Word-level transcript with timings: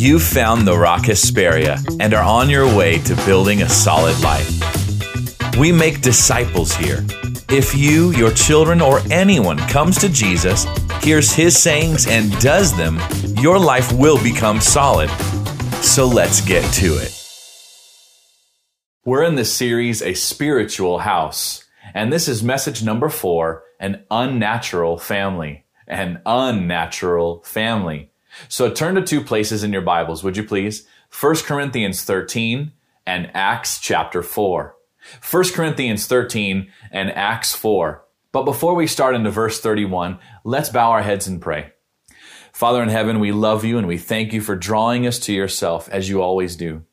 You've 0.00 0.22
found 0.22 0.66
the 0.66 0.78
Rock 0.78 1.04
Hesperia 1.04 1.76
and 2.00 2.14
are 2.14 2.24
on 2.24 2.48
your 2.48 2.64
way 2.74 3.00
to 3.00 3.14
building 3.26 3.60
a 3.60 3.68
solid 3.68 4.18
life. 4.22 4.48
We 5.58 5.72
make 5.72 6.00
disciples 6.00 6.74
here. 6.74 7.04
If 7.50 7.74
you, 7.74 8.10
your 8.12 8.30
children, 8.30 8.80
or 8.80 9.02
anyone 9.10 9.58
comes 9.58 9.98
to 9.98 10.08
Jesus, 10.08 10.64
hears 11.02 11.34
his 11.34 11.62
sayings, 11.62 12.06
and 12.06 12.32
does 12.40 12.74
them, 12.74 12.98
your 13.42 13.58
life 13.58 13.92
will 13.92 14.16
become 14.22 14.58
solid. 14.58 15.10
So 15.82 16.06
let's 16.06 16.40
get 16.40 16.64
to 16.76 16.96
it. 16.96 17.14
We're 19.04 19.24
in 19.24 19.34
the 19.34 19.44
series 19.44 20.00
A 20.00 20.14
Spiritual 20.14 21.00
House, 21.00 21.66
and 21.92 22.10
this 22.10 22.26
is 22.26 22.42
message 22.42 22.82
number 22.82 23.10
four 23.10 23.64
An 23.78 24.06
Unnatural 24.10 24.96
Family. 24.96 25.66
An 25.86 26.22
Unnatural 26.24 27.42
Family. 27.44 28.09
So 28.48 28.70
turn 28.70 28.94
to 28.94 29.02
two 29.02 29.22
places 29.22 29.62
in 29.62 29.72
your 29.72 29.82
Bibles, 29.82 30.22
would 30.22 30.36
you 30.36 30.44
please? 30.44 30.86
1 31.18 31.36
Corinthians 31.38 32.02
13 32.04 32.72
and 33.06 33.30
Acts 33.34 33.78
chapter 33.80 34.22
4. 34.22 34.76
1 35.30 35.44
Corinthians 35.52 36.06
13 36.06 36.70
and 36.90 37.10
Acts 37.10 37.54
4. 37.54 38.04
But 38.32 38.44
before 38.44 38.74
we 38.74 38.86
start 38.86 39.14
into 39.14 39.30
verse 39.30 39.60
31, 39.60 40.18
let's 40.44 40.68
bow 40.68 40.90
our 40.92 41.02
heads 41.02 41.26
and 41.26 41.40
pray. 41.40 41.72
Father 42.52 42.82
in 42.82 42.88
heaven, 42.88 43.20
we 43.20 43.32
love 43.32 43.64
you 43.64 43.78
and 43.78 43.86
we 43.86 43.98
thank 43.98 44.32
you 44.32 44.40
for 44.40 44.56
drawing 44.56 45.06
us 45.06 45.18
to 45.20 45.32
yourself 45.32 45.88
as 45.88 46.08
you 46.08 46.22
always 46.22 46.56
do. 46.56 46.84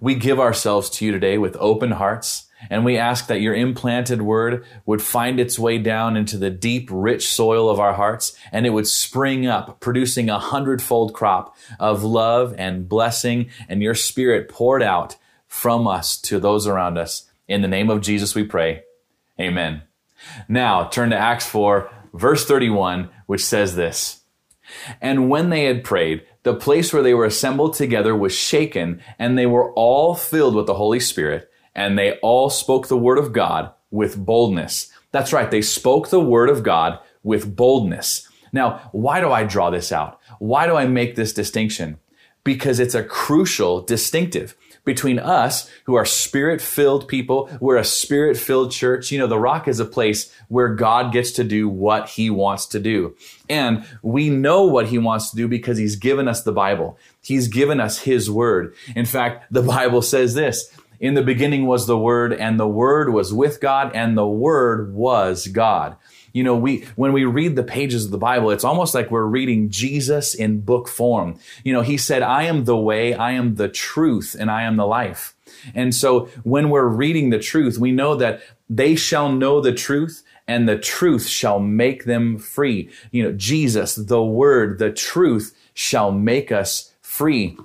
We 0.00 0.14
give 0.14 0.38
ourselves 0.38 0.90
to 0.90 1.04
you 1.04 1.12
today 1.12 1.38
with 1.38 1.56
open 1.58 1.92
hearts 1.92 2.47
and 2.70 2.84
we 2.84 2.96
ask 2.96 3.26
that 3.26 3.40
your 3.40 3.54
implanted 3.54 4.22
word 4.22 4.64
would 4.84 5.02
find 5.02 5.38
its 5.38 5.58
way 5.58 5.78
down 5.78 6.16
into 6.16 6.36
the 6.36 6.50
deep, 6.50 6.88
rich 6.90 7.28
soil 7.28 7.70
of 7.70 7.78
our 7.78 7.94
hearts 7.94 8.36
and 8.52 8.66
it 8.66 8.70
would 8.70 8.86
spring 8.86 9.46
up, 9.46 9.80
producing 9.80 10.28
a 10.28 10.38
hundredfold 10.38 11.14
crop 11.14 11.56
of 11.78 12.02
love 12.02 12.54
and 12.58 12.88
blessing 12.88 13.48
and 13.68 13.82
your 13.82 13.94
spirit 13.94 14.48
poured 14.48 14.82
out 14.82 15.16
from 15.46 15.86
us 15.86 16.18
to 16.20 16.38
those 16.38 16.66
around 16.66 16.98
us. 16.98 17.28
In 17.46 17.62
the 17.62 17.68
name 17.68 17.90
of 17.90 18.02
Jesus, 18.02 18.34
we 18.34 18.44
pray. 18.44 18.82
Amen. 19.40 19.82
Now 20.48 20.84
turn 20.84 21.10
to 21.10 21.16
Acts 21.16 21.46
4, 21.46 21.90
verse 22.12 22.44
31, 22.44 23.08
which 23.26 23.44
says 23.44 23.76
this. 23.76 24.20
And 25.00 25.30
when 25.30 25.48
they 25.48 25.64
had 25.64 25.84
prayed, 25.84 26.26
the 26.42 26.54
place 26.54 26.92
where 26.92 27.02
they 27.02 27.14
were 27.14 27.24
assembled 27.24 27.74
together 27.74 28.14
was 28.14 28.34
shaken, 28.34 29.00
and 29.18 29.38
they 29.38 29.46
were 29.46 29.72
all 29.72 30.14
filled 30.14 30.54
with 30.54 30.66
the 30.66 30.74
Holy 30.74 31.00
Spirit 31.00 31.50
and 31.74 31.98
they 31.98 32.18
all 32.18 32.50
spoke 32.50 32.88
the 32.88 32.98
word 32.98 33.18
of 33.18 33.32
God 33.32 33.72
with 33.90 34.24
boldness. 34.24 34.90
That's 35.12 35.32
right. 35.32 35.50
They 35.50 35.62
spoke 35.62 36.10
the 36.10 36.20
word 36.20 36.50
of 36.50 36.62
God 36.62 36.98
with 37.22 37.56
boldness. 37.56 38.28
Now, 38.52 38.88
why 38.92 39.20
do 39.20 39.30
I 39.30 39.44
draw 39.44 39.70
this 39.70 39.92
out? 39.92 40.20
Why 40.38 40.66
do 40.66 40.76
I 40.76 40.86
make 40.86 41.16
this 41.16 41.32
distinction? 41.32 41.98
Because 42.44 42.80
it's 42.80 42.94
a 42.94 43.04
crucial 43.04 43.82
distinctive 43.82 44.56
between 44.88 45.18
us 45.18 45.70
who 45.84 45.96
are 45.96 46.06
spirit 46.06 46.62
filled 46.62 47.08
people. 47.08 47.50
We're 47.60 47.76
a 47.76 47.84
spirit 47.84 48.38
filled 48.38 48.72
church. 48.72 49.12
You 49.12 49.18
know, 49.18 49.26
the 49.26 49.38
rock 49.38 49.68
is 49.68 49.80
a 49.80 49.84
place 49.84 50.32
where 50.48 50.74
God 50.74 51.12
gets 51.12 51.32
to 51.32 51.44
do 51.44 51.68
what 51.68 52.08
he 52.08 52.30
wants 52.30 52.64
to 52.68 52.80
do. 52.80 53.14
And 53.50 53.84
we 54.02 54.30
know 54.30 54.64
what 54.64 54.86
he 54.86 54.96
wants 54.96 55.30
to 55.30 55.36
do 55.36 55.46
because 55.46 55.76
he's 55.76 55.96
given 55.96 56.26
us 56.26 56.42
the 56.42 56.52
Bible. 56.52 56.98
He's 57.20 57.48
given 57.48 57.80
us 57.80 57.98
his 57.98 58.30
word. 58.30 58.74
In 58.96 59.04
fact, 59.04 59.52
the 59.52 59.62
Bible 59.76 60.00
says 60.00 60.32
this, 60.32 60.72
in 61.00 61.14
the 61.14 61.22
beginning 61.22 61.66
was 61.66 61.86
the 61.86 61.98
Word, 61.98 62.32
and 62.32 62.58
the 62.58 62.68
Word 62.68 63.12
was 63.12 63.32
with 63.32 63.60
God, 63.60 63.92
and 63.94 64.16
the 64.16 64.26
Word 64.26 64.92
was 64.92 65.46
God. 65.48 65.96
You 66.32 66.44
know, 66.44 66.56
we, 66.56 66.84
when 66.96 67.12
we 67.12 67.24
read 67.24 67.56
the 67.56 67.62
pages 67.62 68.04
of 68.04 68.10
the 68.10 68.18
Bible, 68.18 68.50
it's 68.50 68.64
almost 68.64 68.94
like 68.94 69.10
we're 69.10 69.24
reading 69.24 69.70
Jesus 69.70 70.34
in 70.34 70.60
book 70.60 70.88
form. 70.88 71.38
You 71.64 71.72
know, 71.72 71.82
He 71.82 71.96
said, 71.96 72.22
I 72.22 72.44
am 72.44 72.64
the 72.64 72.76
way, 72.76 73.14
I 73.14 73.32
am 73.32 73.54
the 73.54 73.68
truth, 73.68 74.36
and 74.38 74.50
I 74.50 74.62
am 74.62 74.76
the 74.76 74.86
life. 74.86 75.34
And 75.74 75.94
so 75.94 76.26
when 76.44 76.70
we're 76.70 76.86
reading 76.86 77.30
the 77.30 77.38
truth, 77.38 77.78
we 77.78 77.92
know 77.92 78.14
that 78.16 78.42
they 78.68 78.94
shall 78.94 79.32
know 79.32 79.60
the 79.60 79.72
truth 79.72 80.22
and 80.46 80.66
the 80.68 80.78
truth 80.78 81.26
shall 81.26 81.60
make 81.60 82.04
them 82.04 82.38
free. 82.38 82.90
You 83.10 83.22
know, 83.22 83.32
Jesus, 83.32 83.94
the 83.94 84.22
word, 84.22 84.78
the 84.78 84.90
truth 84.90 85.54
shall 85.74 86.10
make 86.10 86.50
us 86.50 86.94
free. 87.02 87.56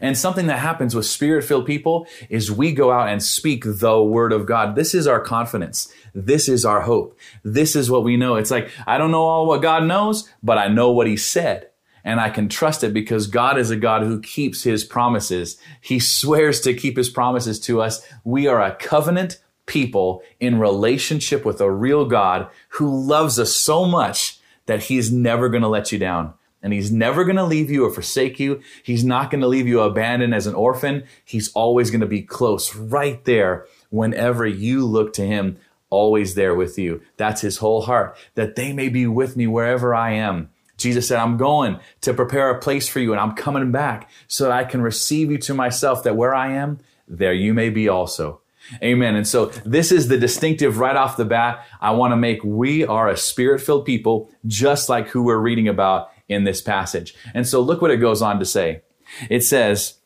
And 0.00 0.16
something 0.16 0.46
that 0.46 0.58
happens 0.58 0.94
with 0.94 1.06
spirit 1.06 1.44
filled 1.44 1.66
people 1.66 2.06
is 2.28 2.50
we 2.50 2.72
go 2.72 2.90
out 2.90 3.08
and 3.08 3.22
speak 3.22 3.64
the 3.66 4.02
word 4.02 4.32
of 4.32 4.46
God. 4.46 4.76
This 4.76 4.94
is 4.94 5.06
our 5.06 5.20
confidence. 5.20 5.92
This 6.14 6.48
is 6.48 6.64
our 6.64 6.82
hope. 6.82 7.18
This 7.44 7.76
is 7.76 7.90
what 7.90 8.04
we 8.04 8.16
know. 8.16 8.36
It's 8.36 8.50
like, 8.50 8.70
I 8.86 8.98
don't 8.98 9.10
know 9.10 9.24
all 9.24 9.46
what 9.46 9.62
God 9.62 9.84
knows, 9.84 10.28
but 10.42 10.58
I 10.58 10.68
know 10.68 10.90
what 10.90 11.06
he 11.06 11.16
said. 11.16 11.70
And 12.04 12.20
I 12.20 12.30
can 12.30 12.48
trust 12.48 12.84
it 12.84 12.94
because 12.94 13.26
God 13.26 13.58
is 13.58 13.70
a 13.70 13.76
God 13.76 14.02
who 14.02 14.20
keeps 14.20 14.62
his 14.62 14.84
promises. 14.84 15.58
He 15.80 15.98
swears 15.98 16.60
to 16.60 16.72
keep 16.72 16.96
his 16.96 17.10
promises 17.10 17.58
to 17.60 17.80
us. 17.80 18.06
We 18.22 18.46
are 18.46 18.62
a 18.62 18.76
covenant 18.76 19.40
people 19.66 20.22
in 20.38 20.60
relationship 20.60 21.44
with 21.44 21.60
a 21.60 21.70
real 21.70 22.04
God 22.04 22.48
who 22.70 23.04
loves 23.04 23.40
us 23.40 23.54
so 23.54 23.84
much 23.84 24.38
that 24.66 24.84
he's 24.84 25.12
never 25.12 25.48
going 25.48 25.62
to 25.62 25.68
let 25.68 25.90
you 25.90 25.98
down 25.98 26.34
and 26.62 26.72
he's 26.72 26.90
never 26.90 27.24
going 27.24 27.36
to 27.36 27.44
leave 27.44 27.70
you 27.70 27.84
or 27.84 27.92
forsake 27.92 28.40
you. 28.40 28.60
He's 28.82 29.04
not 29.04 29.30
going 29.30 29.40
to 29.40 29.46
leave 29.46 29.68
you 29.68 29.80
abandoned 29.80 30.34
as 30.34 30.46
an 30.46 30.54
orphan. 30.54 31.04
He's 31.24 31.52
always 31.52 31.90
going 31.90 32.00
to 32.00 32.06
be 32.06 32.22
close 32.22 32.74
right 32.74 33.24
there 33.24 33.66
whenever 33.90 34.46
you 34.46 34.84
look 34.84 35.12
to 35.14 35.26
him, 35.26 35.58
always 35.90 36.34
there 36.34 36.54
with 36.54 36.78
you. 36.78 37.02
That's 37.16 37.40
his 37.40 37.58
whole 37.58 37.82
heart, 37.82 38.16
that 38.34 38.56
they 38.56 38.72
may 38.72 38.88
be 38.88 39.06
with 39.06 39.36
me 39.36 39.46
wherever 39.46 39.94
I 39.94 40.12
am. 40.12 40.50
Jesus 40.76 41.08
said, 41.08 41.18
I'm 41.18 41.36
going 41.36 41.78
to 42.02 42.12
prepare 42.12 42.50
a 42.50 42.60
place 42.60 42.88
for 42.88 43.00
you 43.00 43.12
and 43.12 43.20
I'm 43.20 43.32
coming 43.32 43.72
back 43.72 44.10
so 44.28 44.44
that 44.44 44.52
I 44.52 44.64
can 44.64 44.82
receive 44.82 45.30
you 45.30 45.38
to 45.38 45.54
myself, 45.54 46.02
that 46.02 46.16
where 46.16 46.34
I 46.34 46.52
am, 46.52 46.80
there 47.08 47.32
you 47.32 47.54
may 47.54 47.70
be 47.70 47.88
also. 47.88 48.40
Amen. 48.82 49.14
And 49.14 49.26
so 49.26 49.46
this 49.64 49.92
is 49.92 50.08
the 50.08 50.18
distinctive 50.18 50.78
right 50.78 50.96
off 50.96 51.16
the 51.16 51.24
bat. 51.24 51.64
I 51.80 51.92
want 51.92 52.12
to 52.12 52.16
make 52.16 52.42
we 52.42 52.84
are 52.84 53.08
a 53.08 53.16
spirit 53.16 53.60
filled 53.60 53.84
people, 53.84 54.30
just 54.46 54.88
like 54.88 55.08
who 55.08 55.22
we're 55.22 55.38
reading 55.38 55.68
about 55.68 56.10
in 56.28 56.44
this 56.44 56.60
passage. 56.60 57.14
And 57.34 57.46
so 57.46 57.60
look 57.60 57.80
what 57.80 57.90
it 57.90 57.98
goes 57.98 58.22
on 58.22 58.38
to 58.38 58.44
say. 58.44 58.82
It 59.30 59.42
says, 59.42 59.98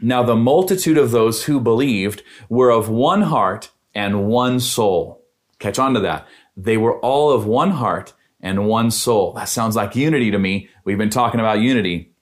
Now 0.00 0.22
the 0.22 0.36
multitude 0.36 0.98
of 0.98 1.10
those 1.10 1.44
who 1.44 1.60
believed 1.60 2.22
were 2.48 2.70
of 2.70 2.88
one 2.88 3.22
heart 3.22 3.70
and 3.94 4.26
one 4.26 4.60
soul. 4.60 5.24
Catch 5.58 5.78
on 5.78 5.94
to 5.94 6.00
that. 6.00 6.26
They 6.56 6.76
were 6.76 6.98
all 7.00 7.30
of 7.30 7.46
one 7.46 7.72
heart 7.72 8.12
and 8.40 8.66
one 8.66 8.90
soul. 8.90 9.32
That 9.32 9.48
sounds 9.48 9.76
like 9.76 9.96
unity 9.96 10.30
to 10.30 10.38
me. 10.38 10.68
We've 10.84 10.98
been 10.98 11.10
talking 11.10 11.40
about 11.40 11.60
unity. 11.60 12.12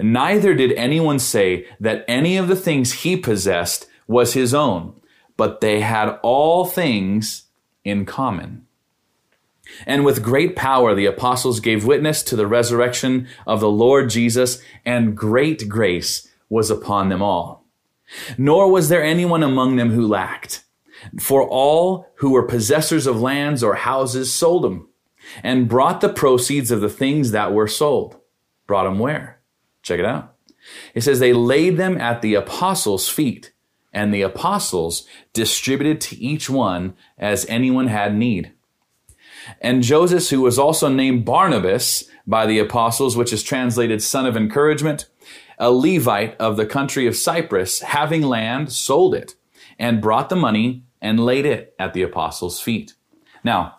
Neither 0.00 0.54
did 0.54 0.72
anyone 0.72 1.18
say 1.18 1.66
that 1.78 2.04
any 2.08 2.36
of 2.36 2.48
the 2.48 2.56
things 2.56 2.92
he 2.92 3.16
possessed 3.16 3.86
was 4.08 4.32
his 4.32 4.52
own, 4.52 5.00
but 5.36 5.60
they 5.60 5.80
had 5.80 6.18
all 6.22 6.64
things 6.64 7.44
in 7.84 8.04
common. 8.04 8.66
And 9.86 10.04
with 10.04 10.22
great 10.22 10.56
power, 10.56 10.94
the 10.94 11.06
apostles 11.06 11.60
gave 11.60 11.84
witness 11.84 12.22
to 12.24 12.36
the 12.36 12.46
resurrection 12.46 13.28
of 13.46 13.60
the 13.60 13.70
Lord 13.70 14.10
Jesus, 14.10 14.62
and 14.84 15.16
great 15.16 15.68
grace 15.68 16.28
was 16.48 16.70
upon 16.70 17.08
them 17.08 17.22
all. 17.22 17.66
Nor 18.36 18.70
was 18.70 18.88
there 18.88 19.02
anyone 19.02 19.42
among 19.42 19.76
them 19.76 19.90
who 19.90 20.06
lacked. 20.06 20.64
For 21.18 21.42
all 21.42 22.08
who 22.16 22.30
were 22.32 22.42
possessors 22.42 23.06
of 23.06 23.20
lands 23.20 23.62
or 23.62 23.74
houses 23.74 24.32
sold 24.32 24.64
them 24.64 24.88
and 25.42 25.68
brought 25.68 26.00
the 26.00 26.08
proceeds 26.08 26.70
of 26.70 26.80
the 26.80 26.88
things 26.88 27.30
that 27.30 27.52
were 27.52 27.68
sold. 27.68 28.16
Brought 28.66 28.84
them 28.84 28.98
where? 28.98 29.40
Check 29.82 29.98
it 29.98 30.04
out. 30.04 30.34
It 30.94 31.02
says 31.02 31.18
they 31.18 31.32
laid 31.32 31.76
them 31.76 31.98
at 31.98 32.22
the 32.22 32.34
apostles' 32.34 33.08
feet, 33.08 33.52
and 33.92 34.12
the 34.12 34.22
apostles 34.22 35.06
distributed 35.32 36.00
to 36.02 36.16
each 36.18 36.50
one 36.50 36.94
as 37.18 37.46
anyone 37.46 37.86
had 37.86 38.14
need. 38.14 38.52
And 39.60 39.82
Joseph, 39.82 40.28
who 40.28 40.42
was 40.42 40.58
also 40.58 40.88
named 40.88 41.24
Barnabas 41.24 42.04
by 42.26 42.46
the 42.46 42.58
apostles, 42.58 43.16
which 43.16 43.32
is 43.32 43.42
translated 43.42 44.02
son 44.02 44.26
of 44.26 44.36
encouragement, 44.36 45.06
a 45.58 45.70
Levite 45.70 46.36
of 46.38 46.56
the 46.56 46.66
country 46.66 47.06
of 47.06 47.16
Cyprus, 47.16 47.80
having 47.80 48.22
land, 48.22 48.72
sold 48.72 49.14
it 49.14 49.34
and 49.78 50.00
brought 50.00 50.28
the 50.28 50.36
money 50.36 50.84
and 51.00 51.20
laid 51.20 51.46
it 51.46 51.74
at 51.78 51.94
the 51.94 52.02
apostles' 52.02 52.60
feet. 52.60 52.94
Now, 53.42 53.76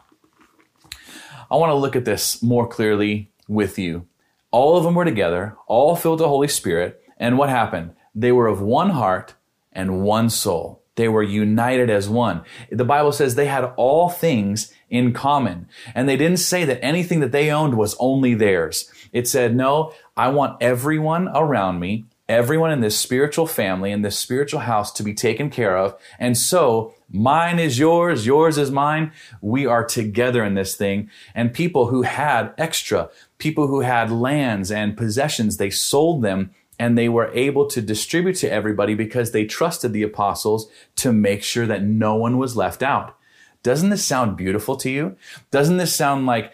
I 1.50 1.58
want 1.58 1.72
to 1.72 1.76
look 1.76 1.96
at 1.96 2.06
this 2.06 2.42
more 2.42 2.68
clearly 2.68 3.32
with 3.48 3.78
you. 3.78 4.08
All 4.52 4.78
of 4.78 4.84
them 4.84 4.96
were 4.96 5.06
together, 5.06 5.58
all 5.68 5.96
filled 5.96 6.20
the 6.20 6.28
Holy 6.28 6.48
Spirit, 6.48 7.02
and 7.18 7.38
what 7.38 7.50
happened? 7.50 7.94
They 8.16 8.32
were 8.32 8.48
of 8.48 8.62
one 8.62 8.92
heart 8.92 9.36
and 9.72 10.02
one 10.02 10.30
soul. 10.30 10.81
They 10.96 11.08
were 11.08 11.24
united 11.24 11.90
as 11.90 12.10
one. 12.10 12.44
The 12.70 12.86
Bible 12.86 13.12
says 13.12 13.36
they 13.36 13.46
had 13.46 13.74
all 13.78 14.10
things 14.10 14.74
in 14.90 15.14
common. 15.14 15.68
And 15.96 16.08
they 16.08 16.18
didn't 16.18 16.38
say 16.40 16.66
that 16.66 16.84
anything 16.84 17.22
that 17.22 17.32
they 17.32 17.50
owned 17.50 17.78
was 17.78 17.96
only 18.00 18.34
theirs. 18.34 18.92
It 19.14 19.28
said, 19.28 19.56
no, 19.56 19.94
I 20.18 20.30
want 20.30 20.62
everyone 20.62 21.30
around 21.30 21.80
me, 21.80 22.06
everyone 22.28 22.72
in 22.72 22.82
this 22.82 23.00
spiritual 23.00 23.48
family, 23.48 23.92
in 23.92 24.02
this 24.02 24.20
spiritual 24.20 24.62
house 24.62 24.92
to 24.94 25.04
be 25.04 25.14
taken 25.14 25.50
care 25.50 25.78
of. 25.78 25.96
And 26.20 26.38
so 26.38 26.94
mine 27.10 27.58
is 27.58 27.80
yours, 27.80 28.26
yours 28.26 28.58
is 28.58 28.70
mine. 28.70 29.14
We 29.42 29.66
are 29.66 29.86
together 29.86 30.44
in 30.44 30.56
this 30.56 30.76
thing. 30.76 31.10
And 31.34 31.54
people 31.54 31.88
who 31.88 32.02
had 32.02 32.54
extra, 32.58 33.10
people 33.38 33.68
who 33.68 33.80
had 33.80 34.12
lands 34.12 34.72
and 34.72 34.98
possessions, 34.98 35.56
they 35.56 35.70
sold 35.70 36.22
them 36.22 36.52
and 36.82 36.98
they 36.98 37.08
were 37.08 37.30
able 37.34 37.68
to 37.68 37.80
distribute 37.80 38.34
to 38.38 38.52
everybody 38.52 38.96
because 38.96 39.32
they 39.32 39.46
trusted 39.46 39.94
the 39.94 40.02
apostles 40.02 40.68
to 40.96 41.14
make 41.14 41.44
sure 41.44 41.68
that 41.68 41.84
no 41.84 42.16
one 42.16 42.40
was 42.40 42.58
left 42.58 42.82
out. 42.82 43.16
Doesn't 43.62 43.92
this 43.92 44.04
sound 44.04 44.36
beautiful 44.36 44.76
to 44.78 44.90
you? 44.90 45.16
Doesn't 45.52 45.78
this 45.78 45.96
sound 45.96 46.26
like 46.26 46.52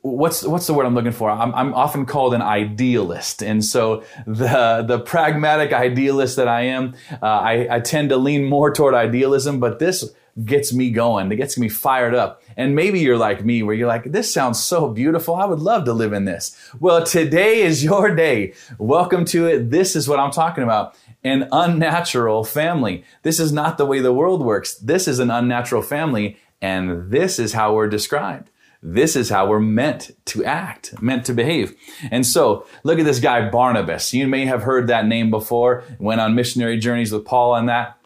what's 0.00 0.42
what's 0.42 0.66
the 0.66 0.72
word 0.72 0.86
I'm 0.86 0.94
looking 0.94 1.12
for? 1.12 1.30
I'm, 1.30 1.54
I'm 1.54 1.74
often 1.74 2.06
called 2.06 2.32
an 2.32 2.40
idealist, 2.40 3.42
and 3.42 3.62
so 3.62 4.04
the 4.26 4.84
the 4.88 5.00
pragmatic 5.00 5.74
idealist 5.74 6.36
that 6.36 6.48
I 6.48 6.62
am, 6.62 6.94
uh, 7.22 7.26
I, 7.26 7.76
I 7.76 7.80
tend 7.80 8.08
to 8.08 8.16
lean 8.16 8.46
more 8.46 8.72
toward 8.72 8.94
idealism. 8.94 9.60
But 9.60 9.80
this 9.80 10.10
gets 10.44 10.72
me 10.72 10.90
going. 10.90 11.30
It 11.32 11.36
gets 11.36 11.58
me 11.58 11.68
fired 11.68 12.14
up. 12.14 12.42
And 12.56 12.74
maybe 12.74 13.00
you're 13.00 13.18
like 13.18 13.44
me, 13.44 13.62
where 13.62 13.74
you're 13.74 13.88
like, 13.88 14.04
this 14.04 14.32
sounds 14.32 14.62
so 14.62 14.88
beautiful. 14.88 15.34
I 15.34 15.44
would 15.44 15.60
love 15.60 15.84
to 15.84 15.92
live 15.92 16.12
in 16.12 16.24
this. 16.24 16.56
Well, 16.78 17.04
today 17.04 17.62
is 17.62 17.84
your 17.88 18.14
day. 18.14 18.54
Welcome 18.78 19.24
to 19.26 19.46
it. 19.46 19.70
This 19.70 19.96
is 19.96 20.08
what 20.08 20.20
I'm 20.20 20.30
talking 20.30 20.64
about. 20.64 20.96
An 21.24 21.48
unnatural 21.50 22.44
family. 22.44 23.04
This 23.22 23.40
is 23.40 23.52
not 23.52 23.78
the 23.78 23.86
way 23.86 24.00
the 24.00 24.12
world 24.12 24.44
works. 24.44 24.74
This 24.74 25.08
is 25.08 25.18
an 25.18 25.30
unnatural 25.30 25.82
family. 25.82 26.36
And 26.60 27.10
this 27.10 27.38
is 27.38 27.52
how 27.52 27.74
we're 27.74 27.88
described. 27.88 28.50
This 28.80 29.16
is 29.16 29.28
how 29.28 29.48
we're 29.48 29.58
meant 29.58 30.12
to 30.26 30.44
act, 30.44 31.02
meant 31.02 31.24
to 31.26 31.34
behave. 31.34 31.74
And 32.12 32.24
so, 32.24 32.64
look 32.84 33.00
at 33.00 33.04
this 33.04 33.18
guy, 33.18 33.48
Barnabas. 33.50 34.14
You 34.14 34.28
may 34.28 34.46
have 34.46 34.62
heard 34.62 34.86
that 34.86 35.06
name 35.06 35.30
before, 35.30 35.82
went 35.98 36.20
on 36.20 36.36
missionary 36.36 36.78
journeys 36.78 37.10
with 37.10 37.24
Paul 37.24 37.56
and 37.56 37.68
that. 37.68 37.97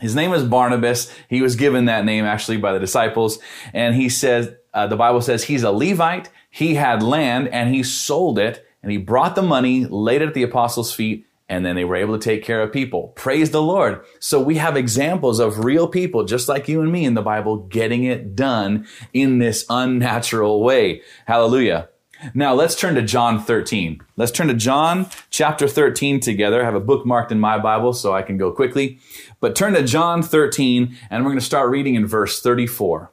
His 0.00 0.14
name 0.14 0.32
is 0.32 0.44
Barnabas. 0.44 1.12
He 1.28 1.40
was 1.40 1.56
given 1.56 1.84
that 1.84 2.04
name 2.04 2.24
actually 2.24 2.56
by 2.56 2.72
the 2.72 2.80
disciples. 2.80 3.38
And 3.72 3.94
he 3.94 4.08
says, 4.08 4.52
uh, 4.72 4.86
the 4.86 4.96
Bible 4.96 5.20
says 5.20 5.44
he's 5.44 5.62
a 5.62 5.70
Levite. 5.70 6.30
He 6.50 6.74
had 6.74 7.02
land 7.02 7.48
and 7.48 7.74
he 7.74 7.82
sold 7.82 8.38
it 8.38 8.66
and 8.82 8.90
he 8.92 8.98
brought 8.98 9.34
the 9.34 9.42
money, 9.42 9.86
laid 9.86 10.20
it 10.20 10.28
at 10.28 10.34
the 10.34 10.42
apostles' 10.42 10.92
feet, 10.92 11.26
and 11.48 11.64
then 11.64 11.76
they 11.76 11.84
were 11.84 11.96
able 11.96 12.18
to 12.18 12.22
take 12.22 12.42
care 12.42 12.62
of 12.62 12.72
people. 12.72 13.08
Praise 13.16 13.50
the 13.50 13.62
Lord. 13.62 14.04
So 14.18 14.42
we 14.42 14.56
have 14.56 14.76
examples 14.76 15.38
of 15.38 15.64
real 15.64 15.88
people, 15.88 16.24
just 16.24 16.48
like 16.48 16.68
you 16.68 16.80
and 16.80 16.90
me 16.92 17.04
in 17.04 17.14
the 17.14 17.22
Bible, 17.22 17.58
getting 17.58 18.04
it 18.04 18.34
done 18.34 18.86
in 19.12 19.38
this 19.38 19.64
unnatural 19.70 20.62
way. 20.62 21.02
Hallelujah. 21.26 21.88
Now 22.32 22.54
let's 22.54 22.74
turn 22.74 22.94
to 22.94 23.02
John 23.02 23.42
13. 23.42 24.00
Let's 24.16 24.32
turn 24.32 24.48
to 24.48 24.54
John 24.54 25.08
chapter 25.30 25.68
13 25.68 26.20
together. 26.20 26.62
I 26.62 26.64
have 26.64 26.74
a 26.74 26.80
bookmarked 26.80 27.30
in 27.30 27.40
my 27.40 27.58
Bible 27.58 27.92
so 27.92 28.14
I 28.14 28.22
can 28.22 28.36
go 28.36 28.52
quickly. 28.52 28.98
But 29.40 29.56
turn 29.56 29.74
to 29.74 29.82
John 29.82 30.22
13 30.22 30.96
and 31.10 31.24
we're 31.24 31.30
going 31.30 31.40
to 31.40 31.44
start 31.44 31.70
reading 31.70 31.94
in 31.94 32.06
verse 32.06 32.40
34. 32.40 33.12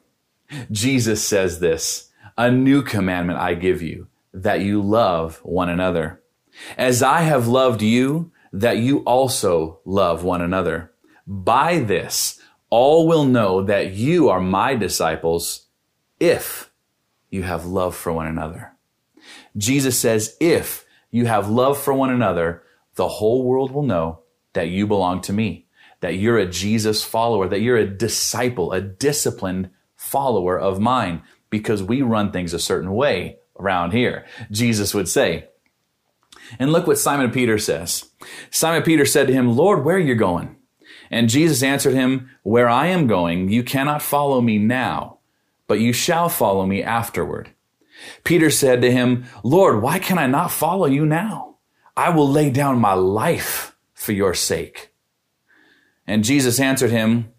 Jesus 0.71 1.25
says 1.25 1.59
this, 1.59 2.09
a 2.37 2.51
new 2.51 2.81
commandment 2.81 3.39
I 3.39 3.53
give 3.53 3.81
you, 3.81 4.07
that 4.33 4.61
you 4.61 4.81
love 4.81 5.39
one 5.43 5.69
another. 5.69 6.21
As 6.77 7.01
I 7.01 7.21
have 7.21 7.47
loved 7.47 7.81
you, 7.81 8.31
that 8.53 8.77
you 8.77 8.99
also 8.99 9.79
love 9.85 10.23
one 10.23 10.41
another. 10.41 10.91
By 11.25 11.79
this, 11.79 12.41
all 12.69 13.07
will 13.07 13.25
know 13.25 13.63
that 13.63 13.93
you 13.93 14.29
are 14.29 14.41
my 14.41 14.75
disciples 14.75 15.67
if 16.19 16.71
you 17.29 17.43
have 17.43 17.65
love 17.65 17.95
for 17.95 18.11
one 18.11 18.27
another. 18.27 18.70
Jesus 19.57 19.97
says, 19.97 20.37
if 20.39 20.85
you 21.09 21.25
have 21.25 21.49
love 21.49 21.77
for 21.77 21.93
one 21.93 22.09
another, 22.09 22.63
the 22.95 23.07
whole 23.07 23.43
world 23.43 23.71
will 23.71 23.83
know 23.83 24.21
that 24.53 24.69
you 24.69 24.87
belong 24.87 25.21
to 25.21 25.33
me, 25.33 25.67
that 25.99 26.15
you're 26.15 26.37
a 26.37 26.45
Jesus 26.45 27.03
follower, 27.03 27.47
that 27.47 27.61
you're 27.61 27.77
a 27.77 27.87
disciple, 27.87 28.71
a 28.71 28.81
disciplined 28.81 29.69
follower 29.95 30.59
of 30.59 30.79
mine, 30.79 31.21
because 31.49 31.83
we 31.83 32.01
run 32.01 32.31
things 32.31 32.53
a 32.53 32.59
certain 32.59 32.93
way 32.93 33.37
around 33.59 33.91
here. 33.91 34.25
Jesus 34.51 34.93
would 34.93 35.07
say, 35.07 35.47
and 36.59 36.71
look 36.71 36.87
what 36.87 36.97
Simon 36.97 37.31
Peter 37.31 37.57
says. 37.57 38.09
Simon 38.49 38.83
Peter 38.83 39.05
said 39.05 39.27
to 39.27 39.33
him, 39.33 39.55
Lord, 39.55 39.85
where 39.85 39.95
are 39.95 39.99
you 39.99 40.15
going? 40.15 40.55
And 41.09 41.29
Jesus 41.29 41.61
answered 41.61 41.93
him, 41.93 42.29
Where 42.43 42.69
I 42.69 42.87
am 42.87 43.07
going, 43.07 43.49
you 43.49 43.63
cannot 43.63 44.01
follow 44.01 44.41
me 44.41 44.57
now, 44.57 45.19
but 45.67 45.79
you 45.79 45.93
shall 45.93 46.29
follow 46.29 46.65
me 46.65 46.81
afterward. 46.81 47.51
Peter 48.23 48.49
said 48.49 48.81
to 48.81 48.91
him, 48.91 49.25
Lord, 49.43 49.81
why 49.81 49.99
can 49.99 50.17
I 50.17 50.27
not 50.27 50.51
follow 50.51 50.85
you 50.85 51.05
now? 51.05 51.57
I 51.95 52.09
will 52.09 52.27
lay 52.27 52.49
down 52.49 52.79
my 52.79 52.93
life 52.93 53.75
for 53.93 54.11
your 54.11 54.33
sake. 54.33 54.93
And 56.07 56.23
Jesus 56.23 56.59
answered 56.59 56.91
him, 56.91 57.31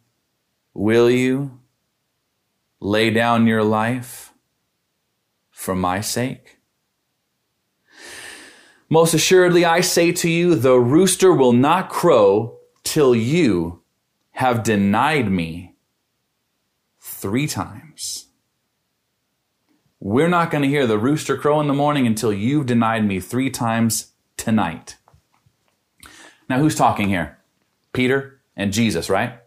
Will 0.75 1.11
you 1.11 1.61
lay 2.81 3.11
down 3.11 3.47
your 3.47 3.63
life 3.63 4.33
for 5.51 5.75
my 5.75 6.01
sake? 6.01 6.59
Most 8.89 9.15
assuredly, 9.15 9.65
I 9.65 9.81
say 9.81 10.13
to 10.13 10.29
you, 10.29 10.55
the 10.55 10.79
rooster 10.79 11.33
will 11.33 11.53
not 11.53 11.89
crow 11.89 12.59
till 12.85 13.15
you 13.15 13.83
have 14.33 14.63
denied 14.63 15.31
me 15.31 15.77
three 17.01 17.47
times. 17.47 18.29
We're 20.05 20.27
not 20.27 20.51
going 20.51 20.63
to 20.63 20.69
hear 20.69 20.89
the 20.89 20.99
rooster 20.99 21.37
crow 21.37 21.61
in 21.61 21.69
the 21.69 21.73
morning 21.73 22.09
until 22.09 22.33
you've 22.33 22.67
denied 22.67 23.07
me 23.07 23.21
three 23.21 23.51
times 23.51 24.11
tonight. 24.37 24.97
Now, 26.49 26.59
who's 26.59 26.75
talking 26.75 27.09
here? 27.09 27.39
Peter 27.93 28.41
and 28.57 28.73
Jesus, 28.73 29.09
right? 29.09 29.39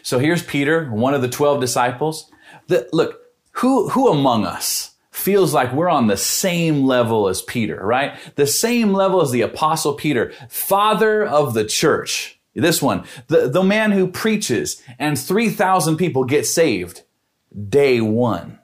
So 0.00 0.18
here's 0.18 0.42
Peter, 0.42 0.86
one 0.90 1.12
of 1.12 1.20
the 1.20 1.28
12 1.28 1.60
disciples. 1.60 2.30
The, 2.68 2.88
look, 2.90 3.20
who, 3.50 3.90
who 3.90 4.08
among 4.08 4.46
us 4.46 4.92
feels 5.10 5.52
like 5.52 5.74
we're 5.74 5.90
on 5.90 6.06
the 6.06 6.16
same 6.16 6.86
level 6.86 7.28
as 7.28 7.42
Peter, 7.42 7.78
right? 7.84 8.18
The 8.36 8.46
same 8.46 8.94
level 8.94 9.20
as 9.20 9.30
the 9.30 9.42
apostle 9.42 9.92
Peter, 9.92 10.32
father 10.48 11.22
of 11.22 11.52
the 11.52 11.66
church. 11.66 12.40
This 12.54 12.80
one, 12.80 13.04
the, 13.26 13.50
the 13.50 13.62
man 13.62 13.92
who 13.92 14.08
preaches 14.08 14.82
and 14.98 15.18
3,000 15.18 15.98
people 15.98 16.24
get 16.24 16.46
saved 16.46 17.02
day 17.68 18.00
one. 18.00 18.57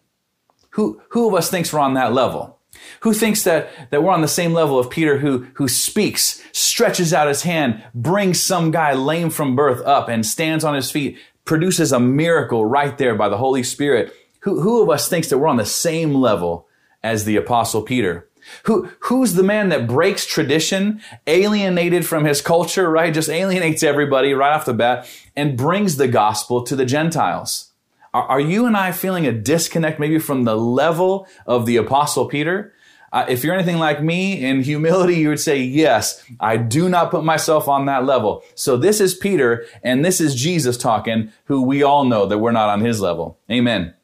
Who, 0.75 1.01
who 1.11 1.29
of 1.29 1.35
us 1.35 1.51
thinks 1.51 1.73
we're 1.73 1.81
on 1.81 1.95
that 1.95 2.13
level? 2.13 2.59
Who 3.01 3.13
thinks 3.13 3.43
that, 3.45 3.71
that 3.91 4.03
we're 4.03 4.13
on 4.13 4.21
the 4.21 4.29
same 4.29 4.53
level 4.53 4.79
of 4.79 4.91
Peter 4.91 5.19
who, 5.19 5.47
who 5.55 5.69
speaks, 5.69 6.43
stretches 6.53 7.13
out 7.15 7.29
his 7.29 7.43
hand, 7.43 7.83
brings 7.95 8.43
some 8.43 8.71
guy 8.71 8.93
lame 8.93 9.31
from 9.31 9.57
birth 9.57 9.85
up 9.87 10.09
and 10.09 10.25
stands 10.25 10.65
on 10.65 10.75
his 10.75 10.91
feet, 10.91 11.19
produces 11.45 11.93
a 11.93 12.01
miracle 12.01 12.65
right 12.65 12.99
there 12.99 13.15
by 13.15 13.29
the 13.29 13.39
Holy 13.39 13.63
Spirit 13.63 14.13
who, 14.45 14.61
who 14.61 14.83
of 14.83 14.91
us 14.91 15.09
thinks 15.09 15.29
that 15.29 15.39
we're 15.39 15.49
on 15.49 15.57
the 15.57 15.65
same 15.65 16.13
level 16.13 16.69
as 17.03 17.25
the 17.25 17.37
apostle 17.37 17.81
Peter? 17.81 18.29
Who, 18.65 18.91
who's 19.01 19.35
the 19.35 19.43
man 19.43 19.71
that 19.71 19.87
breaks 19.87 20.27
tradition, 20.27 21.01
alienated 21.27 22.05
from 22.05 22.27
his 22.27 22.43
culture, 22.43 22.91
right? 22.91 23.15
Just 23.15 23.31
alienates 23.31 23.83
everybody 23.83 24.35
right 24.35 24.53
off 24.53 24.67
the 24.67 24.75
bat 24.75 25.09
and 25.35 25.57
brings 25.57 25.97
the 25.97 26.09
gospel 26.09 26.63
to 26.65 26.77
the 26.77 26.85
Gentiles. 26.85 27.73
Are, 28.15 28.41
you 28.41 28.67
and 28.67 28.77
I 28.77 28.93
feeling 28.93 29.27
a 29.27 29.33
disconnect 29.33 29.99
maybe 29.99 30.21
from 30.21 30.45
the 30.45 30.57
level 30.57 31.27
of 31.47 31.67
the 31.67 31.77
apostle 31.77 32.27
Peter? 32.27 32.73
Uh, 33.13 33.27
if 33.29 33.43
you're 33.43 33.55
anything 33.55 33.79
like 33.79 34.03
me 34.03 34.45
in 34.45 34.63
humility, 34.63 35.17
you 35.17 35.29
would 35.29 35.41
say, 35.41 35.61
yes, 35.61 36.25
I 36.39 36.57
do 36.57 36.89
not 36.89 37.11
put 37.11 37.25
myself 37.25 37.69
on 37.69 37.87
that 37.87 38.05
level. 38.05 38.43
So 38.55 38.77
this 38.77 39.01
is 39.01 39.15
Peter 39.15 39.67
and 39.83 40.05
this 40.05 40.21
is 40.21 40.35
Jesus 40.37 40.77
talking, 40.77 41.33
who 41.47 41.63
we 41.63 41.83
all 41.83 42.05
know 42.05 42.27
that 42.27 42.39
we're 42.39 42.53
not 42.53 42.71
on 42.71 42.81
his 42.81 43.01
level. 43.01 43.39
Amen. 43.51 43.95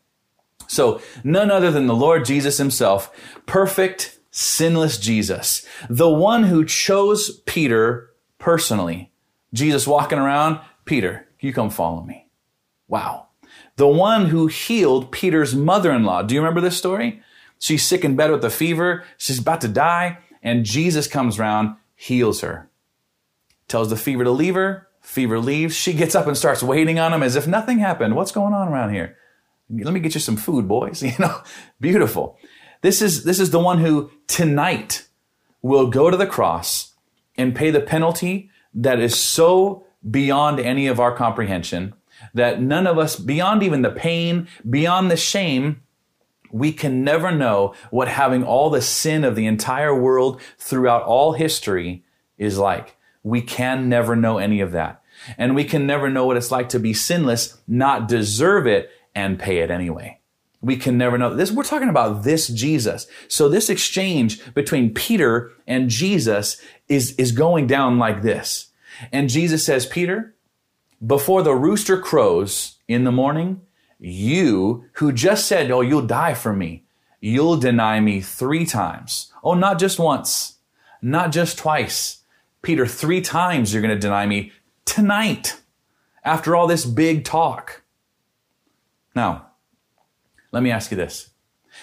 So 0.67 1.01
none 1.25 1.51
other 1.51 1.71
than 1.71 1.87
the 1.87 1.95
Lord 1.95 2.25
Jesus 2.25 2.59
himself, 2.59 3.13
perfect, 3.47 4.19
sinless 4.31 4.99
Jesus, 4.99 5.67
the 5.89 6.09
one 6.09 6.45
who 6.45 6.65
chose 6.65 7.41
Peter 7.47 8.11
personally. 8.39 9.13
Jesus 9.53 9.87
walking 9.87 10.19
around, 10.19 10.61
Peter, 10.85 11.29
you 11.41 11.53
come 11.53 11.71
follow 11.71 12.03
me. 12.03 12.29
Wow. 12.87 13.30
The 13.81 13.89
one 13.89 14.27
who 14.27 14.47
healed 14.47 15.11
Peter's 15.11 15.55
mother-in-law. 15.55 16.25
Do 16.25 16.35
you 16.35 16.43
remember 16.43 16.61
this 16.61 16.77
story? 16.77 17.23
She's 17.59 17.83
sick 17.83 18.05
in 18.05 18.15
bed 18.15 18.31
with 18.31 18.45
a 18.45 18.51
fever. 18.51 19.05
She's 19.17 19.39
about 19.39 19.63
to 19.63 19.69
die. 19.69 20.19
And 20.43 20.67
Jesus 20.67 21.07
comes 21.07 21.39
around, 21.39 21.77
heals 21.97 22.43
her. 22.43 22.69
Tells 23.69 23.89
the 23.89 23.97
fever 23.97 24.23
to 24.23 24.33
leave 24.33 24.55
her. 24.55 24.87
Fever 25.01 25.39
leaves. 25.39 25.75
She 25.75 25.95
gets 25.95 26.15
up 26.15 26.27
and 26.27 26.37
starts 26.37 26.63
waiting 26.63 26.99
on 26.99 27.15
him 27.15 27.23
as 27.23 27.37
if 27.37 27.47
nothing 27.47 27.79
happened. 27.79 28.17
What's 28.17 28.33
going 28.33 28.53
on 28.53 28.69
around 28.69 28.93
here? 28.93 29.17
Let 29.71 29.95
me 29.95 30.01
get 30.01 30.13
you 30.13 30.21
some 30.21 30.37
food, 30.37 30.69
boys. 30.69 31.03
You 31.03 31.15
know, 31.19 31.41
beautiful. 31.81 32.39
This 32.83 33.01
is, 33.01 33.25
this 33.25 33.41
is 33.41 33.51
the 33.51 33.61
one 33.61 33.79
who 33.79 34.11
tonight 34.27 35.09
will 35.63 35.87
go 35.87 36.11
to 36.11 36.19
the 36.19 36.27
cross 36.27 36.93
and 37.35 37.57
pay 37.57 37.71
the 37.71 37.81
penalty 37.81 38.51
that 38.75 39.01
is 39.01 39.19
so 39.19 39.87
beyond 40.11 40.61
any 40.61 40.87
of 40.87 41.01
our 41.01 41.17
comprehension 41.17 41.95
that 42.35 42.61
none 42.61 42.87
of 42.87 42.99
us, 42.99 43.17
beyond 43.17 43.63
even 43.63 43.83
the 43.83 43.91
pain, 43.91 44.49
beyond 44.69 45.11
the 45.11 45.17
shame, 45.17 45.83
we 46.53 46.73
can 46.73 47.05
never 47.05 47.31
know 47.31 47.75
what 47.91 48.09
having 48.09 48.43
all 48.43 48.71
the 48.71 48.83
sin 48.83 49.25
of 49.25 49.37
the 49.37 49.47
entire 49.47 49.95
world 49.95 50.41
throughout 50.59 51.03
all 51.03 51.33
history 51.33 52.05
is 52.39 52.59
like. 52.59 52.97
We 53.23 53.43
can 53.43 53.89
never 53.89 54.17
know 54.17 54.39
any 54.39 54.61
of 54.61 54.73
that. 54.73 55.03
And 55.37 55.55
we 55.55 55.65
can 55.65 55.87
never 55.87 56.09
know 56.09 56.27
what 56.27 56.37
it's 56.37 56.51
like 56.51 56.71
to 56.71 56.81
be 56.81 56.95
sinless, 56.95 57.59
not 57.69 58.09
deserve 58.09 58.67
it, 58.67 58.91
and 59.15 59.39
pay 59.39 59.59
it 59.59 59.71
anyway. 59.71 60.19
We 60.63 60.77
can 60.77 60.99
never 60.99 61.17
know 61.17 61.35
this. 61.35 61.51
We're 61.51 61.63
talking 61.63 61.89
about 61.89 62.23
this 62.23 62.49
Jesus. 62.49 63.07
So 63.29 63.49
this 63.49 63.71
exchange 63.71 64.55
between 64.55 64.95
Peter 64.95 65.53
and 65.67 65.89
Jesus 65.89 66.61
is, 66.89 67.15
is 67.17 67.33
going 67.33 67.67
down 67.67 67.99
like 67.99 68.23
this. 68.23 68.71
And 69.13 69.31
Jesus 69.31 69.65
says, 69.65 69.87
Peter, 69.87 70.35
before 71.05 71.43
the 71.43 71.55
rooster 71.55 71.99
crows 71.99 72.79
in 72.89 73.05
the 73.05 73.13
morning, 73.13 73.63
you 73.99 74.85
who 74.95 75.13
just 75.13 75.47
said, 75.47 75.71
Oh, 75.71 75.81
you'll 75.81 76.07
die 76.07 76.35
for 76.35 76.53
me, 76.53 76.85
you'll 77.21 77.57
deny 77.57 78.01
me 78.01 78.21
three 78.21 78.67
times. 78.67 79.33
Oh, 79.43 79.55
not 79.55 79.79
just 79.79 79.99
once, 79.99 80.59
not 81.03 81.33
just 81.33 81.59
twice. 81.59 82.23
Peter, 82.63 82.87
three 82.87 83.21
times 83.21 83.73
you're 83.73 83.83
going 83.83 83.95
to 83.95 83.99
deny 84.01 84.27
me 84.27 84.53
tonight 84.85 85.61
after 86.25 86.55
all 86.55 86.67
this 86.67 86.85
big 86.85 87.25
talk. 87.25 87.83
Now, 89.15 89.47
let 90.53 90.63
me 90.63 90.71
ask 90.71 90.91
you 90.91 90.97
this. 90.97 91.31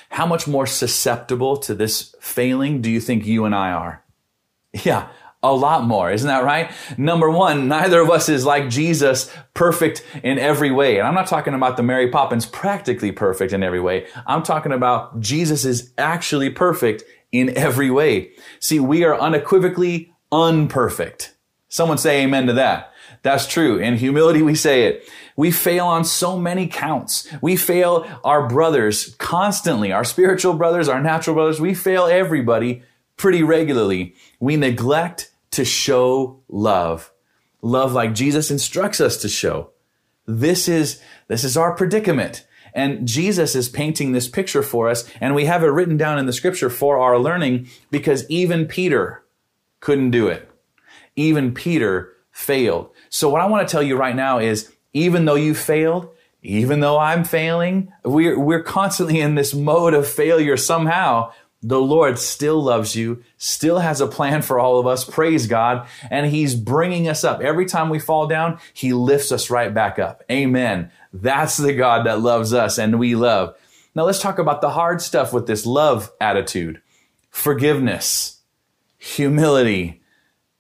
How 0.09 0.25
much 0.25 0.47
more 0.47 0.67
susceptible 0.67 1.57
to 1.57 1.73
this 1.73 2.15
failing 2.19 2.81
do 2.81 2.91
you 2.91 2.99
think 2.99 3.25
you 3.25 3.45
and 3.45 3.55
I 3.55 3.71
are? 3.71 4.03
Yeah, 4.83 5.07
a 5.47 5.55
lot 5.55 5.83
more. 5.85 6.11
Isn't 6.11 6.27
that 6.27 6.43
right? 6.43 6.71
Number 6.97 7.29
one, 7.29 7.67
neither 7.67 8.01
of 8.01 8.09
us 8.09 8.29
is 8.29 8.45
like 8.45 8.69
Jesus, 8.69 9.31
perfect 9.53 10.05
in 10.23 10.37
every 10.39 10.71
way. 10.71 10.99
And 10.99 11.07
I'm 11.07 11.13
not 11.13 11.27
talking 11.27 11.53
about 11.53 11.77
the 11.77 11.83
Mary 11.83 12.09
Poppins 12.09 12.45
practically 12.45 13.11
perfect 13.11 13.53
in 13.53 13.63
every 13.63 13.81
way. 13.81 14.07
I'm 14.25 14.43
talking 14.43 14.71
about 14.71 15.19
Jesus 15.19 15.65
is 15.65 15.91
actually 15.97 16.49
perfect 16.49 17.03
in 17.31 17.57
every 17.57 17.89
way. 17.89 18.31
See, 18.59 18.79
we 18.79 19.03
are 19.03 19.19
unequivocally 19.19 20.13
unperfect. 20.31 21.33
Someone 21.69 21.97
say 21.97 22.23
amen 22.23 22.47
to 22.47 22.53
that. 22.53 22.93
That's 23.23 23.47
true. 23.47 23.77
In 23.77 23.97
humility, 23.97 24.41
we 24.41 24.55
say 24.55 24.83
it. 24.85 25.09
We 25.35 25.51
fail 25.51 25.85
on 25.85 26.05
so 26.05 26.37
many 26.37 26.67
counts. 26.67 27.27
We 27.41 27.55
fail 27.55 28.07
our 28.23 28.47
brothers 28.47 29.15
constantly, 29.15 29.91
our 29.91 30.03
spiritual 30.03 30.53
brothers, 30.53 30.87
our 30.87 31.01
natural 31.01 31.35
brothers. 31.35 31.59
We 31.59 31.73
fail 31.73 32.05
everybody 32.05 32.83
pretty 33.17 33.43
regularly. 33.43 34.15
We 34.39 34.55
neglect 34.55 35.31
to 35.51 35.65
show 35.65 36.41
love. 36.47 37.11
Love 37.61 37.93
like 37.93 38.13
Jesus 38.13 38.51
instructs 38.51 39.01
us 39.01 39.17
to 39.17 39.29
show. 39.29 39.71
This 40.25 40.67
is, 40.67 41.01
this 41.27 41.43
is 41.43 41.57
our 41.57 41.75
predicament. 41.75 42.45
And 42.73 43.07
Jesus 43.07 43.55
is 43.55 43.69
painting 43.69 44.11
this 44.11 44.27
picture 44.27 44.61
for 44.61 44.87
us, 44.87 45.09
and 45.19 45.33
we 45.33 45.45
have 45.45 45.63
it 45.63 45.67
written 45.67 45.97
down 45.97 46.19
in 46.19 46.27
the 46.27 46.33
scripture 46.33 46.69
for 46.69 46.99
our 46.99 47.17
learning 47.17 47.67
because 47.89 48.29
even 48.29 48.67
Peter 48.67 49.23
couldn't 49.79 50.11
do 50.11 50.27
it. 50.27 50.49
Even 51.15 51.53
Peter 51.53 52.13
failed. 52.31 52.91
So 53.09 53.29
what 53.29 53.41
I 53.41 53.47
want 53.47 53.67
to 53.67 53.71
tell 53.71 53.81
you 53.81 53.97
right 53.97 54.15
now 54.15 54.37
is 54.37 54.71
even 54.93 55.25
though 55.25 55.35
you 55.35 55.55
failed, 55.55 56.09
even 56.43 56.79
though 56.81 56.99
I'm 56.99 57.23
failing, 57.23 57.91
we're, 58.05 58.39
we're 58.39 58.63
constantly 58.63 59.19
in 59.19 59.35
this 59.35 59.55
mode 59.55 59.93
of 59.93 60.07
failure 60.07 60.55
somehow. 60.55 61.31
The 61.63 61.79
Lord 61.79 62.19
still 62.19 62.61
loves 62.61 62.95
you, 62.95 63.23
still 63.37 63.79
has 63.79 63.99
a 63.99 64.07
plan 64.07 64.41
for 64.43 64.59
all 64.59 64.79
of 64.79 64.85
us. 64.85 65.03
Praise 65.03 65.47
God. 65.47 65.87
And 66.09 66.27
He's 66.27 66.55
bringing 66.55 67.07
us 67.07 67.23
up. 67.23 67.41
Every 67.41 67.65
time 67.65 67.89
we 67.89 67.99
fall 67.99 68.27
down, 68.27 68.59
He 68.73 68.93
lifts 68.93 69.31
us 69.31 69.49
right 69.49 69.73
back 69.73 69.97
up. 69.97 70.23
Amen. 70.31 70.91
That's 71.11 71.57
the 71.57 71.73
God 71.73 72.05
that 72.05 72.21
loves 72.21 72.53
us 72.53 72.77
and 72.77 72.99
we 72.99 73.15
love. 73.15 73.55
Now 73.95 74.03
let's 74.03 74.21
talk 74.21 74.37
about 74.37 74.61
the 74.61 74.69
hard 74.69 75.01
stuff 75.01 75.33
with 75.33 75.47
this 75.47 75.65
love 75.65 76.11
attitude. 76.21 76.81
Forgiveness, 77.31 78.41
humility, 78.99 80.01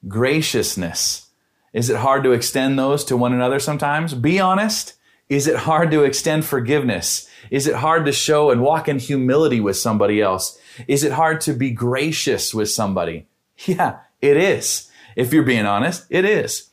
graciousness, 0.07 1.27
is 1.73 1.91
it 1.91 1.97
hard 1.97 2.23
to 2.23 2.31
extend 2.31 2.79
those 2.79 3.03
to 3.05 3.15
one 3.15 3.33
another 3.33 3.59
sometimes? 3.59 4.15
Be 4.15 4.39
honest. 4.39 4.95
Is 5.29 5.45
it 5.45 5.57
hard 5.57 5.91
to 5.91 6.03
extend 6.03 6.45
forgiveness? 6.45 7.29
Is 7.51 7.67
it 7.67 7.75
hard 7.75 8.05
to 8.05 8.11
show 8.11 8.49
and 8.49 8.61
walk 8.61 8.87
in 8.87 8.97
humility 8.97 9.59
with 9.59 9.77
somebody 9.77 10.19
else? 10.19 10.57
Is 10.87 11.03
it 11.03 11.11
hard 11.13 11.41
to 11.41 11.53
be 11.53 11.71
gracious 11.71 12.53
with 12.53 12.69
somebody? 12.69 13.27
Yeah, 13.65 14.01
it 14.21 14.37
is. 14.37 14.91
If 15.15 15.33
you're 15.33 15.41
being 15.41 15.65
honest, 15.65 16.05
it 16.11 16.25
is. 16.25 16.69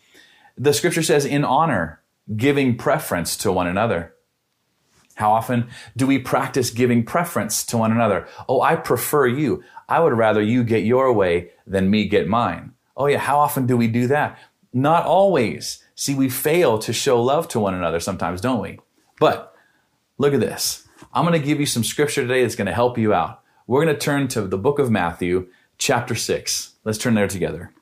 The 0.59 0.75
scripture 0.75 1.03
says 1.03 1.25
in 1.25 1.43
honor, 1.43 2.03
giving 2.37 2.77
preference 2.77 3.39
to 3.39 3.51
one 3.51 3.67
another. 3.67 4.15
How 5.15 5.33
often 5.33 5.69
do 5.97 6.07
we 6.07 6.19
practice 6.19 6.71
giving 6.71 7.05
preference 7.05 7.65
to 7.67 7.79
one 7.79 7.93
another? 7.93 8.29
Oh, 8.49 8.61
I 8.61 8.77
prefer 8.77 9.27
you. 9.27 9.63
I 9.89 10.01
would 10.01 10.13
rather 10.13 10.43
you 10.43 10.65
get 10.65 10.85
your 10.85 11.13
way 11.13 11.53
than 11.67 11.91
me 11.91 12.07
get 12.07 12.29
mine. 12.29 12.73
Oh 12.97 13.07
yeah, 13.07 13.19
how 13.19 13.39
often 13.39 13.67
do 13.67 13.77
we 13.77 13.89
do 13.89 14.07
that? 14.09 14.39
Not 14.73 15.05
always. 15.07 15.83
See, 15.95 16.15
we 16.15 16.29
fail 16.29 16.79
to 16.81 16.93
show 16.93 17.23
love 17.23 17.49
to 17.49 17.61
one 17.61 17.75
another 17.75 18.01
sometimes, 18.01 18.41
don't 18.41 18.61
we? 18.61 18.81
But 19.21 19.55
look 20.19 20.35
at 20.35 20.41
this. 20.41 20.87
I'm 21.13 21.25
going 21.25 21.41
to 21.41 21.47
give 21.47 21.61
you 21.61 21.67
some 21.67 21.85
scripture 21.85 22.23
today 22.23 22.43
that's 22.43 22.57
going 22.57 22.67
to 22.67 22.73
help 22.73 22.99
you 22.99 23.15
out. 23.15 23.41
We're 23.67 23.83
going 23.85 23.95
to 23.95 24.01
turn 24.01 24.29
to 24.29 24.43
the 24.43 24.59
book 24.59 24.79
of 24.79 24.91
Matthew, 24.91 25.49
chapter 25.79 26.15
6. 26.15 26.73
Let's 26.85 26.99
turn 26.99 27.15
there 27.15 27.29
together. 27.29 27.73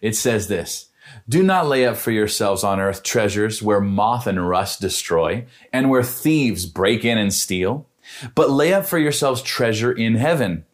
It 0.00 0.16
says 0.16 0.48
this 0.48 0.90
Do 1.28 1.42
not 1.42 1.68
lay 1.68 1.86
up 1.86 1.96
for 1.96 2.10
yourselves 2.10 2.64
on 2.64 2.80
earth 2.80 3.02
treasures 3.02 3.62
where 3.62 3.80
moth 3.80 4.26
and 4.26 4.48
rust 4.48 4.80
destroy, 4.80 5.46
and 5.72 5.88
where 5.88 6.02
thieves 6.02 6.66
break 6.66 7.04
in 7.04 7.16
and 7.16 7.32
steal, 7.32 7.86
but 8.34 8.50
lay 8.50 8.72
up 8.72 8.86
for 8.86 8.98
yourselves 8.98 9.40
treasure 9.42 9.92
in 9.92 10.16
heaven 10.16 10.64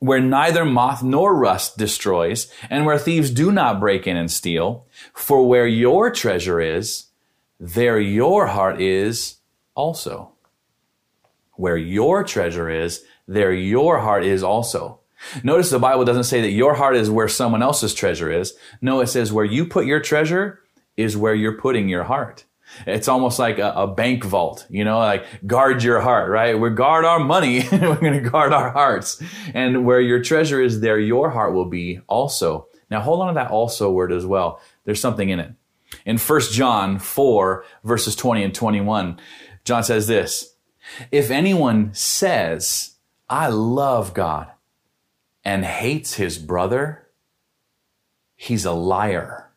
where 0.00 0.20
neither 0.20 0.64
moth 0.64 1.02
nor 1.02 1.34
rust 1.34 1.76
destroys, 1.76 2.50
and 2.70 2.86
where 2.86 2.98
thieves 2.98 3.30
do 3.30 3.52
not 3.52 3.78
break 3.78 4.06
in 4.06 4.16
and 4.16 4.30
steal. 4.30 4.86
For 5.12 5.46
where 5.46 5.66
your 5.66 6.10
treasure 6.10 6.58
is, 6.58 7.08
there 7.60 8.00
your 8.00 8.46
heart 8.46 8.80
is 8.80 9.36
also. 9.74 10.32
Where 11.52 11.76
your 11.76 12.24
treasure 12.24 12.70
is, 12.70 13.04
there 13.30 13.52
your 13.52 14.00
heart 14.00 14.24
is 14.24 14.42
also. 14.42 14.98
Notice 15.44 15.70
the 15.70 15.78
Bible 15.78 16.04
doesn't 16.04 16.24
say 16.24 16.40
that 16.40 16.50
your 16.50 16.74
heart 16.74 16.96
is 16.96 17.08
where 17.08 17.28
someone 17.28 17.62
else's 17.62 17.94
treasure 17.94 18.30
is. 18.30 18.54
No, 18.80 19.00
it 19.00 19.06
says 19.06 19.32
where 19.32 19.44
you 19.44 19.66
put 19.66 19.86
your 19.86 20.00
treasure 20.00 20.60
is 20.96 21.16
where 21.16 21.34
you're 21.34 21.60
putting 21.60 21.88
your 21.88 22.02
heart. 22.02 22.44
It's 22.88 23.06
almost 23.06 23.38
like 23.38 23.58
a, 23.58 23.70
a, 23.70 23.86
bank 23.86 24.24
vault, 24.24 24.66
you 24.68 24.84
know, 24.84 24.98
like 24.98 25.24
guard 25.46 25.82
your 25.82 26.00
heart, 26.00 26.30
right? 26.30 26.58
We 26.58 26.70
guard 26.70 27.04
our 27.04 27.20
money. 27.20 27.64
We're 27.72 27.96
going 27.96 28.22
to 28.22 28.30
guard 28.30 28.52
our 28.52 28.70
hearts. 28.70 29.22
And 29.54 29.84
where 29.84 30.00
your 30.00 30.22
treasure 30.22 30.60
is, 30.60 30.80
there 30.80 30.98
your 30.98 31.30
heart 31.30 31.52
will 31.52 31.64
be 31.64 32.00
also. 32.08 32.68
Now 32.90 33.00
hold 33.00 33.20
on 33.20 33.28
to 33.28 33.34
that 33.34 33.50
also 33.50 33.90
word 33.90 34.12
as 34.12 34.26
well. 34.26 34.60
There's 34.84 35.00
something 35.00 35.28
in 35.28 35.40
it. 35.40 35.52
In 36.04 36.18
1 36.18 36.40
John 36.52 36.98
4 36.98 37.64
verses 37.84 38.16
20 38.16 38.44
and 38.44 38.54
21, 38.54 39.20
John 39.64 39.84
says 39.84 40.06
this, 40.06 40.54
if 41.10 41.30
anyone 41.30 41.92
says, 41.92 42.96
I 43.30 43.48
love 43.48 44.12
God 44.12 44.50
and 45.42 45.64
hates 45.64 46.14
his 46.14 46.36
brother, 46.36 47.08
he's 48.36 48.66
a 48.66 48.72
liar 48.72 49.50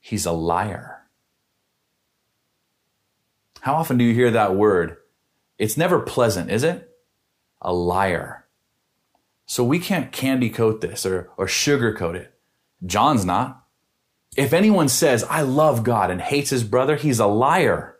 he's 0.00 0.26
a 0.26 0.32
liar. 0.32 1.02
How 3.60 3.74
often 3.74 3.98
do 3.98 4.04
you 4.04 4.14
hear 4.14 4.30
that 4.32 4.56
word? 4.56 4.96
It's 5.58 5.76
never 5.76 6.00
pleasant, 6.00 6.50
is 6.50 6.64
it? 6.64 6.88
A 7.60 7.72
liar. 7.72 8.46
So 9.46 9.62
we 9.62 9.78
can't 9.78 10.10
candy 10.10 10.48
coat 10.48 10.80
this 10.80 11.04
or, 11.04 11.30
or 11.36 11.46
sugarcoat 11.46 12.14
it. 12.14 12.34
John's 12.84 13.24
not. 13.24 13.64
If 14.36 14.52
anyone 14.52 14.88
says, 14.88 15.24
I 15.24 15.42
love 15.42 15.84
God 15.84 16.10
and 16.10 16.20
hates 16.20 16.50
his 16.50 16.64
brother, 16.64 16.96
he's 16.96 17.18
a 17.18 17.26
liar. 17.26 17.96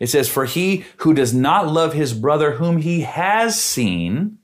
It 0.00 0.08
says, 0.08 0.28
For 0.28 0.46
he 0.46 0.86
who 0.98 1.14
does 1.14 1.32
not 1.32 1.68
love 1.68 1.92
his 1.92 2.14
brother 2.14 2.52
whom 2.52 2.78
he 2.78 3.02
has 3.02 3.60
seen, 3.60 4.38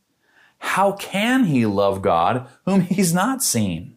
how 0.58 0.92
can 0.92 1.44
he 1.44 1.66
love 1.66 2.02
God 2.02 2.46
whom 2.66 2.82
he's 2.82 3.12
not 3.12 3.42
seen? 3.42 3.96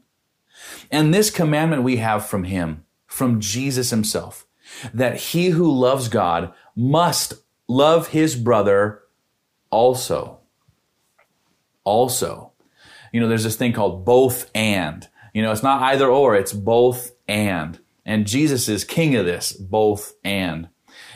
And 0.89 1.13
this 1.13 1.29
commandment 1.29 1.83
we 1.83 1.97
have 1.97 2.25
from 2.25 2.45
him, 2.45 2.85
from 3.05 3.39
Jesus 3.39 3.89
himself, 3.89 4.47
that 4.93 5.17
he 5.17 5.49
who 5.49 5.69
loves 5.71 6.07
God 6.07 6.53
must 6.75 7.33
love 7.67 8.09
his 8.09 8.35
brother 8.35 9.01
also. 9.69 10.39
Also. 11.83 12.53
You 13.11 13.19
know, 13.19 13.27
there's 13.27 13.43
this 13.43 13.55
thing 13.55 13.73
called 13.73 14.05
both 14.05 14.49
and. 14.55 15.07
You 15.33 15.41
know, 15.41 15.51
it's 15.51 15.63
not 15.63 15.81
either 15.81 16.07
or, 16.07 16.35
it's 16.35 16.53
both 16.53 17.11
and. 17.27 17.79
And 18.05 18.27
Jesus 18.27 18.69
is 18.69 18.83
king 18.83 19.15
of 19.15 19.25
this, 19.25 19.51
both 19.53 20.13
and. 20.23 20.69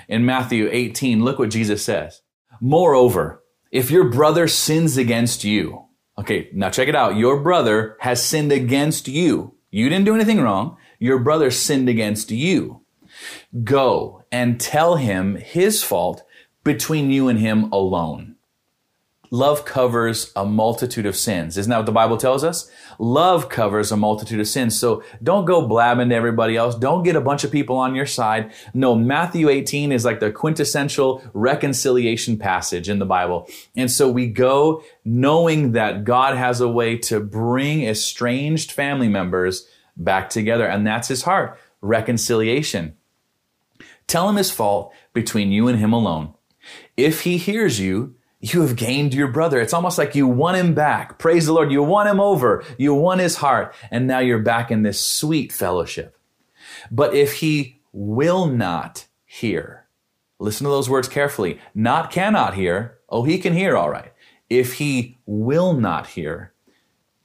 In 0.07 0.25
Matthew 0.25 0.69
18, 0.71 1.23
look 1.23 1.39
what 1.39 1.49
Jesus 1.49 1.83
says. 1.83 2.21
Moreover, 2.59 3.43
if 3.71 3.89
your 3.89 4.09
brother 4.09 4.47
sins 4.47 4.97
against 4.97 5.43
you, 5.43 5.85
okay, 6.17 6.49
now 6.53 6.69
check 6.69 6.87
it 6.87 6.95
out. 6.95 7.17
Your 7.17 7.39
brother 7.39 7.97
has 7.99 8.23
sinned 8.23 8.51
against 8.51 9.07
you. 9.07 9.55
You 9.71 9.89
didn't 9.89 10.05
do 10.05 10.15
anything 10.15 10.41
wrong. 10.41 10.77
Your 10.99 11.19
brother 11.19 11.49
sinned 11.51 11.89
against 11.89 12.31
you. 12.31 12.81
Go 13.63 14.23
and 14.31 14.59
tell 14.59 14.95
him 14.95 15.35
his 15.35 15.83
fault 15.83 16.23
between 16.63 17.11
you 17.11 17.27
and 17.27 17.39
him 17.39 17.71
alone. 17.71 18.32
Love 19.33 19.65
covers 19.65 20.31
a 20.35 20.45
multitude 20.45 21.07
of 21.07 21.17
sins. 21.17 21.57
Isn't 21.57 21.71
that 21.71 21.77
what 21.77 21.87
the 21.87 21.91
Bible 21.91 22.17
tells 22.17 22.43
us? 22.43 22.69
Love 22.99 23.49
covers 23.49 23.91
a 23.91 23.97
multitude 23.97 24.39
of 24.39 24.47
sins. 24.47 24.77
So 24.77 25.03
don't 25.23 25.45
go 25.45 25.67
blabbing 25.67 26.09
to 26.09 26.15
everybody 26.15 26.55
else. 26.55 26.75
Don't 26.75 27.01
get 27.01 27.15
a 27.15 27.21
bunch 27.21 27.43
of 27.43 27.51
people 27.51 27.75
on 27.75 27.95
your 27.95 28.05
side. 28.05 28.53
No, 28.75 28.93
Matthew 28.93 29.49
18 29.49 29.91
is 29.91 30.05
like 30.05 30.19
the 30.19 30.31
quintessential 30.31 31.23
reconciliation 31.33 32.37
passage 32.37 32.87
in 32.87 32.99
the 32.99 33.07
Bible. 33.07 33.49
And 33.75 33.89
so 33.89 34.07
we 34.07 34.27
go 34.27 34.83
knowing 35.03 35.71
that 35.71 36.03
God 36.03 36.37
has 36.37 36.61
a 36.61 36.69
way 36.69 36.95
to 36.99 37.19
bring 37.19 37.85
estranged 37.85 38.71
family 38.71 39.07
members 39.07 39.67
back 39.97 40.29
together. 40.29 40.67
And 40.67 40.85
that's 40.85 41.07
his 41.07 41.23
heart. 41.23 41.59
Reconciliation. 41.81 42.97
Tell 44.05 44.29
him 44.29 44.35
his 44.35 44.51
fault 44.51 44.93
between 45.11 45.51
you 45.51 45.67
and 45.67 45.79
him 45.79 45.91
alone. 45.91 46.35
If 46.95 47.21
he 47.21 47.37
hears 47.37 47.79
you, 47.79 48.13
you 48.43 48.61
have 48.61 48.75
gained 48.75 49.13
your 49.13 49.29
brother. 49.29 49.61
It's 49.61 49.73
almost 49.73 49.97
like 49.97 50.15
you 50.15 50.27
won 50.27 50.55
him 50.55 50.73
back. 50.73 51.17
Praise 51.17 51.45
the 51.45 51.53
Lord. 51.53 51.71
You 51.71 51.81
won 51.81 52.07
him 52.07 52.19
over. 52.19 52.65
You 52.77 52.93
won 52.93 53.19
his 53.19 53.37
heart. 53.37 53.73
And 53.89 54.05
now 54.05 54.19
you're 54.19 54.39
back 54.39 54.69
in 54.69 54.83
this 54.83 54.99
sweet 54.99 55.53
fellowship. 55.53 56.17
But 56.91 57.15
if 57.15 57.35
he 57.35 57.79
will 57.93 58.47
not 58.47 59.07
hear, 59.23 59.87
listen 60.39 60.65
to 60.65 60.71
those 60.71 60.89
words 60.89 61.07
carefully. 61.07 61.61
Not 61.73 62.11
cannot 62.11 62.53
hear. 62.53 62.97
Oh, 63.07 63.23
he 63.23 63.37
can 63.37 63.53
hear 63.53 63.77
all 63.77 63.89
right. 63.89 64.11
If 64.49 64.73
he 64.73 65.17
will 65.25 65.71
not 65.71 66.07
hear, 66.07 66.51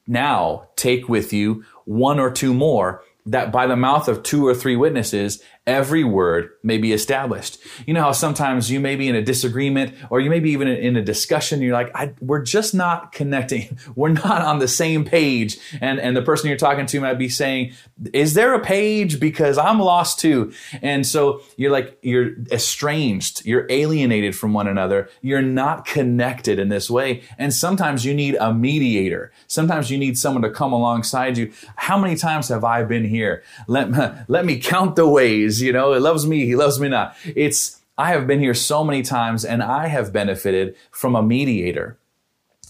now 0.06 0.68
take 0.76 1.08
with 1.08 1.32
you 1.32 1.64
one 1.84 2.20
or 2.20 2.30
two 2.30 2.54
more 2.54 3.02
that 3.26 3.50
by 3.50 3.66
the 3.66 3.76
mouth 3.76 4.06
of 4.06 4.22
two 4.22 4.46
or 4.46 4.54
three 4.54 4.76
witnesses, 4.76 5.42
every 5.68 6.02
word 6.02 6.50
may 6.62 6.78
be 6.78 6.92
established. 6.92 7.58
You 7.86 7.92
know 7.92 8.00
how 8.00 8.12
sometimes 8.12 8.70
you 8.70 8.80
may 8.80 8.96
be 8.96 9.06
in 9.06 9.14
a 9.14 9.22
disagreement 9.22 9.94
or 10.08 10.18
you 10.18 10.30
may 10.30 10.40
be 10.40 10.50
even 10.50 10.66
in 10.66 10.96
a 10.96 11.02
discussion. 11.02 11.60
You're 11.60 11.74
like, 11.74 11.94
we're 12.20 12.42
just 12.42 12.74
not 12.74 13.12
connecting. 13.12 13.78
We're 13.94 14.08
not 14.08 14.42
on 14.42 14.60
the 14.60 14.68
same 14.68 15.04
page. 15.04 15.58
And, 15.80 16.00
and 16.00 16.16
the 16.16 16.22
person 16.22 16.48
you're 16.48 16.56
talking 16.56 16.86
to 16.86 17.00
might 17.00 17.18
be 17.18 17.28
saying, 17.28 17.72
is 18.12 18.34
there 18.34 18.54
a 18.54 18.60
page? 18.60 19.20
Because 19.20 19.58
I'm 19.58 19.78
lost 19.78 20.18
too. 20.18 20.52
And 20.80 21.06
so 21.06 21.42
you're 21.56 21.70
like, 21.70 21.98
you're 22.00 22.30
estranged. 22.50 23.44
You're 23.44 23.66
alienated 23.68 24.36
from 24.36 24.54
one 24.54 24.68
another. 24.68 25.10
You're 25.20 25.42
not 25.42 25.84
connected 25.84 26.58
in 26.58 26.68
this 26.68 26.88
way. 26.88 27.22
And 27.36 27.52
sometimes 27.52 28.04
you 28.04 28.14
need 28.14 28.36
a 28.40 28.54
mediator. 28.54 29.32
Sometimes 29.48 29.90
you 29.90 29.98
need 29.98 30.16
someone 30.16 30.42
to 30.42 30.50
come 30.50 30.72
alongside 30.72 31.36
you. 31.36 31.52
How 31.76 31.98
many 31.98 32.16
times 32.16 32.48
have 32.48 32.64
I 32.64 32.84
been 32.84 33.04
here? 33.04 33.42
Let, 33.66 34.28
let 34.28 34.46
me 34.46 34.58
count 34.58 34.96
the 34.96 35.08
ways 35.08 35.57
you 35.62 35.72
know, 35.72 35.92
it 35.92 36.00
loves 36.00 36.26
me, 36.26 36.46
he 36.46 36.56
loves 36.56 36.80
me 36.80 36.88
not. 36.88 37.16
It's, 37.24 37.80
I 37.96 38.10
have 38.10 38.26
been 38.26 38.40
here 38.40 38.54
so 38.54 38.84
many 38.84 39.02
times 39.02 39.44
and 39.44 39.62
I 39.62 39.88
have 39.88 40.12
benefited 40.12 40.76
from 40.90 41.16
a 41.16 41.22
mediator, 41.22 41.98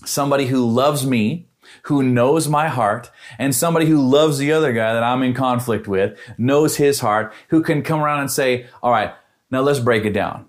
somebody 0.04 0.46
who 0.46 0.66
loves 0.66 1.06
me, 1.06 1.46
who 1.82 2.02
knows 2.02 2.48
my 2.48 2.68
heart, 2.68 3.10
and 3.38 3.54
somebody 3.54 3.86
who 3.86 4.00
loves 4.00 4.38
the 4.38 4.52
other 4.52 4.72
guy 4.72 4.94
that 4.94 5.02
I'm 5.02 5.22
in 5.22 5.34
conflict 5.34 5.86
with, 5.86 6.18
knows 6.38 6.76
his 6.76 7.00
heart, 7.00 7.32
who 7.48 7.62
can 7.62 7.82
come 7.82 8.00
around 8.00 8.20
and 8.20 8.30
say, 8.30 8.66
all 8.82 8.90
right, 8.90 9.12
now 9.50 9.60
let's 9.60 9.80
break 9.80 10.04
it 10.04 10.12
down. 10.12 10.46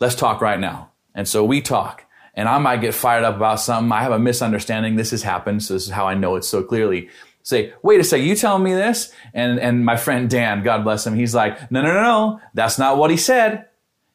Let's 0.00 0.14
talk 0.14 0.40
right 0.40 0.58
now. 0.58 0.90
And 1.14 1.28
so 1.28 1.44
we 1.44 1.60
talk 1.60 2.04
and 2.34 2.48
I 2.48 2.58
might 2.58 2.80
get 2.80 2.94
fired 2.94 3.24
up 3.24 3.36
about 3.36 3.60
something. 3.60 3.92
I 3.92 4.02
have 4.02 4.12
a 4.12 4.18
misunderstanding. 4.18 4.96
This 4.96 5.12
has 5.12 5.22
happened. 5.22 5.62
So 5.62 5.74
this 5.74 5.84
is 5.84 5.90
how 5.92 6.06
I 6.06 6.14
know 6.14 6.36
it 6.36 6.44
so 6.44 6.62
clearly 6.62 7.08
say, 7.44 7.74
wait 7.82 8.00
a 8.00 8.04
second, 8.04 8.26
you 8.26 8.34
telling 8.34 8.64
me 8.64 8.74
this? 8.74 9.12
And, 9.32 9.60
and 9.60 9.84
my 9.84 9.96
friend 9.96 10.28
Dan, 10.28 10.64
God 10.64 10.82
bless 10.82 11.06
him, 11.06 11.14
he's 11.14 11.34
like, 11.34 11.70
no, 11.70 11.82
no, 11.82 11.94
no, 11.94 12.02
no, 12.02 12.40
that's 12.54 12.78
not 12.78 12.96
what 12.96 13.12
he 13.12 13.16
said. 13.16 13.66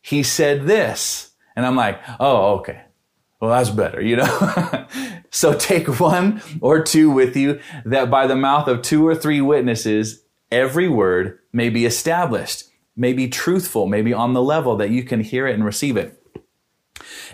He 0.01 0.23
said 0.23 0.65
this. 0.65 1.31
And 1.55 1.65
I'm 1.65 1.75
like, 1.75 2.01
oh, 2.19 2.55
okay. 2.55 2.81
Well, 3.39 3.51
that's 3.51 3.69
better, 3.69 4.01
you 4.01 4.17
know? 4.17 4.87
so 5.29 5.53
take 5.53 5.99
one 5.99 6.41
or 6.59 6.83
two 6.83 7.09
with 7.09 7.37
you 7.37 7.59
that 7.85 8.09
by 8.09 8.27
the 8.27 8.35
mouth 8.35 8.67
of 8.67 8.81
two 8.81 9.07
or 9.07 9.15
three 9.15 9.39
witnesses, 9.39 10.23
every 10.51 10.89
word 10.89 11.39
may 11.53 11.69
be 11.69 11.85
established, 11.85 12.65
may 12.95 13.13
be 13.13 13.29
truthful, 13.29 13.85
may 13.85 14.01
be 14.01 14.13
on 14.13 14.33
the 14.33 14.41
level 14.41 14.75
that 14.77 14.89
you 14.89 15.03
can 15.03 15.21
hear 15.21 15.47
it 15.47 15.53
and 15.53 15.63
receive 15.63 15.95
it. 15.95 16.21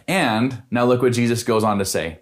And 0.07 0.61
now 0.69 0.85
look 0.85 1.01
what 1.01 1.13
Jesus 1.13 1.41
goes 1.43 1.63
on 1.63 1.79
to 1.79 1.85
say. 1.85 2.19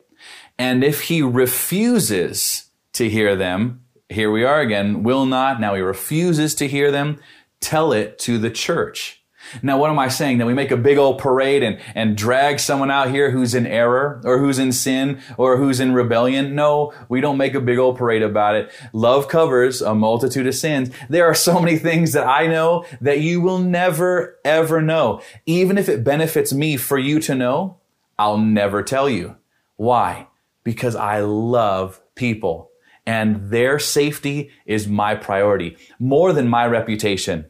And 0.58 0.84
if 0.84 1.02
he 1.02 1.22
refuses 1.22 2.70
to 2.94 3.10
hear 3.10 3.36
them. 3.36 3.82
Here 4.10 4.32
we 4.32 4.44
are 4.44 4.62
again, 4.62 5.04
will 5.04 5.26
not. 5.26 5.60
Now 5.60 5.76
he 5.76 5.82
refuses 5.82 6.56
to 6.56 6.68
hear 6.68 6.92
them. 6.92 7.20
Tell 7.60 7.92
it 7.94 8.20
to 8.20 8.38
the 8.38 8.52
church. 8.52 9.24
Now, 9.62 9.78
what 9.78 9.90
am 9.90 10.00
I 10.00 10.08
saying? 10.08 10.38
That 10.38 10.48
we 10.48 10.54
make 10.54 10.72
a 10.72 10.78
big 10.78 10.98
old 10.98 11.20
parade 11.20 11.64
and, 11.64 11.80
and 11.96 12.18
drag 12.18 12.60
someone 12.60 12.90
out 12.90 13.10
here 13.10 13.32
who's 13.32 13.54
in 13.54 13.68
error 13.68 14.22
or 14.24 14.40
who's 14.40 14.58
in 14.58 14.72
sin 14.72 15.22
or 15.38 15.58
who's 15.58 15.80
in 15.80 15.94
rebellion? 15.94 16.56
No, 16.56 16.94
we 17.10 17.22
don't 17.22 17.38
make 17.38 17.54
a 17.54 17.62
big 17.62 17.78
old 17.78 17.98
parade 17.98 18.24
about 18.24 18.56
it. 18.56 18.72
Love 18.94 19.28
covers 19.28 19.82
a 19.82 19.94
multitude 19.94 20.48
of 20.48 20.56
sins. 20.56 20.90
There 21.10 21.26
are 21.26 21.36
so 21.36 21.60
many 21.60 21.78
things 21.78 22.14
that 22.14 22.28
I 22.28 22.48
know 22.48 22.86
that 23.02 23.20
you 23.20 23.42
will 23.42 23.60
never, 23.60 24.40
ever 24.46 24.82
know. 24.82 25.22
Even 25.46 25.78
if 25.78 25.90
it 25.90 26.04
benefits 26.04 26.54
me 26.54 26.78
for 26.78 26.98
you 26.98 27.20
to 27.22 27.36
know, 27.36 27.78
I'll 28.18 28.38
never 28.38 28.82
tell 28.82 29.10
you. 29.10 29.38
Why? 29.76 30.28
Because 30.64 30.96
I 30.96 31.20
love 31.20 32.02
people 32.16 32.72
and 33.06 33.50
their 33.50 33.80
safety 33.80 34.52
is 34.66 34.88
my 34.88 35.16
priority 35.16 35.78
more 36.00 36.34
than 36.34 36.48
my 36.48 36.66
reputation, 36.66 37.46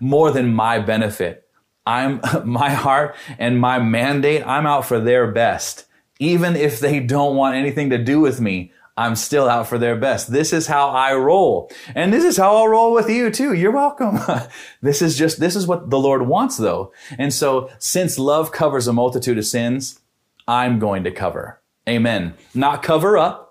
more 0.00 0.30
than 0.30 0.54
my 0.54 0.78
benefit. 0.78 1.48
I'm 1.86 2.20
my 2.44 2.70
heart 2.70 3.16
and 3.38 3.60
my 3.60 3.78
mandate. 3.78 4.46
I'm 4.46 4.66
out 4.66 4.86
for 4.86 5.00
their 5.00 5.30
best. 5.30 5.86
Even 6.18 6.54
if 6.54 6.78
they 6.78 7.00
don't 7.00 7.36
want 7.36 7.56
anything 7.56 7.90
to 7.90 7.98
do 7.98 8.20
with 8.20 8.40
me, 8.40 8.72
I'm 8.96 9.16
still 9.16 9.48
out 9.48 9.68
for 9.68 9.78
their 9.78 9.96
best. 9.96 10.30
This 10.30 10.52
is 10.52 10.66
how 10.66 10.90
I 10.90 11.14
roll. 11.14 11.70
And 11.94 12.12
this 12.12 12.24
is 12.24 12.36
how 12.36 12.56
I'll 12.56 12.68
roll 12.68 12.92
with 12.92 13.08
you 13.08 13.30
too. 13.30 13.54
You're 13.54 13.72
welcome. 13.72 14.18
this 14.82 15.00
is 15.00 15.16
just, 15.16 15.40
this 15.40 15.56
is 15.56 15.66
what 15.66 15.90
the 15.90 15.98
Lord 15.98 16.26
wants 16.26 16.58
though. 16.58 16.92
And 17.18 17.32
so 17.32 17.70
since 17.78 18.18
love 18.18 18.52
covers 18.52 18.86
a 18.86 18.92
multitude 18.92 19.38
of 19.38 19.46
sins, 19.46 20.00
I'm 20.46 20.78
going 20.78 21.04
to 21.04 21.10
cover. 21.10 21.60
Amen. 21.88 22.34
Not 22.54 22.82
cover 22.82 23.16
up, 23.16 23.41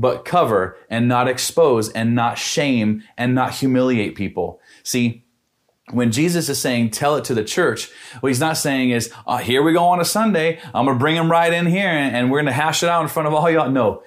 but 0.00 0.24
cover 0.24 0.78
and 0.88 1.06
not 1.06 1.28
expose 1.28 1.90
and 1.90 2.14
not 2.14 2.38
shame 2.38 3.02
and 3.18 3.34
not 3.34 3.52
humiliate 3.52 4.14
people. 4.14 4.60
See, 4.82 5.24
when 5.90 6.10
Jesus 6.10 6.48
is 6.48 6.58
saying, 6.58 6.90
tell 6.90 7.16
it 7.16 7.24
to 7.26 7.34
the 7.34 7.44
church, 7.44 7.90
what 8.20 8.28
he's 8.28 8.40
not 8.40 8.56
saying 8.56 8.90
is, 8.90 9.12
oh, 9.26 9.36
here 9.36 9.62
we 9.62 9.72
go 9.72 9.84
on 9.84 10.00
a 10.00 10.04
Sunday. 10.04 10.58
I'm 10.72 10.86
going 10.86 10.96
to 10.96 11.00
bring 11.00 11.16
them 11.16 11.30
right 11.30 11.52
in 11.52 11.66
here 11.66 11.88
and 11.88 12.30
we're 12.30 12.38
going 12.38 12.46
to 12.46 12.52
hash 12.52 12.82
it 12.82 12.88
out 12.88 13.02
in 13.02 13.08
front 13.08 13.28
of 13.28 13.34
all 13.34 13.50
y'all. 13.50 13.70
No, 13.70 14.02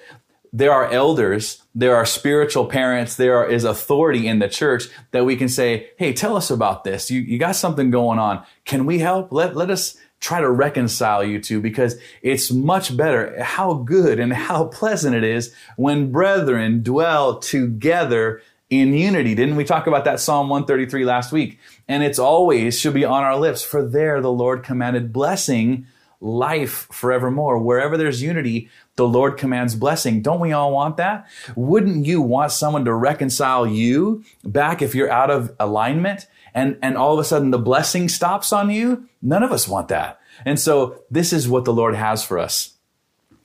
there 0.52 0.72
are 0.72 0.90
elders, 0.90 1.62
there 1.74 1.94
are 1.94 2.06
spiritual 2.06 2.66
parents, 2.66 3.16
there 3.16 3.44
is 3.48 3.64
authority 3.64 4.26
in 4.26 4.38
the 4.40 4.48
church 4.48 4.84
that 5.12 5.24
we 5.24 5.36
can 5.36 5.48
say, 5.48 5.90
Hey, 5.96 6.12
tell 6.12 6.36
us 6.36 6.50
about 6.50 6.84
this. 6.84 7.10
You, 7.10 7.20
you 7.20 7.38
got 7.38 7.56
something 7.56 7.90
going 7.90 8.18
on. 8.18 8.44
Can 8.64 8.86
we 8.86 8.98
help? 8.98 9.32
Let, 9.32 9.54
let 9.54 9.70
us 9.70 9.96
try 10.24 10.40
to 10.40 10.50
reconcile 10.50 11.22
you 11.22 11.38
two 11.38 11.60
because 11.60 11.96
it's 12.22 12.50
much 12.50 12.96
better 12.96 13.42
how 13.42 13.74
good 13.74 14.18
and 14.18 14.32
how 14.32 14.64
pleasant 14.64 15.14
it 15.14 15.22
is 15.22 15.54
when 15.76 16.10
brethren 16.10 16.82
dwell 16.82 17.38
together 17.38 18.40
in 18.70 18.94
unity. 18.94 19.34
Didn't 19.34 19.56
we 19.56 19.64
talk 19.64 19.86
about 19.86 20.06
that 20.06 20.20
Psalm 20.20 20.48
133 20.48 21.04
last 21.04 21.30
week? 21.30 21.58
And 21.86 22.02
it's 22.02 22.18
always 22.18 22.80
should 22.80 22.94
be 22.94 23.04
on 23.04 23.22
our 23.22 23.36
lips 23.36 23.62
for 23.62 23.86
there 23.86 24.22
the 24.22 24.32
Lord 24.32 24.64
commanded 24.64 25.12
blessing 25.12 25.86
life 26.22 26.88
forevermore. 26.90 27.58
Wherever 27.58 27.98
there's 27.98 28.22
unity, 28.22 28.70
the 28.96 29.06
Lord 29.06 29.36
commands 29.36 29.74
blessing. 29.74 30.22
Don't 30.22 30.40
we 30.40 30.52
all 30.52 30.72
want 30.72 30.96
that? 30.96 31.28
Wouldn't 31.54 32.06
you 32.06 32.22
want 32.22 32.50
someone 32.50 32.86
to 32.86 32.94
reconcile 32.94 33.66
you 33.66 34.24
back 34.42 34.80
if 34.80 34.94
you're 34.94 35.10
out 35.10 35.30
of 35.30 35.54
alignment? 35.60 36.26
And, 36.54 36.78
and 36.82 36.96
all 36.96 37.14
of 37.14 37.18
a 37.18 37.24
sudden 37.24 37.50
the 37.50 37.58
blessing 37.58 38.08
stops 38.08 38.52
on 38.52 38.70
you. 38.70 39.08
None 39.20 39.42
of 39.42 39.52
us 39.52 39.68
want 39.68 39.88
that. 39.88 40.20
And 40.44 40.58
so 40.58 41.02
this 41.10 41.32
is 41.32 41.48
what 41.48 41.64
the 41.64 41.72
Lord 41.72 41.94
has 41.94 42.24
for 42.24 42.38
us. 42.38 42.74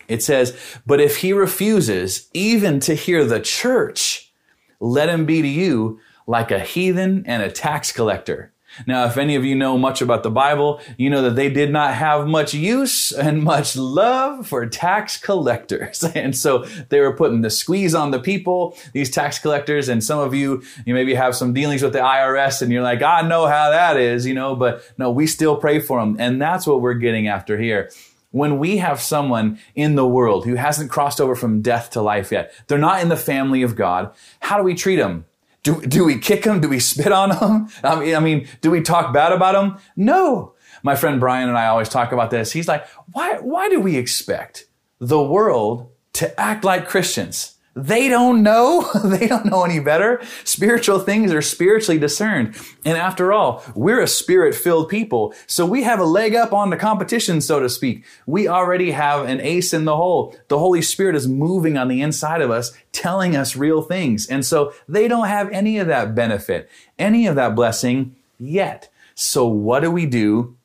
It 0.07 0.23
says, 0.23 0.57
but 0.85 0.99
if 0.99 1.17
he 1.17 1.33
refuses 1.33 2.29
even 2.33 2.79
to 2.81 2.95
hear 2.95 3.25
the 3.25 3.39
church, 3.39 4.31
let 4.79 5.09
him 5.09 5.25
be 5.25 5.41
to 5.41 5.47
you 5.47 5.99
like 6.25 6.51
a 6.51 6.59
heathen 6.59 7.23
and 7.25 7.43
a 7.43 7.51
tax 7.51 7.91
collector. 7.91 8.53
Now, 8.87 9.05
if 9.05 9.17
any 9.17 9.35
of 9.35 9.45
you 9.45 9.55
know 9.55 9.77
much 9.77 10.01
about 10.01 10.23
the 10.23 10.31
Bible, 10.31 10.81
you 10.97 11.09
know 11.09 11.21
that 11.23 11.35
they 11.35 11.49
did 11.49 11.71
not 11.71 11.93
have 11.93 12.27
much 12.27 12.53
use 12.53 13.11
and 13.11 13.43
much 13.43 13.75
love 13.75 14.47
for 14.47 14.65
tax 14.65 15.17
collectors. 15.17 16.03
And 16.19 16.35
so 16.35 16.65
they 16.89 16.99
were 16.99 17.15
putting 17.15 17.41
the 17.41 17.49
squeeze 17.49 17.95
on 17.95 18.11
the 18.11 18.19
people, 18.19 18.77
these 18.93 19.09
tax 19.09 19.39
collectors. 19.39 19.87
And 19.87 20.03
some 20.03 20.19
of 20.19 20.33
you, 20.33 20.63
you 20.85 20.93
maybe 20.93 21.13
have 21.13 21.35
some 21.35 21.53
dealings 21.53 21.81
with 21.81 21.93
the 21.93 21.99
IRS 21.99 22.61
and 22.61 22.71
you're 22.71 22.83
like, 22.83 23.01
I 23.01 23.21
know 23.21 23.47
how 23.47 23.69
that 23.69 23.95
is, 23.95 24.25
you 24.25 24.33
know, 24.33 24.55
but 24.55 24.83
no, 24.97 25.11
we 25.11 25.27
still 25.27 25.55
pray 25.55 25.79
for 25.79 25.99
them. 25.99 26.17
And 26.19 26.41
that's 26.41 26.67
what 26.67 26.81
we're 26.81 26.95
getting 26.95 27.27
after 27.27 27.57
here 27.57 27.89
when 28.31 28.59
we 28.59 28.77
have 28.77 29.01
someone 29.01 29.59
in 29.75 29.95
the 29.95 30.07
world 30.07 30.45
who 30.45 30.55
hasn't 30.55 30.91
crossed 30.91 31.19
over 31.19 31.35
from 31.35 31.61
death 31.61 31.89
to 31.91 32.01
life 32.01 32.31
yet, 32.31 32.53
they're 32.67 32.77
not 32.77 33.01
in 33.01 33.09
the 33.09 33.17
family 33.17 33.63
of 33.63 33.75
God, 33.75 34.13
how 34.39 34.57
do 34.57 34.63
we 34.63 34.75
treat 34.75 34.97
them? 34.97 35.25
Do, 35.63 35.81
do 35.81 36.05
we 36.05 36.17
kick 36.17 36.43
them? 36.43 36.61
Do 36.61 36.69
we 36.69 36.79
spit 36.79 37.11
on 37.11 37.29
them? 37.29 37.69
I 37.83 37.99
mean, 37.99 38.15
I 38.15 38.19
mean, 38.19 38.47
do 38.61 38.71
we 38.71 38.81
talk 38.81 39.13
bad 39.13 39.31
about 39.31 39.53
them? 39.53 39.77
No. 39.95 40.53
My 40.83 40.95
friend 40.95 41.19
Brian 41.19 41.49
and 41.49 41.57
I 41.57 41.67
always 41.67 41.89
talk 41.89 42.11
about 42.11 42.31
this. 42.31 42.51
He's 42.51 42.67
like, 42.67 42.87
why, 43.11 43.39
why 43.39 43.69
do 43.69 43.81
we 43.81 43.97
expect 43.97 44.65
the 44.99 45.21
world 45.21 45.89
to 46.13 46.39
act 46.39 46.63
like 46.63 46.87
Christians. 46.87 47.55
They 47.81 48.09
don't 48.09 48.43
know. 48.43 48.89
they 49.05 49.27
don't 49.27 49.45
know 49.45 49.63
any 49.63 49.79
better. 49.79 50.21
Spiritual 50.43 50.99
things 50.99 51.31
are 51.31 51.41
spiritually 51.41 51.99
discerned. 51.99 52.55
And 52.83 52.97
after 52.97 53.31
all, 53.31 53.63
we're 53.73 54.01
a 54.01 54.07
spirit 54.07 54.53
filled 54.53 54.89
people. 54.89 55.33
So 55.47 55.65
we 55.65 55.83
have 55.83 55.99
a 55.99 56.05
leg 56.05 56.35
up 56.35 56.51
on 56.51 56.69
the 56.69 56.77
competition, 56.77 57.39
so 57.39 57.59
to 57.59 57.69
speak. 57.69 58.03
We 58.25 58.47
already 58.47 58.91
have 58.91 59.25
an 59.25 59.39
ace 59.39 59.73
in 59.73 59.85
the 59.85 59.95
hole. 59.95 60.35
The 60.49 60.59
Holy 60.59 60.81
Spirit 60.81 61.15
is 61.15 61.27
moving 61.27 61.77
on 61.77 61.87
the 61.87 62.01
inside 62.01 62.41
of 62.41 62.51
us, 62.51 62.73
telling 62.91 63.35
us 63.35 63.55
real 63.55 63.81
things. 63.81 64.27
And 64.27 64.45
so 64.45 64.73
they 64.87 65.07
don't 65.07 65.27
have 65.27 65.49
any 65.51 65.77
of 65.77 65.87
that 65.87 66.13
benefit, 66.13 66.69
any 66.97 67.27
of 67.27 67.35
that 67.35 67.55
blessing 67.55 68.15
yet. 68.37 68.89
So 69.15 69.47
what 69.47 69.81
do 69.81 69.91
we 69.91 70.05
do 70.05 70.57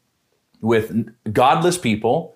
with 0.60 1.12
godless 1.32 1.78
people? 1.78 2.33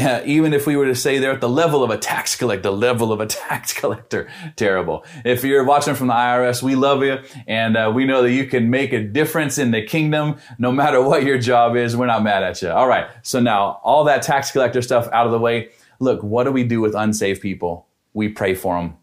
Uh, 0.00 0.22
even 0.26 0.52
if 0.52 0.66
we 0.66 0.76
were 0.76 0.86
to 0.86 0.94
say 0.94 1.18
they're 1.18 1.32
at 1.32 1.40
the 1.40 1.48
level 1.48 1.84
of 1.84 1.90
a 1.90 1.98
tax 1.98 2.36
collector, 2.36 2.62
the 2.62 2.72
level 2.72 3.12
of 3.12 3.20
a 3.20 3.26
tax 3.48 3.72
collector, 3.72 4.28
terrible. 4.56 5.04
If 5.24 5.44
you're 5.44 5.64
watching 5.64 5.94
from 5.94 6.08
the 6.08 6.14
IRS, 6.14 6.62
we 6.62 6.74
love 6.74 7.02
you 7.02 7.18
and 7.46 7.76
uh, 7.76 7.92
we 7.94 8.04
know 8.04 8.22
that 8.22 8.32
you 8.32 8.46
can 8.46 8.70
make 8.70 8.92
a 8.92 9.02
difference 9.02 9.58
in 9.58 9.70
the 9.70 9.82
kingdom 9.82 10.36
no 10.58 10.72
matter 10.72 11.00
what 11.02 11.24
your 11.24 11.38
job 11.38 11.76
is. 11.76 11.96
We're 11.96 12.06
not 12.06 12.22
mad 12.22 12.42
at 12.42 12.62
you. 12.62 12.70
All 12.70 12.88
right. 12.88 13.08
So 13.22 13.40
now 13.40 13.80
all 13.82 14.04
that 14.04 14.22
tax 14.22 14.50
collector 14.50 14.82
stuff 14.82 15.08
out 15.12 15.26
of 15.26 15.32
the 15.32 15.38
way. 15.38 15.70
Look, 15.98 16.22
what 16.22 16.44
do 16.44 16.52
we 16.52 16.64
do 16.64 16.80
with 16.80 16.94
unsaved 16.94 17.42
people? 17.42 17.86
We 18.14 18.28
pray 18.28 18.54
for 18.54 18.80
them. 18.80 18.96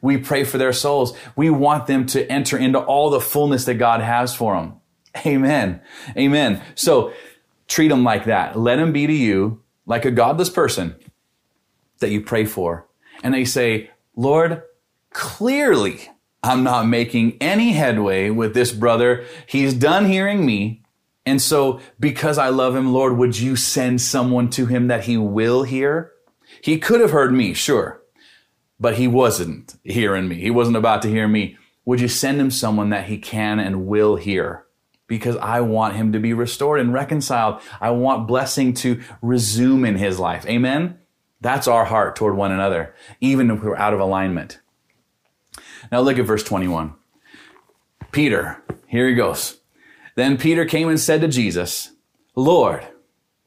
We 0.00 0.18
pray 0.18 0.44
for 0.44 0.58
their 0.58 0.72
souls. 0.72 1.16
We 1.34 1.50
want 1.50 1.86
them 1.86 2.06
to 2.06 2.30
enter 2.30 2.56
into 2.56 2.78
all 2.78 3.10
the 3.10 3.20
fullness 3.20 3.64
that 3.64 3.74
God 3.74 4.00
has 4.00 4.34
for 4.34 4.54
them. 4.54 4.80
Amen. 5.24 5.80
Amen. 6.16 6.62
So 6.74 7.12
treat 7.66 7.88
them 7.88 8.04
like 8.04 8.26
that. 8.26 8.58
Let 8.58 8.76
them 8.76 8.92
be 8.92 9.06
to 9.06 9.12
you 9.12 9.62
like 9.86 10.04
a 10.04 10.10
godless 10.10 10.50
person 10.50 10.96
that 12.00 12.10
you 12.10 12.20
pray 12.20 12.44
for. 12.44 12.86
And 13.22 13.32
they 13.32 13.44
say, 13.44 13.90
Lord, 14.14 14.62
clearly 15.10 16.10
I'm 16.42 16.62
not 16.62 16.86
making 16.86 17.38
any 17.40 17.72
headway 17.72 18.30
with 18.30 18.54
this 18.54 18.72
brother. 18.72 19.24
He's 19.46 19.74
done 19.74 20.06
hearing 20.06 20.44
me. 20.44 20.82
And 21.24 21.40
so 21.42 21.80
because 21.98 22.38
I 22.38 22.50
love 22.50 22.76
him, 22.76 22.92
Lord, 22.92 23.16
would 23.16 23.38
you 23.38 23.56
send 23.56 24.00
someone 24.00 24.50
to 24.50 24.66
him 24.66 24.88
that 24.88 25.04
he 25.04 25.16
will 25.16 25.64
hear? 25.64 26.12
He 26.60 26.78
could 26.78 27.00
have 27.00 27.10
heard 27.10 27.32
me, 27.32 27.52
sure, 27.52 28.00
but 28.78 28.96
he 28.96 29.08
wasn't 29.08 29.74
hearing 29.82 30.28
me. 30.28 30.36
He 30.36 30.50
wasn't 30.50 30.76
about 30.76 31.02
to 31.02 31.08
hear 31.08 31.26
me. 31.26 31.56
Would 31.84 32.00
you 32.00 32.08
send 32.08 32.40
him 32.40 32.50
someone 32.50 32.90
that 32.90 33.06
he 33.06 33.18
can 33.18 33.58
and 33.58 33.86
will 33.86 34.16
hear? 34.16 34.65
Because 35.06 35.36
I 35.36 35.60
want 35.60 35.96
him 35.96 36.12
to 36.12 36.18
be 36.18 36.32
restored 36.32 36.80
and 36.80 36.92
reconciled. 36.92 37.60
I 37.80 37.90
want 37.90 38.26
blessing 38.26 38.74
to 38.74 39.00
resume 39.22 39.84
in 39.84 39.96
his 39.96 40.18
life. 40.18 40.46
Amen? 40.46 40.98
That's 41.40 41.68
our 41.68 41.84
heart 41.84 42.16
toward 42.16 42.36
one 42.36 42.52
another, 42.52 42.94
even 43.20 43.50
if 43.50 43.62
we're 43.62 43.76
out 43.76 43.94
of 43.94 44.00
alignment. 44.00 44.60
Now 45.92 46.00
look 46.00 46.18
at 46.18 46.26
verse 46.26 46.42
21. 46.42 46.94
Peter, 48.10 48.62
here 48.86 49.08
he 49.08 49.14
goes. 49.14 49.60
Then 50.14 50.38
Peter 50.38 50.64
came 50.64 50.88
and 50.88 50.98
said 50.98 51.20
to 51.20 51.28
Jesus, 51.28 51.92
Lord, 52.34 52.86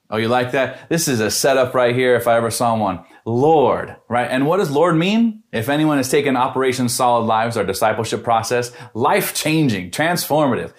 oh, 0.09 0.17
you 0.17 0.27
like 0.27 0.51
that? 0.51 0.87
This 0.89 1.07
is 1.07 1.19
a 1.19 1.31
setup 1.31 1.73
right 1.73 1.95
here 1.95 2.15
if 2.15 2.27
I 2.27 2.37
ever 2.37 2.51
saw 2.51 2.77
one. 2.77 3.03
Lord, 3.25 3.95
right? 4.07 4.29
And 4.29 4.45
what 4.47 4.57
does 4.57 4.71
Lord 4.71 4.95
mean? 4.95 5.43
If 5.51 5.69
anyone 5.69 5.97
has 5.97 6.09
taken 6.09 6.35
Operation 6.35 6.89
Solid 6.89 7.25
Lives, 7.25 7.57
our 7.57 7.63
discipleship 7.63 8.23
process, 8.23 8.71
life 8.93 9.33
changing, 9.33 9.91
transformative 9.91 10.73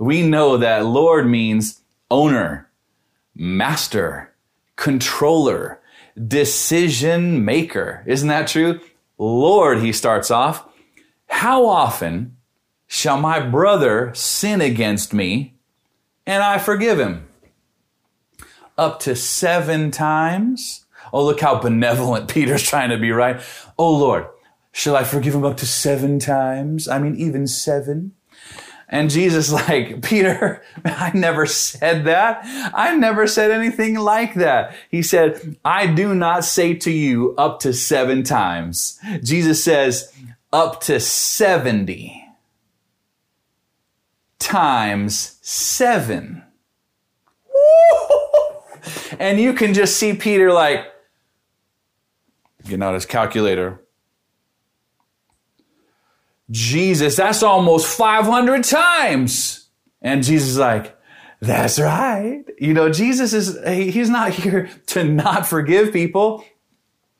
we 0.00 0.22
know 0.22 0.56
that 0.56 0.86
Lord 0.86 1.28
means 1.28 1.82
owner, 2.10 2.70
master, 3.34 4.34
controller, 4.74 5.78
decision 6.26 7.44
maker. 7.44 8.02
Isn't 8.06 8.28
that 8.28 8.48
true? 8.48 8.80
Lord, 9.18 9.80
he 9.80 9.92
starts 9.92 10.30
off, 10.30 10.66
how 11.26 11.66
often 11.66 12.38
shall 12.86 13.20
my 13.20 13.40
brother 13.40 14.10
sin 14.14 14.62
against 14.62 15.12
me 15.12 15.58
and 16.26 16.42
I 16.42 16.56
forgive 16.56 16.98
him? 16.98 17.28
Up 18.78 19.00
to 19.00 19.14
seven 19.14 19.90
times? 19.90 20.86
Oh, 21.12 21.26
look 21.26 21.40
how 21.40 21.60
benevolent 21.60 22.28
Peter's 22.32 22.62
trying 22.62 22.88
to 22.88 22.96
be, 22.96 23.12
right? 23.12 23.42
Oh, 23.78 23.94
Lord, 23.94 24.26
shall 24.72 24.96
I 24.96 25.04
forgive 25.04 25.34
him 25.34 25.44
up 25.44 25.58
to 25.58 25.66
seven 25.66 26.18
times? 26.18 26.88
I 26.88 26.98
mean, 26.98 27.16
even 27.16 27.46
seven? 27.46 28.12
And 28.90 29.08
Jesus, 29.08 29.50
like, 29.68 30.02
Peter, 30.02 30.62
I 30.84 31.12
never 31.14 31.46
said 31.46 32.04
that. 32.04 32.42
I 32.74 32.94
never 32.96 33.26
said 33.26 33.50
anything 33.50 33.94
like 33.94 34.34
that. 34.34 34.74
He 34.90 35.02
said, 35.02 35.56
I 35.64 35.86
do 35.86 36.14
not 36.14 36.44
say 36.44 36.74
to 36.74 36.90
you 36.90 37.34
up 37.38 37.60
to 37.60 37.72
seven 37.72 38.22
times. 38.22 38.98
Jesus 39.22 39.64
says, 39.64 40.12
up 40.52 40.80
to 40.82 41.00
70 41.00 42.26
times 44.38 45.38
seven. 45.40 46.42
And 49.18 49.38
you 49.38 49.52
can 49.52 49.74
just 49.74 49.98
see 49.98 50.14
Peter 50.14 50.50
like, 50.52 50.86
getting 52.64 52.82
out 52.82 52.94
his 52.94 53.04
calculator. 53.04 53.80
Jesus, 56.50 57.16
that's 57.16 57.42
almost 57.42 57.86
500 57.96 58.64
times. 58.64 59.68
And 60.02 60.22
Jesus 60.22 60.50
is 60.50 60.58
like, 60.58 60.96
that's 61.40 61.78
right. 61.78 62.44
You 62.58 62.74
know, 62.74 62.90
Jesus 62.90 63.32
is, 63.32 63.58
he's 63.66 64.10
not 64.10 64.32
here 64.34 64.70
to 64.86 65.04
not 65.04 65.46
forgive 65.46 65.92
people. 65.92 66.44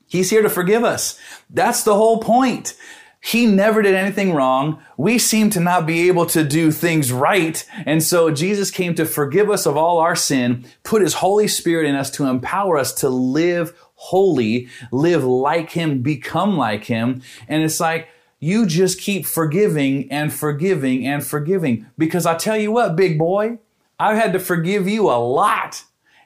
He's 0.07 0.29
here 0.29 0.41
to 0.41 0.49
forgive 0.49 0.83
us. 0.83 1.17
That's 1.49 1.83
the 1.83 1.95
whole 1.95 2.19
point. 2.19 2.75
He 3.23 3.45
never 3.45 3.83
did 3.83 3.93
anything 3.93 4.33
wrong. 4.33 4.81
We 4.97 5.19
seem 5.19 5.51
to 5.51 5.59
not 5.59 5.85
be 5.85 6.07
able 6.07 6.25
to 6.27 6.43
do 6.43 6.71
things 6.71 7.11
right. 7.11 7.63
And 7.85 8.01
so 8.01 8.31
Jesus 8.31 8.71
came 8.71 8.95
to 8.95 9.05
forgive 9.05 9.49
us 9.49 9.67
of 9.67 9.77
all 9.77 9.99
our 9.99 10.15
sin, 10.15 10.65
put 10.83 11.03
his 11.03 11.13
Holy 11.13 11.47
Spirit 11.47 11.85
in 11.85 11.95
us 11.95 12.09
to 12.11 12.25
empower 12.25 12.77
us 12.77 12.93
to 12.95 13.09
live 13.09 13.77
holy, 13.93 14.67
live 14.91 15.23
like 15.23 15.69
him, 15.69 16.01
become 16.01 16.57
like 16.57 16.83
him. 16.85 17.21
And 17.47 17.63
it's 17.63 17.79
like, 17.79 18.07
you 18.41 18.65
just 18.65 18.99
keep 18.99 19.25
forgiving 19.25 20.11
and 20.11 20.33
forgiving 20.33 21.07
and 21.07 21.25
forgiving. 21.25 21.85
Because 21.97 22.25
I 22.25 22.35
tell 22.35 22.57
you 22.57 22.71
what, 22.71 22.97
big 22.97 23.17
boy, 23.17 23.59
I've 23.99 24.17
had 24.17 24.33
to 24.33 24.39
forgive 24.39 24.87
you 24.87 25.09
a 25.09 25.15
lot. 25.15 25.83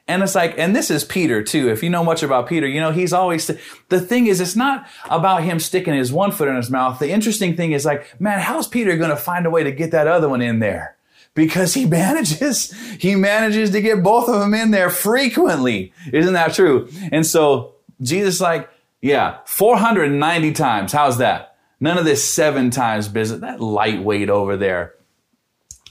And 0.08 0.22
it's 0.22 0.34
like, 0.34 0.54
and 0.56 0.74
this 0.74 0.90
is 0.90 1.04
Peter 1.04 1.42
too. 1.42 1.68
If 1.68 1.82
you 1.82 1.90
know 1.90 2.02
much 2.02 2.22
about 2.22 2.48
Peter, 2.48 2.66
you 2.66 2.80
know, 2.80 2.90
he's 2.90 3.12
always, 3.12 3.50
the 3.88 4.00
thing 4.00 4.28
is, 4.28 4.40
it's 4.40 4.56
not 4.56 4.86
about 5.10 5.42
him 5.42 5.60
sticking 5.60 5.94
his 5.94 6.10
one 6.10 6.32
foot 6.32 6.48
in 6.48 6.56
his 6.56 6.70
mouth. 6.70 6.98
The 6.98 7.10
interesting 7.10 7.54
thing 7.54 7.72
is 7.72 7.84
like, 7.84 8.18
man, 8.18 8.40
how's 8.40 8.66
Peter 8.66 8.96
going 8.96 9.10
to 9.10 9.16
find 9.16 9.44
a 9.44 9.50
way 9.50 9.62
to 9.64 9.72
get 9.72 9.90
that 9.90 10.06
other 10.06 10.28
one 10.28 10.40
in 10.40 10.60
there? 10.60 10.96
Because 11.34 11.74
he 11.74 11.84
manages, 11.86 12.72
he 12.98 13.14
manages 13.14 13.72
to 13.72 13.82
get 13.82 14.02
both 14.02 14.28
of 14.28 14.40
them 14.40 14.54
in 14.54 14.70
there 14.70 14.88
frequently. 14.88 15.92
Isn't 16.12 16.32
that 16.32 16.54
true? 16.54 16.88
And 17.12 17.26
so 17.26 17.74
Jesus 18.00 18.40
like, 18.40 18.70
yeah, 19.02 19.40
490 19.44 20.52
times. 20.52 20.92
How's 20.92 21.18
that? 21.18 21.55
None 21.80 21.98
of 21.98 22.04
this 22.04 22.32
seven 22.32 22.70
times 22.70 23.08
business, 23.08 23.40
that 23.40 23.60
lightweight 23.60 24.30
over 24.30 24.56
there. 24.56 24.94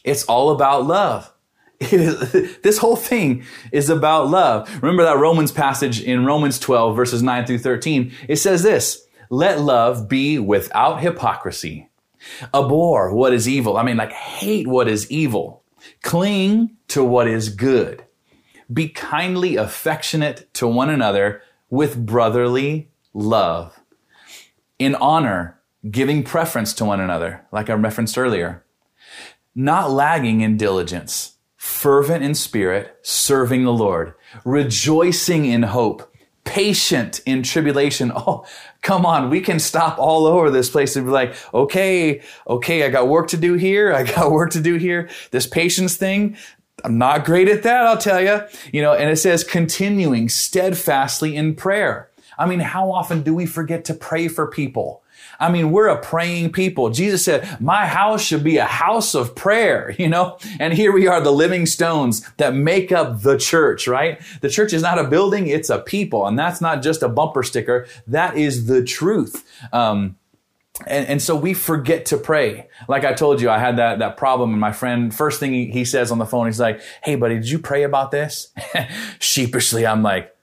It's 0.04 0.24
all 0.26 0.52
about 0.52 0.86
love. 0.86 1.32
this 1.80 2.78
whole 2.78 2.95
thing 2.95 3.43
is 3.71 3.89
about 3.89 4.30
love. 4.30 4.74
Remember 4.82 5.04
that 5.04 5.17
Romans 5.17 5.52
passage 5.52 6.02
in 6.02 6.26
Romans 6.26 6.58
12, 6.60 6.95
verses 6.95 7.21
9 7.21 7.45
through 7.45 7.60
13? 7.60 8.12
It 8.28 8.38
says 8.38 8.63
this 8.63 9.06
Let 9.30 9.60
love 9.60 10.08
be 10.08 10.39
without 10.39 11.02
hypocrisy. 11.02 11.89
Abhor 12.54 13.13
what 13.13 13.34
is 13.34 13.48
evil. 13.48 13.78
I 13.78 13.84
mean, 13.84 13.98
like, 13.98 14.12
hate 14.12 14.67
what 14.67 14.88
is 14.88 15.10
evil. 15.12 15.63
Cling 16.02 16.78
to 16.89 17.04
what 17.04 17.28
is 17.28 17.50
good. 17.50 18.06
Be 18.71 18.89
kindly 18.89 19.58
affectionate 19.58 20.52
to 20.56 20.67
one 20.67 20.89
another 20.89 21.41
with 21.69 22.04
brotherly 22.04 22.89
love. 23.13 23.80
In 24.80 24.95
honor, 24.95 25.54
giving 25.89 26.24
preference 26.24 26.74
to 26.74 26.86
one 26.86 27.00
another, 27.00 27.45
like 27.52 27.69
I 27.69 27.74
referenced 27.74 28.17
earlier, 28.17 28.65
not 29.54 29.91
lagging 29.91 30.41
in 30.41 30.58
diligence, 30.58 31.38
fervent 31.56 32.24
in 32.24 32.36
spirit, 32.36 32.98
serving 33.02 33.63
the 33.63 33.74
Lord, 33.74 34.13
rejoicing 34.43 35.45
in 35.45 35.63
hope, 35.63 36.12
patient 36.43 37.21
in 37.26 37.43
tribulation. 37.43 38.12
Oh, 38.15 38.45
come 38.82 39.06
on. 39.06 39.30
We 39.30 39.41
can 39.41 39.60
stop 39.60 39.98
all 39.98 40.26
over 40.26 40.52
this 40.52 40.69
place 40.69 40.95
and 40.95 41.06
be 41.06 41.12
like, 41.12 41.36
okay, 41.54 42.21
okay, 42.48 42.84
I 42.84 42.89
got 42.89 43.08
work 43.08 43.30
to 43.30 43.38
do 43.38 43.54
here. 43.56 43.93
I 43.93 44.04
got 44.04 44.32
work 44.32 44.52
to 44.52 44.62
do 44.62 44.76
here. 44.76 45.10
This 45.32 45.48
patience 45.48 45.98
thing, 45.98 46.38
I'm 46.84 46.98
not 46.98 47.26
great 47.26 47.48
at 47.48 47.63
that, 47.63 47.88
I'll 47.88 47.98
tell 47.98 48.21
you. 48.21 48.41
You 48.71 48.82
know, 48.82 48.93
and 48.93 49.10
it 49.10 49.17
says 49.17 49.43
continuing 49.43 50.30
steadfastly 50.30 51.36
in 51.36 51.56
prayer. 51.56 52.12
I 52.38 52.45
mean, 52.45 52.60
how 52.60 52.91
often 52.91 53.21
do 53.21 53.34
we 53.34 53.45
forget 53.45 53.86
to 53.86 53.93
pray 53.93 54.28
for 54.28 54.48
people? 54.48 55.02
I 55.39 55.52
mean, 55.52 55.71
we're 55.71 55.88
a 55.88 56.02
praying 56.02 56.52
people. 56.52 56.89
Jesus 56.89 57.24
said, 57.24 57.60
my 57.60 57.88
house 57.88 58.21
should 58.21 58.43
be 58.43 58.58
a 58.58 58.65
house 58.65 59.15
of 59.15 59.36
prayer, 59.36 59.95
you 60.00 60.10
know? 60.10 60.38
And 60.60 60.74
here 60.74 60.91
we 60.91 61.08
are, 61.08 61.21
the 61.21 61.32
living 61.32 61.65
stones 61.65 62.30
that 62.38 62.54
make 62.54 62.91
up 62.91 63.21
the 63.21 63.38
church, 63.38 63.88
right? 63.88 64.21
The 64.41 64.50
church 64.50 64.74
is 64.74 64.82
not 64.82 65.00
a 65.00 65.04
building, 65.06 65.48
it's 65.48 65.69
a 65.69 65.80
people. 65.80 66.28
And 66.28 66.38
that's 66.38 66.62
not 66.62 66.82
just 66.82 67.04
a 67.04 67.10
bumper 67.10 67.43
sticker. 67.43 67.88
That 68.08 68.38
is 68.38 68.67
the 68.67 68.84
truth. 68.84 69.43
Um, 69.74 70.17
and, 70.88 71.08
and, 71.08 71.21
so 71.21 71.38
we 71.38 71.54
forget 71.54 72.08
to 72.08 72.17
pray. 72.17 72.67
Like 72.89 73.06
I 73.06 73.13
told 73.13 73.39
you, 73.39 73.50
I 73.50 73.60
had 73.60 73.78
that, 73.78 74.00
that 74.00 74.17
problem. 74.17 74.52
And 74.52 74.60
my 74.60 74.74
friend, 74.74 75.15
first 75.15 75.39
thing 75.39 75.54
he, 75.54 75.67
he 75.67 75.86
says 75.86 76.12
on 76.12 76.17
the 76.17 76.26
phone, 76.26 76.48
he's 76.48 76.60
like, 76.60 76.82
Hey, 77.02 77.15
buddy, 77.15 77.36
did 77.36 77.50
you 77.50 77.60
pray 77.60 77.84
about 77.84 78.12
this? 78.12 78.52
Sheepishly, 79.19 79.88
I'm 79.88 80.04
like, 80.04 80.35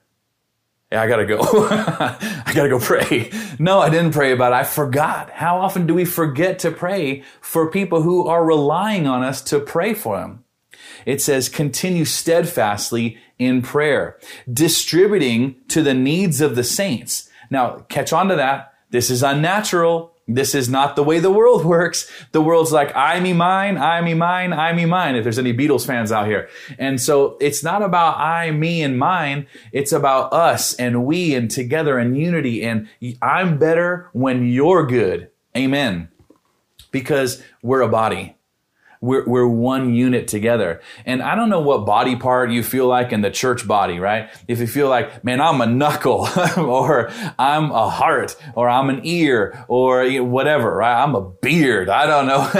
yeah, 0.93 1.01
I 1.01 1.07
gotta 1.07 1.25
go. 1.25 1.39
I 1.41 2.51
gotta 2.53 2.69
go 2.69 2.77
pray. 2.77 3.31
No, 3.57 3.79
I 3.79 3.89
didn't 3.89 4.11
pray 4.11 4.31
about 4.31 4.51
it. 4.53 4.57
I 4.57 4.63
forgot. 4.63 5.31
How 5.31 5.59
often 5.59 5.87
do 5.87 5.95
we 5.95 6.05
forget 6.05 6.59
to 6.59 6.69
pray 6.69 7.23
for 7.41 7.71
people 7.71 8.03
who 8.03 8.27
are 8.27 8.45
relying 8.45 9.07
on 9.07 9.23
us 9.23 9.41
to 9.45 9.59
pray 9.59 9.95
for 9.95 10.19
them? 10.19 10.43
It 11.07 11.19
says, 11.19 11.49
continue 11.49 12.05
steadfastly 12.05 13.17
in 13.39 13.63
prayer, 13.63 14.19
distributing 14.51 15.55
to 15.69 15.81
the 15.81 15.95
needs 15.95 16.41
of 16.41 16.55
the 16.55 16.63
saints. 16.63 17.27
Now, 17.49 17.79
catch 17.89 18.13
on 18.13 18.27
to 18.27 18.35
that. 18.35 18.75
This 18.91 19.09
is 19.09 19.23
unnatural. 19.23 20.12
This 20.27 20.55
is 20.55 20.69
not 20.69 20.95
the 20.95 21.03
way 21.03 21.19
the 21.19 21.31
world 21.31 21.65
works. 21.77 22.09
The 22.31 22.41
world's 22.41 22.71
like, 22.71 22.95
I 22.95 23.19
me 23.19 23.33
mine, 23.33 23.77
I 23.77 24.01
me 24.01 24.13
mine, 24.13 24.53
I 24.53 24.73
me 24.73 24.85
mine, 24.85 25.15
if 25.15 25.23
there's 25.23 25.39
any 25.39 25.53
Beatles 25.53 25.85
fans 25.85 26.11
out 26.11 26.27
here. 26.27 26.49
And 26.77 26.99
so 27.01 27.37
it's 27.41 27.63
not 27.63 27.81
about 27.81 28.17
I, 28.17 28.51
me, 28.51 28.81
and 28.81 28.97
mine. 28.97 29.47
It's 29.71 29.91
about 29.91 30.31
us 30.33 30.73
and 30.75 31.05
we 31.05 31.35
and 31.35 31.51
together 31.51 31.97
and 31.97 32.17
unity. 32.17 32.63
And 32.63 32.87
I'm 33.21 33.57
better 33.57 34.09
when 34.13 34.47
you're 34.47 34.85
good. 34.85 35.29
Amen. 35.55 36.09
Because 36.91 37.41
we're 37.61 37.81
a 37.81 37.89
body. 37.89 38.35
We're, 39.03 39.25
we're 39.25 39.47
one 39.47 39.93
unit 39.93 40.29
together. 40.29 40.79
And 41.05 41.21
I 41.21 41.35
don't 41.35 41.49
know 41.49 41.59
what 41.59 41.85
body 41.85 42.15
part 42.15 42.51
you 42.51 42.63
feel 42.63 42.87
like 42.87 43.11
in 43.11 43.19
the 43.19 43.29
church 43.29 43.67
body, 43.67 43.99
right? 43.99 44.29
If 44.47 44.59
you 44.59 44.67
feel 44.67 44.87
like, 44.87 45.25
man, 45.25 45.41
I'm 45.41 45.59
a 45.59 45.65
knuckle 45.65 46.25
or 46.57 47.11
I'm 47.37 47.71
a 47.71 47.89
heart 47.89 48.37
or 48.55 48.69
I'm 48.69 48.89
an 48.89 49.01
ear 49.03 49.65
or 49.67 50.09
whatever, 50.21 50.77
right? 50.77 51.03
I'm 51.03 51.15
a 51.15 51.21
beard. 51.21 51.89
I 51.89 52.05
don't 52.05 52.27
know. 52.27 52.49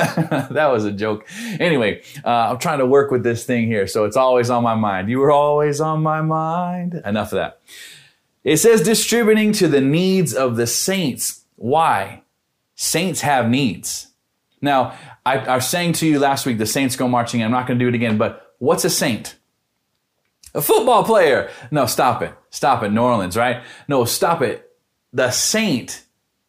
that 0.51 0.67
was 0.69 0.83
a 0.83 0.91
joke. 0.91 1.25
Anyway, 1.61 2.01
uh, 2.25 2.49
I'm 2.51 2.59
trying 2.59 2.79
to 2.79 2.85
work 2.85 3.09
with 3.09 3.23
this 3.23 3.45
thing 3.45 3.67
here. 3.67 3.87
So 3.87 4.03
it's 4.03 4.17
always 4.17 4.49
on 4.49 4.63
my 4.63 4.75
mind. 4.75 5.09
You 5.09 5.19
were 5.19 5.31
always 5.31 5.79
on 5.79 6.03
my 6.03 6.19
mind. 6.19 7.01
Enough 7.05 7.31
of 7.31 7.37
that. 7.37 7.61
It 8.43 8.57
says 8.57 8.81
distributing 8.81 9.53
to 9.53 9.69
the 9.69 9.79
needs 9.79 10.33
of 10.33 10.57
the 10.57 10.67
saints. 10.67 11.45
Why? 11.55 12.23
Saints 12.75 13.21
have 13.21 13.49
needs. 13.49 14.12
Now, 14.63 14.97
I, 15.25 15.39
I 15.39 15.55
was 15.55 15.67
saying 15.67 15.93
to 15.93 16.07
you 16.07 16.19
last 16.19 16.45
week, 16.45 16.57
the 16.57 16.65
Saints 16.65 16.95
go 16.95 17.07
marching. 17.07 17.43
I'm 17.43 17.51
not 17.51 17.67
going 17.67 17.77
to 17.77 17.85
do 17.85 17.89
it 17.89 17.95
again, 17.95 18.17
but 18.17 18.53
what's 18.59 18.85
a 18.85 18.89
saint? 18.89 19.35
A 20.55 20.61
football 20.61 21.03
player. 21.03 21.49
No, 21.69 21.85
stop 21.85 22.21
it. 22.21 22.33
Stop 22.49 22.81
it. 22.81 22.89
New 22.89 23.01
Orleans, 23.01 23.35
right? 23.35 23.63
No, 23.87 24.05
stop 24.05 24.41
it. 24.41 24.71
The 25.11 25.31
saint 25.31 26.05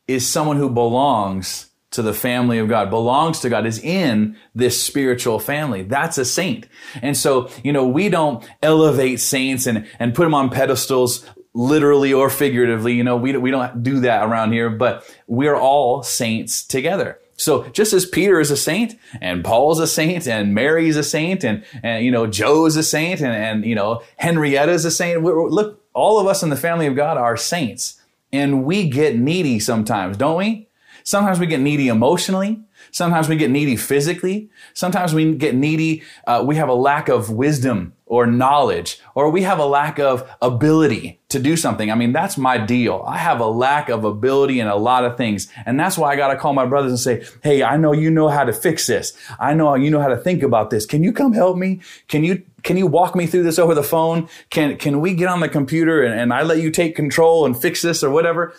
is 0.06 0.26
someone 0.28 0.58
who 0.58 0.70
belongs 0.70 1.70
to 1.90 2.02
the 2.02 2.14
family 2.14 2.58
of 2.58 2.68
God, 2.68 2.90
belongs 2.90 3.40
to 3.40 3.48
God, 3.48 3.66
is 3.66 3.78
in 3.78 4.36
this 4.54 4.80
spiritual 4.80 5.38
family. 5.38 5.82
That's 5.82 6.18
a 6.18 6.24
saint. 6.24 6.68
And 7.02 7.16
so, 7.16 7.48
you 7.62 7.72
know, 7.72 7.86
we 7.86 8.08
don't 8.08 8.48
elevate 8.62 9.20
saints 9.20 9.66
and, 9.66 9.86
and 9.98 10.14
put 10.14 10.24
them 10.24 10.34
on 10.34 10.50
pedestals 10.50 11.28
literally 11.54 12.12
or 12.12 12.30
figuratively. 12.30 12.94
You 12.94 13.04
know, 13.04 13.16
we, 13.16 13.36
we 13.36 13.50
don't 13.50 13.82
do 13.82 14.00
that 14.00 14.24
around 14.24 14.52
here, 14.52 14.70
but 14.70 15.08
we're 15.26 15.56
all 15.56 16.02
saints 16.02 16.64
together. 16.64 17.18
So 17.36 17.64
just 17.68 17.92
as 17.92 18.06
Peter 18.06 18.40
is 18.40 18.50
a 18.50 18.56
saint 18.56 18.94
and 19.20 19.44
Paul's 19.44 19.80
a 19.80 19.86
saint 19.86 20.26
and 20.26 20.54
Mary's 20.54 20.96
a 20.96 21.02
saint 21.02 21.44
and, 21.44 21.64
and 21.82 22.04
you 22.04 22.10
know, 22.10 22.26
Joe's 22.26 22.76
a 22.76 22.82
saint 22.82 23.20
and, 23.20 23.34
and 23.34 23.64
you 23.64 23.74
know, 23.74 24.02
Henrietta's 24.16 24.84
a 24.84 24.90
saint. 24.90 25.22
We're, 25.22 25.48
look, 25.48 25.84
all 25.92 26.20
of 26.20 26.26
us 26.26 26.42
in 26.42 26.50
the 26.50 26.56
family 26.56 26.86
of 26.86 26.96
God 26.96 27.16
are 27.16 27.36
saints 27.36 28.00
and 28.32 28.64
we 28.64 28.88
get 28.88 29.16
needy 29.16 29.58
sometimes, 29.58 30.16
don't 30.16 30.38
we? 30.38 30.68
Sometimes 31.04 31.38
we 31.38 31.46
get 31.46 31.60
needy 31.60 31.88
emotionally. 31.88 32.62
Sometimes 32.90 33.28
we 33.28 33.36
get 33.36 33.50
needy 33.50 33.76
physically. 33.76 34.50
Sometimes 34.72 35.12
we 35.12 35.34
get 35.34 35.54
needy. 35.54 36.02
Uh, 36.26 36.42
we 36.46 36.56
have 36.56 36.68
a 36.68 36.74
lack 36.74 37.08
of 37.08 37.30
wisdom 37.30 37.92
or 38.06 38.26
knowledge, 38.26 39.00
or 39.14 39.30
we 39.30 39.42
have 39.42 39.58
a 39.58 39.66
lack 39.66 39.98
of 39.98 40.28
ability 40.40 41.20
to 41.34 41.38
do 41.38 41.56
something. 41.56 41.90
I 41.90 41.94
mean, 41.94 42.12
that's 42.12 42.38
my 42.38 42.58
deal. 42.58 43.04
I 43.06 43.18
have 43.18 43.40
a 43.40 43.46
lack 43.46 43.88
of 43.88 44.04
ability 44.04 44.60
in 44.60 44.66
a 44.66 44.76
lot 44.76 45.04
of 45.04 45.16
things. 45.16 45.48
And 45.66 45.78
that's 45.78 45.98
why 45.98 46.12
I 46.12 46.16
got 46.16 46.28
to 46.28 46.36
call 46.36 46.54
my 46.54 46.64
brothers 46.64 46.90
and 46.90 46.98
say, 46.98 47.24
Hey, 47.42 47.62
I 47.62 47.76
know 47.76 47.92
you 47.92 48.10
know 48.10 48.28
how 48.28 48.44
to 48.44 48.52
fix 48.52 48.86
this. 48.86 49.12
I 49.38 49.52
know 49.54 49.74
you 49.74 49.90
know 49.90 50.00
how 50.00 50.08
to 50.08 50.16
think 50.16 50.42
about 50.42 50.70
this. 50.70 50.86
Can 50.86 51.04
you 51.04 51.12
come 51.12 51.32
help 51.32 51.56
me? 51.56 51.80
Can 52.08 52.24
you, 52.24 52.42
can 52.62 52.76
you 52.76 52.86
walk 52.86 53.14
me 53.14 53.26
through 53.26 53.42
this 53.42 53.58
over 53.58 53.74
the 53.74 53.82
phone? 53.82 54.28
Can, 54.50 54.76
can 54.78 55.00
we 55.00 55.14
get 55.14 55.28
on 55.28 55.40
the 55.40 55.48
computer 55.48 56.02
and, 56.02 56.18
and 56.18 56.32
I 56.32 56.42
let 56.42 56.58
you 56.58 56.70
take 56.70 56.96
control 56.96 57.44
and 57.44 57.60
fix 57.60 57.82
this 57.82 58.02
or 58.02 58.10
whatever? 58.10 58.54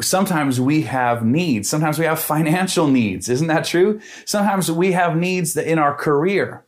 sometimes 0.00 0.60
we 0.60 0.82
have 0.82 1.24
needs. 1.24 1.68
Sometimes 1.68 2.00
we 2.00 2.04
have 2.04 2.18
financial 2.18 2.88
needs. 2.88 3.28
Isn't 3.28 3.46
that 3.46 3.64
true? 3.64 4.00
Sometimes 4.24 4.70
we 4.70 4.90
have 4.90 5.16
needs 5.16 5.56
in 5.56 5.78
our 5.78 5.94
career. 5.94 6.63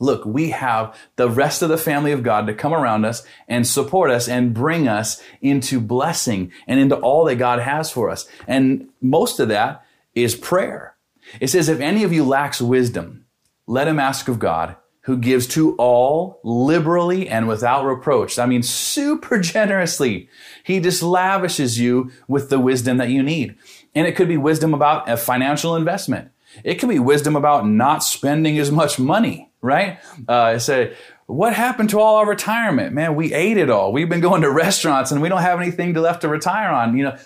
Look, 0.00 0.24
we 0.24 0.50
have 0.50 0.96
the 1.16 1.30
rest 1.30 1.62
of 1.62 1.68
the 1.68 1.78
family 1.78 2.12
of 2.12 2.22
God 2.22 2.46
to 2.46 2.54
come 2.54 2.74
around 2.74 3.04
us 3.04 3.24
and 3.46 3.66
support 3.66 4.10
us 4.10 4.28
and 4.28 4.52
bring 4.52 4.88
us 4.88 5.22
into 5.40 5.80
blessing 5.80 6.52
and 6.66 6.80
into 6.80 6.96
all 6.96 7.24
that 7.26 7.36
God 7.36 7.60
has 7.60 7.90
for 7.90 8.10
us. 8.10 8.26
And 8.48 8.88
most 9.00 9.38
of 9.38 9.48
that 9.48 9.84
is 10.14 10.34
prayer. 10.34 10.96
It 11.40 11.48
says, 11.48 11.68
if 11.68 11.80
any 11.80 12.02
of 12.02 12.12
you 12.12 12.24
lacks 12.24 12.60
wisdom, 12.60 13.26
let 13.66 13.88
him 13.88 14.00
ask 14.00 14.28
of 14.28 14.38
God 14.38 14.76
who 15.02 15.18
gives 15.18 15.46
to 15.46 15.74
all 15.76 16.40
liberally 16.42 17.28
and 17.28 17.46
without 17.46 17.84
reproach. 17.84 18.38
I 18.38 18.46
mean, 18.46 18.62
super 18.62 19.38
generously. 19.40 20.28
He 20.64 20.80
just 20.80 21.02
lavishes 21.02 21.78
you 21.78 22.10
with 22.26 22.50
the 22.50 22.58
wisdom 22.58 22.96
that 22.96 23.10
you 23.10 23.22
need. 23.22 23.56
And 23.94 24.06
it 24.06 24.16
could 24.16 24.28
be 24.28 24.36
wisdom 24.36 24.74
about 24.74 25.08
a 25.08 25.16
financial 25.16 25.76
investment. 25.76 26.30
It 26.62 26.76
could 26.76 26.88
be 26.88 26.98
wisdom 26.98 27.36
about 27.36 27.66
not 27.66 28.02
spending 28.02 28.58
as 28.58 28.70
much 28.70 28.98
money 28.98 29.50
right? 29.64 29.98
Uh, 30.28 30.58
say, 30.58 30.94
what 31.26 31.54
happened 31.54 31.90
to 31.90 31.98
all 31.98 32.16
our 32.16 32.28
retirement? 32.28 32.92
Man, 32.92 33.16
we 33.16 33.32
ate 33.32 33.56
it 33.56 33.70
all. 33.70 33.92
We've 33.92 34.08
been 34.08 34.20
going 34.20 34.42
to 34.42 34.50
restaurants 34.52 35.10
and 35.10 35.22
we 35.22 35.30
don't 35.30 35.40
have 35.40 35.60
anything 35.60 35.94
left 35.94 36.20
to 36.20 36.28
retire 36.28 36.68
on. 36.68 36.96
You 36.96 37.04
know, 37.04 37.18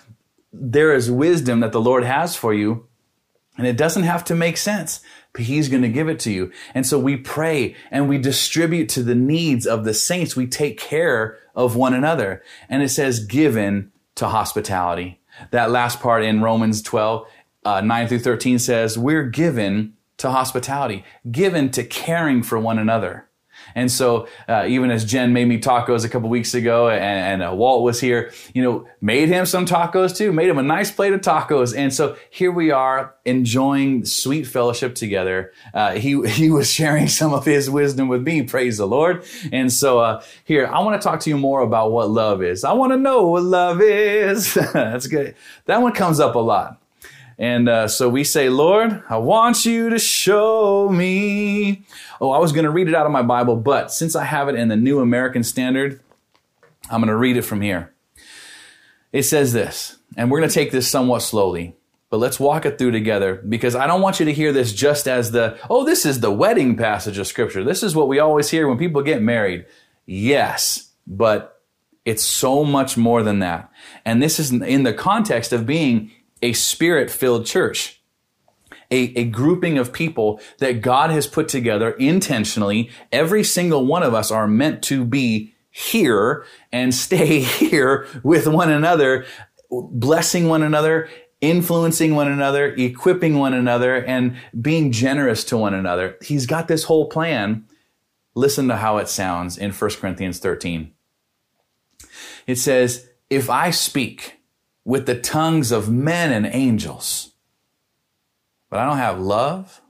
there 0.53 0.93
is 0.95 1.11
wisdom 1.11 1.59
that 1.59 1.73
the 1.73 1.81
Lord 1.81 2.05
has 2.05 2.35
for 2.35 2.53
you, 2.53 2.87
and 3.57 3.67
it 3.67 3.77
doesn't 3.77 4.03
have 4.03 4.23
to 4.25 4.35
make 4.35 4.55
sense, 4.55 5.01
but 5.33 5.41
He's 5.41 5.67
going 5.67 5.81
to 5.81 5.89
give 5.89 6.07
it 6.07 6.19
to 6.21 6.31
you. 6.31 6.51
And 6.73 6.87
so 6.87 6.97
we 6.97 7.17
pray 7.17 7.75
and 7.91 8.07
we 8.07 8.17
distribute 8.17 8.87
to 8.89 9.03
the 9.03 9.15
needs 9.15 9.67
of 9.67 9.83
the 9.83 9.93
saints. 9.93 10.35
We 10.35 10.47
take 10.47 10.79
care 10.79 11.37
of 11.53 11.75
one 11.75 11.93
another. 11.93 12.41
And 12.69 12.81
it 12.81 12.89
says, 12.89 13.25
given 13.25 13.91
to 14.15 14.27
hospitality. 14.27 15.19
That 15.51 15.71
last 15.71 15.99
part 15.99 16.23
in 16.23 16.41
Romans 16.41 16.81
12, 16.81 17.27
uh, 17.65 17.81
9 17.81 18.07
through 18.07 18.19
13 18.19 18.59
says, 18.59 18.97
we're 18.97 19.27
given 19.27 19.93
to 20.19 20.29
hospitality, 20.29 21.03
given 21.29 21.71
to 21.71 21.83
caring 21.83 22.43
for 22.43 22.59
one 22.59 22.79
another. 22.79 23.29
And 23.75 23.91
so, 23.91 24.27
uh, 24.47 24.65
even 24.67 24.91
as 24.91 25.05
Jen 25.05 25.33
made 25.33 25.47
me 25.47 25.59
tacos 25.59 26.05
a 26.05 26.09
couple 26.09 26.29
weeks 26.29 26.53
ago, 26.53 26.89
and, 26.89 27.41
and 27.41 27.43
uh, 27.43 27.53
Walt 27.53 27.83
was 27.83 27.99
here, 27.99 28.31
you 28.53 28.63
know, 28.63 28.87
made 29.01 29.29
him 29.29 29.45
some 29.45 29.65
tacos 29.65 30.15
too, 30.15 30.31
made 30.31 30.49
him 30.49 30.57
a 30.57 30.63
nice 30.63 30.91
plate 30.91 31.13
of 31.13 31.21
tacos. 31.21 31.75
And 31.77 31.93
so 31.93 32.17
here 32.29 32.51
we 32.51 32.71
are 32.71 33.15
enjoying 33.25 34.05
sweet 34.05 34.47
fellowship 34.47 34.95
together. 34.95 35.51
Uh, 35.73 35.93
he 35.93 36.21
he 36.29 36.49
was 36.49 36.71
sharing 36.71 37.07
some 37.07 37.33
of 37.33 37.45
his 37.45 37.69
wisdom 37.69 38.07
with 38.07 38.23
me. 38.23 38.43
Praise 38.43 38.77
the 38.77 38.87
Lord. 38.87 39.25
And 39.51 39.71
so, 39.71 39.99
uh, 39.99 40.23
here 40.45 40.67
I 40.67 40.79
want 40.79 40.99
to 41.01 41.05
talk 41.05 41.19
to 41.21 41.29
you 41.29 41.37
more 41.37 41.61
about 41.61 41.91
what 41.91 42.09
love 42.09 42.41
is. 42.41 42.63
I 42.63 42.73
want 42.73 42.91
to 42.93 42.97
know 42.97 43.27
what 43.27 43.43
love 43.43 43.81
is. 43.81 44.53
That's 44.73 45.07
good. 45.07 45.35
That 45.65 45.81
one 45.81 45.93
comes 45.93 46.19
up 46.19 46.35
a 46.35 46.39
lot. 46.39 46.78
And 47.39 47.69
uh, 47.69 47.87
so 47.87 48.09
we 48.09 48.25
say, 48.25 48.49
Lord, 48.49 49.01
I 49.09 49.17
want 49.17 49.65
you 49.65 49.89
to 49.89 49.97
show 49.97 50.89
me. 50.89 51.83
Oh, 52.19 52.31
I 52.31 52.37
was 52.37 52.51
going 52.51 52.65
to 52.65 52.69
read 52.69 52.89
it 52.89 52.93
out 52.93 53.05
of 53.05 53.13
my 53.13 53.21
Bible, 53.21 53.55
but 53.55 53.93
since 53.93 54.13
I 54.13 54.25
have 54.25 54.49
it 54.49 54.55
in 54.55 54.67
the 54.67 54.75
New 54.75 54.99
American 54.99 55.45
Standard, 55.45 56.01
I'm 56.91 56.99
going 56.99 57.07
to 57.07 57.15
read 57.15 57.37
it 57.37 57.43
from 57.43 57.61
here. 57.61 57.93
It 59.13 59.23
says 59.23 59.53
this, 59.53 59.99
and 60.17 60.29
we're 60.29 60.39
going 60.39 60.49
to 60.49 60.53
take 60.53 60.71
this 60.71 60.89
somewhat 60.89 61.21
slowly, 61.21 61.75
but 62.09 62.17
let's 62.17 62.41
walk 62.41 62.65
it 62.65 62.77
through 62.77 62.91
together 62.91 63.35
because 63.47 63.73
I 63.73 63.87
don't 63.87 64.01
want 64.01 64.19
you 64.19 64.25
to 64.25 64.33
hear 64.33 64.51
this 64.51 64.73
just 64.73 65.07
as 65.07 65.31
the, 65.31 65.57
oh, 65.69 65.85
this 65.85 66.05
is 66.05 66.19
the 66.19 66.31
wedding 66.31 66.75
passage 66.75 67.17
of 67.17 67.25
Scripture. 67.25 67.63
This 67.63 67.83
is 67.83 67.95
what 67.95 68.09
we 68.09 68.19
always 68.19 68.49
hear 68.49 68.67
when 68.67 68.77
people 68.77 69.01
get 69.01 69.21
married. 69.21 69.65
Yes, 70.05 70.91
but 71.07 71.61
it's 72.03 72.23
so 72.23 72.65
much 72.65 72.97
more 72.97 73.23
than 73.23 73.39
that. 73.39 73.71
And 74.03 74.21
this 74.21 74.39
is 74.39 74.51
in 74.51 74.83
the 74.83 74.93
context 74.93 75.53
of 75.53 75.65
being 75.65 76.11
a 76.41 76.53
spirit 76.53 77.09
filled 77.09 77.45
church. 77.45 78.01
A, 78.91 79.13
a, 79.19 79.23
grouping 79.25 79.77
of 79.77 79.93
people 79.93 80.41
that 80.57 80.81
God 80.81 81.11
has 81.11 81.27
put 81.27 81.47
together 81.47 81.91
intentionally. 81.91 82.89
Every 83.11 83.43
single 83.43 83.85
one 83.85 84.01
of 84.01 84.15
us 84.15 84.31
are 84.31 84.47
meant 84.47 84.81
to 84.85 85.05
be 85.05 85.53
here 85.69 86.43
and 86.71 86.93
stay 86.93 87.39
here 87.41 88.07
with 88.23 88.47
one 88.47 88.71
another, 88.71 89.25
blessing 89.69 90.47
one 90.47 90.63
another, 90.63 91.07
influencing 91.41 92.15
one 92.15 92.27
another, 92.27 92.73
equipping 92.73 93.37
one 93.37 93.53
another, 93.53 94.03
and 94.03 94.35
being 94.59 94.91
generous 94.91 95.43
to 95.45 95.57
one 95.57 95.73
another. 95.73 96.17
He's 96.21 96.45
got 96.45 96.67
this 96.67 96.85
whole 96.85 97.07
plan. 97.09 97.65
Listen 98.35 98.67
to 98.67 98.77
how 98.77 98.97
it 98.97 99.07
sounds 99.07 99.57
in 99.57 99.71
1 99.71 99.91
Corinthians 99.91 100.39
13. 100.39 100.93
It 102.47 102.55
says, 102.55 103.07
If 103.29 103.49
I 103.49 103.69
speak 103.69 104.38
with 104.89 105.05
the 105.05 105.13
tongues 105.13 105.71
of 105.71 105.87
men 105.87 106.31
and 106.33 106.47
angels, 106.47 107.33
but 108.71 108.79
I 108.79 108.87
don't 108.87 108.97
have 108.97 109.19
love, 109.19 109.81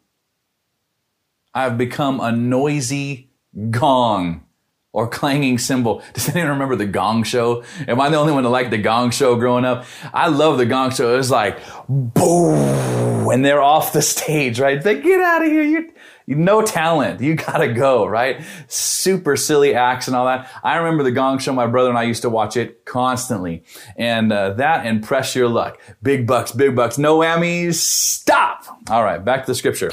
I've 1.54 1.78
become 1.78 2.20
a 2.20 2.34
noisy 2.34 3.30
gong 3.70 4.44
or 4.92 5.08
clanging 5.08 5.58
cymbal. 5.58 6.04
Does 6.14 6.28
anyone 6.28 6.50
remember 6.50 6.76
the 6.76 6.86
Gong 6.86 7.24
Show? 7.24 7.64
Am 7.88 8.02
I 8.02 8.10
the 8.10 8.18
only 8.18 8.34
one 8.34 8.44
that 8.44 8.50
liked 8.50 8.72
the 8.72 8.78
Gong 8.78 9.12
Show 9.12 9.38
growing 9.38 9.64
up? 9.64 9.86
I 10.14 10.28
love 10.28 10.58
the 10.58 10.66
Gong 10.66 10.92
Show. 10.92 11.14
It 11.14 11.18
was 11.18 11.32
like 11.32 11.60
boom, 11.88 13.30
and 13.30 13.46
they're 13.46 13.62
off 13.62 13.94
the 13.94 14.02
stage, 14.02 14.60
right? 14.60 14.84
They 14.84 15.02
get 15.02 15.22
out 15.22 15.46
of 15.46 15.48
here. 15.48 15.64
You, 15.64 15.80
you 15.80 15.94
no 16.38 16.62
talent. 16.62 17.22
You 17.22 17.36
gotta 17.36 17.74
go, 17.74 18.06
right? 18.06 18.42
Super 18.68 19.36
silly 19.36 19.74
acts 19.74 20.08
and 20.08 20.16
all 20.16 20.26
that. 20.26 20.50
I 20.64 20.78
remember 20.78 21.04
the 21.04 21.12
Gong 21.12 21.40
Show. 21.40 21.54
My 21.54 21.68
brother 21.68 21.90
and 21.90 21.98
I 21.98 22.04
used 22.04 22.22
to 22.22 22.30
watch 22.30 22.56
it 22.58 22.86
constantly, 22.86 23.64
and 23.96 24.32
uh, 24.32 24.52
that 24.54 24.86
and 24.86 25.04
Press 25.04 25.36
Your 25.36 25.50
Luck. 25.50 25.80
Big 26.04 26.28
bucks, 26.28 26.52
big 26.52 26.76
bucks. 26.76 26.98
No 26.98 27.20
whammies. 27.20 27.76
Stop. 27.76 28.66
All 28.90 29.04
right, 29.04 29.24
back 29.24 29.46
to 29.46 29.52
the 29.52 29.56
scripture. 29.56 29.92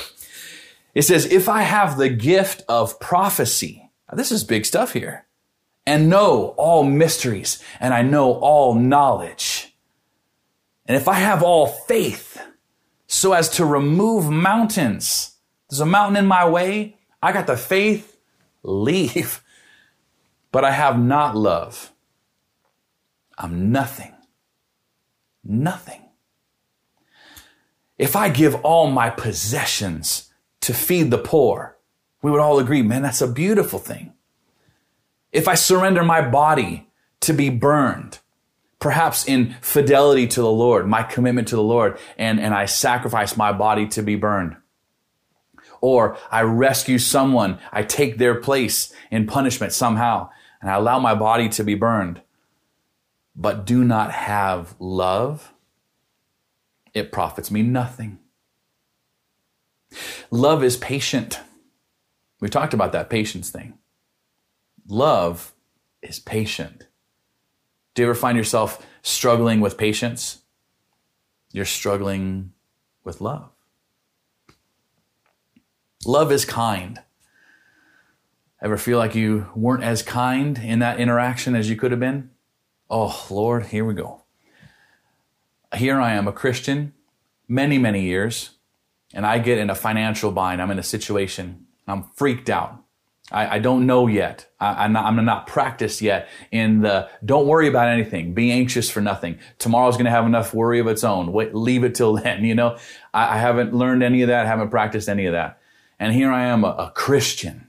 It 0.94 1.03
says, 1.03 1.27
"If 1.27 1.49
I 1.49 1.62
have 1.62 1.96
the 1.96 2.09
gift 2.09 2.62
of 2.68 3.01
prophecy." 3.01 3.90
This 4.12 4.31
is 4.31 4.44
big 4.44 4.64
stuff 4.64 4.92
here. 4.92 5.27
And 5.85 6.09
know 6.09 6.55
all 6.57 6.83
mysteries, 6.85 7.62
and 7.81 7.94
I 7.94 8.03
know 8.03 8.35
all 8.35 8.75
knowledge. 8.75 9.77
And 10.87 10.96
if 10.96 11.09
I 11.09 11.14
have 11.14 11.42
all 11.42 11.66
faith 11.66 12.40
so 13.07 13.33
as 13.33 13.49
to 13.51 13.64
remove 13.64 14.31
mountains, 14.31 15.36
there's 15.68 15.81
a 15.81 15.87
mountain 15.87 16.16
in 16.16 16.26
my 16.26 16.48
way, 16.48 16.96
I 17.22 17.33
got 17.33 17.46
the 17.46 17.57
faith, 17.57 18.18
leave. 18.62 19.42
But 20.52 20.64
I 20.64 20.70
have 20.70 20.98
not 20.98 21.37
love. 21.37 21.92
I'm 23.37 23.70
nothing. 23.72 24.14
Nothing. 25.44 26.00
If 27.98 28.16
I 28.16 28.31
give 28.31 28.55
all 28.64 28.90
my 28.90 29.11
possessions 29.11 30.33
to 30.62 30.72
feed 30.72 31.11
the 31.11 31.18
poor, 31.18 31.76
we 32.22 32.31
would 32.31 32.40
all 32.40 32.59
agree, 32.59 32.83
man, 32.83 33.02
that's 33.02 33.20
a 33.20 33.31
beautiful 33.31 33.79
thing. 33.79 34.14
If 35.31 35.46
I 35.46 35.55
surrender 35.55 36.02
my 36.02 36.26
body 36.26 36.88
to 37.20 37.33
be 37.33 37.50
burned, 37.50 38.18
perhaps 38.79 39.26
in 39.26 39.57
fidelity 39.61 40.26
to 40.29 40.40
the 40.40 40.50
Lord, 40.50 40.87
my 40.87 41.02
commitment 41.02 41.48
to 41.48 41.57
the 41.57 41.62
Lord, 41.62 41.98
and, 42.16 42.40
and 42.40 42.55
I 42.55 42.66
sacrifice 42.66 43.37
my 43.37 43.52
body 43.52 43.87
to 43.88 44.02
be 44.02 44.16
burned. 44.16 44.57
Or 45.87 46.18
I 46.33 46.42
rescue 46.42 46.99
someone, 46.99 47.61
I 47.70 47.85
take 47.85 48.18
their 48.18 48.35
place 48.35 48.92
in 49.09 49.29
punishment 49.29 49.72
somehow, 49.72 50.31
and 50.61 50.68
I 50.68 50.75
allow 50.75 50.99
my 50.99 51.14
body 51.14 51.49
to 51.51 51.62
be 51.62 51.77
burned, 51.77 52.22
but 53.37 53.64
do 53.64 53.85
not 53.85 54.11
have 54.11 54.75
love, 54.81 55.55
it 56.92 57.12
profits 57.12 57.53
me 57.53 57.62
nothing. 57.62 58.18
Love 60.33 60.64
is 60.64 60.77
patient. 60.77 61.38
We 62.40 62.49
talked 62.49 62.75
about 62.75 62.90
that 62.90 63.09
patience 63.09 63.51
thing. 63.51 63.79
Love 64.88 65.55
is 66.03 66.18
patient. 66.18 66.88
Do 67.94 68.03
you 68.03 68.09
ever 68.09 68.16
find 68.16 68.37
yourself 68.37 68.85
struggling 69.03 69.61
with 69.61 69.79
patience? 69.79 70.42
You're 71.53 71.64
struggling 71.64 72.55
with 73.05 73.20
love. 73.20 73.56
Love 76.07 76.31
is 76.31 76.45
kind. 76.45 77.03
Ever 78.62 78.77
feel 78.77 78.97
like 78.97 79.16
you 79.16 79.49
weren't 79.57 79.83
as 79.83 80.03
kind 80.03 80.57
in 80.57 80.79
that 80.79 81.01
interaction 81.01 81.57
as 81.57 81.69
you 81.69 81.75
could 81.75 81.90
have 81.90 81.99
been? 81.99 82.31
Oh, 82.88 83.27
Lord, 83.29 83.66
here 83.66 83.85
we 83.85 83.92
go. 83.92 84.23
Here 85.75 86.01
I 86.01 86.12
am, 86.12 86.29
a 86.29 86.33
Christian, 86.33 86.95
many, 87.49 87.77
many 87.77 88.03
years, 88.03 88.51
and 89.12 89.27
I 89.27 89.40
get 89.40 89.59
in 89.59 89.69
a 89.69 89.75
financial 89.75 90.31
bind. 90.31 90.62
I'm 90.62 90.71
in 90.71 90.79
a 90.79 90.85
situation 90.85 91.66
I'm 91.88 92.05
freaked 92.14 92.51
out. 92.51 92.83
I, 93.33 93.57
I 93.57 93.59
don't 93.59 93.85
know 93.85 94.07
yet. 94.07 94.47
I, 94.61 94.85
am 94.85 94.92
not, 94.92 95.07
I'm 95.07 95.25
not 95.25 95.49
practiced 95.49 96.01
yet 96.01 96.29
in 96.53 96.83
the 96.83 97.09
don't 97.25 97.49
worry 97.49 97.66
about 97.66 97.88
anything. 97.88 98.33
Be 98.33 98.53
anxious 98.53 98.88
for 98.88 99.01
nothing. 99.01 99.38
Tomorrow's 99.59 99.97
going 99.97 100.05
to 100.05 100.12
have 100.12 100.27
enough 100.27 100.55
worry 100.55 100.79
of 100.79 100.87
its 100.87 101.03
own. 101.03 101.33
Wait, 101.33 101.53
leave 101.55 101.83
it 101.83 101.97
till 101.97 102.14
then. 102.14 102.45
You 102.45 102.55
know, 102.55 102.79
I, 103.12 103.35
I 103.35 103.38
haven't 103.38 103.75
learned 103.75 104.05
any 104.05 104.23
of 104.23 104.29
that. 104.29 104.47
Haven't 104.47 104.71
practiced 104.71 105.09
any 105.09 105.27
of 105.27 105.33
that. 105.33 105.61
And 105.98 106.12
here 106.12 106.30
I 106.30 106.44
am, 106.44 106.64
a, 106.64 106.68
a 106.68 106.92
Christian, 106.94 107.68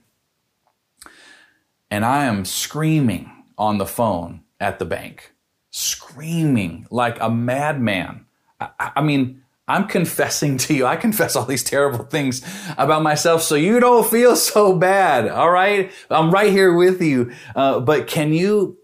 and 1.89 2.03
I 2.03 2.25
am 2.25 2.45
screaming 2.45 3.31
on 3.57 3.77
the 3.77 3.85
phone 3.85 4.41
at 4.59 4.79
the 4.79 4.85
bank, 4.85 5.33
screaming 5.71 6.87
like 6.91 7.17
a 7.21 7.29
madman. 7.29 8.25
I, 8.59 8.91
I 8.97 9.01
mean, 9.01 9.43
I'm 9.67 9.87
confessing 9.87 10.57
to 10.59 10.73
you. 10.73 10.85
I 10.85 10.95
confess 10.95 11.35
all 11.35 11.45
these 11.45 11.63
terrible 11.63 12.05
things 12.05 12.41
about 12.77 13.03
myself 13.03 13.41
so 13.41 13.55
you 13.55 13.79
don't 13.79 14.09
feel 14.09 14.35
so 14.35 14.73
bad. 14.73 15.27
All 15.27 15.51
right. 15.51 15.91
I'm 16.09 16.31
right 16.31 16.51
here 16.51 16.73
with 16.73 17.01
you. 17.01 17.33
Uh, 17.55 17.81
but 17.81 18.07
can 18.07 18.33
you 18.33 18.77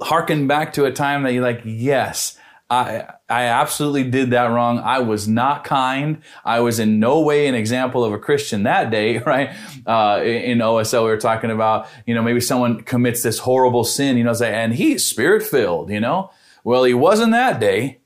hearken 0.00 0.46
back 0.46 0.72
to 0.74 0.86
a 0.86 0.92
time 0.92 1.24
that 1.24 1.32
you're 1.32 1.42
like, 1.42 1.60
yes, 1.64 2.38
I, 2.70 3.14
I 3.28 3.44
absolutely 3.46 4.04
did 4.04 4.30
that 4.30 4.44
wrong. 4.44 4.78
I 4.78 5.00
was 5.00 5.26
not 5.26 5.64
kind. 5.64 6.22
I 6.44 6.60
was 6.60 6.78
in 6.78 7.00
no 7.00 7.20
way 7.20 7.48
an 7.48 7.56
example 7.56 8.04
of 8.04 8.12
a 8.12 8.18
Christian 8.18 8.62
that 8.62 8.90
day, 8.90 9.18
right? 9.26 9.50
Uh, 9.84 10.22
in 10.24 10.58
OSL, 10.58 11.02
we 11.02 11.10
were 11.10 11.16
talking 11.16 11.50
about, 11.50 11.88
you 12.06 12.14
know, 12.14 12.22
maybe 12.22 12.40
someone 12.40 12.82
commits 12.82 13.24
this 13.24 13.40
horrible 13.40 13.82
sin, 13.82 14.16
you 14.16 14.22
know, 14.22 14.32
say, 14.32 14.54
and 14.54 14.74
he's 14.74 15.04
spirit 15.04 15.42
filled, 15.42 15.90
you 15.90 15.98
know? 15.98 16.30
Well, 16.62 16.84
he 16.84 16.94
wasn't 16.94 17.32
that 17.32 17.58
day. 17.58 17.98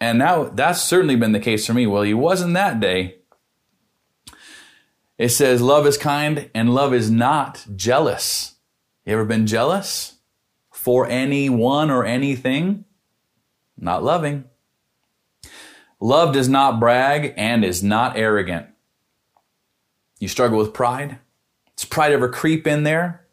And 0.00 0.18
now 0.18 0.44
that's 0.44 0.80
certainly 0.80 1.16
been 1.16 1.32
the 1.32 1.40
case 1.40 1.66
for 1.66 1.74
me. 1.74 1.86
Well, 1.86 2.02
he 2.02 2.14
wasn't 2.14 2.54
that 2.54 2.78
day. 2.78 3.16
It 5.18 5.30
says, 5.30 5.60
love 5.60 5.86
is 5.86 5.98
kind 5.98 6.48
and 6.54 6.72
love 6.72 6.94
is 6.94 7.10
not 7.10 7.66
jealous. 7.74 8.54
You 9.04 9.14
ever 9.14 9.24
been 9.24 9.46
jealous 9.46 10.18
for 10.72 11.06
anyone 11.08 11.90
or 11.90 12.06
anything? 12.06 12.84
Not 13.80 14.04
loving. 14.04 14.44
Love 15.98 16.32
does 16.32 16.48
not 16.48 16.78
brag 16.78 17.34
and 17.36 17.64
is 17.64 17.82
not 17.82 18.16
arrogant. 18.16 18.66
You 20.18 20.28
struggle 20.28 20.58
with 20.58 20.74
pride? 20.74 21.18
Does 21.76 21.86
pride 21.86 22.12
ever 22.12 22.28
creep 22.28 22.66
in 22.66 22.84
there? 22.84 23.26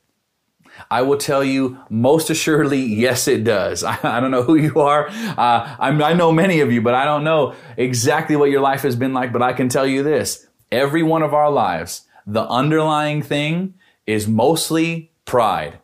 I 0.90 1.02
will 1.02 1.18
tell 1.18 1.44
you 1.44 1.78
most 1.90 2.30
assuredly, 2.30 2.80
yes, 2.80 3.28
it 3.28 3.44
does. 3.44 3.84
I, 3.84 3.98
I 4.04 4.20
don't 4.20 4.32
know 4.32 4.44
who 4.44 4.56
you 4.56 4.80
are. 4.80 5.08
Uh, 5.10 5.76
i 5.80 6.14
know 6.14 6.32
many 6.32 6.62
of 6.62 6.72
you, 6.72 6.82
but 6.82 6.94
I 6.94 7.06
don't 7.06 7.24
know 7.24 7.56
exactly 7.76 8.36
what 8.36 8.50
your 8.50 8.62
life 8.62 8.82
has 8.82 8.96
been 8.96 9.14
like. 9.14 9.34
But 9.34 9.42
I 9.42 9.54
can 9.54 9.70
tell 9.70 9.86
you 9.86 10.04
this 10.04 10.48
every 10.72 11.04
one 11.04 11.24
of 11.24 11.34
our 11.34 11.52
lives, 11.52 12.04
the 12.26 12.48
underlying 12.48 13.22
thing 13.22 13.74
is 14.06 14.28
mostly 14.28 15.12
pride. 15.26 15.80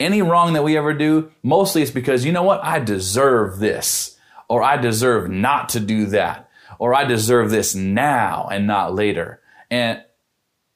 Any 0.00 0.22
wrong 0.22 0.54
that 0.54 0.64
we 0.64 0.76
ever 0.76 0.92
do, 0.92 1.30
mostly 1.42 1.82
it's 1.82 1.90
because, 1.90 2.24
you 2.24 2.32
know 2.32 2.42
what? 2.42 2.64
I 2.64 2.80
deserve 2.80 3.58
this, 3.58 4.18
or 4.48 4.62
I 4.62 4.76
deserve 4.76 5.30
not 5.30 5.68
to 5.70 5.80
do 5.80 6.06
that, 6.06 6.50
or 6.78 6.94
I 6.94 7.04
deserve 7.04 7.50
this 7.50 7.74
now 7.74 8.48
and 8.50 8.66
not 8.66 8.94
later. 8.94 9.40
And 9.70 10.02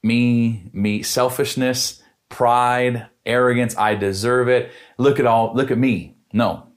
me, 0.01 0.69
me, 0.71 1.03
selfishness, 1.03 2.01
pride, 2.29 3.07
arrogance, 3.25 3.75
I 3.77 3.95
deserve 3.95 4.47
it. 4.47 4.71
Look 4.97 5.19
at 5.19 5.25
all, 5.25 5.53
look 5.53 5.71
at 5.71 5.77
me. 5.77 6.15
No. 6.31 6.67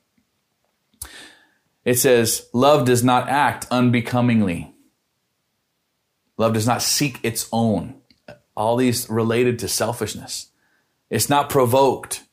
It 1.84 1.94
says, 1.94 2.48
love 2.52 2.84
does 2.84 3.04
not 3.04 3.28
act 3.28 3.66
unbecomingly. 3.70 4.74
Love 6.36 6.54
does 6.54 6.66
not 6.66 6.82
seek 6.82 7.20
its 7.22 7.48
own. 7.52 7.94
All 8.56 8.76
these 8.76 9.08
related 9.08 9.58
to 9.60 9.68
selfishness. 9.68 10.48
It's 11.10 11.28
not 11.28 11.50
provoked. 11.50 12.24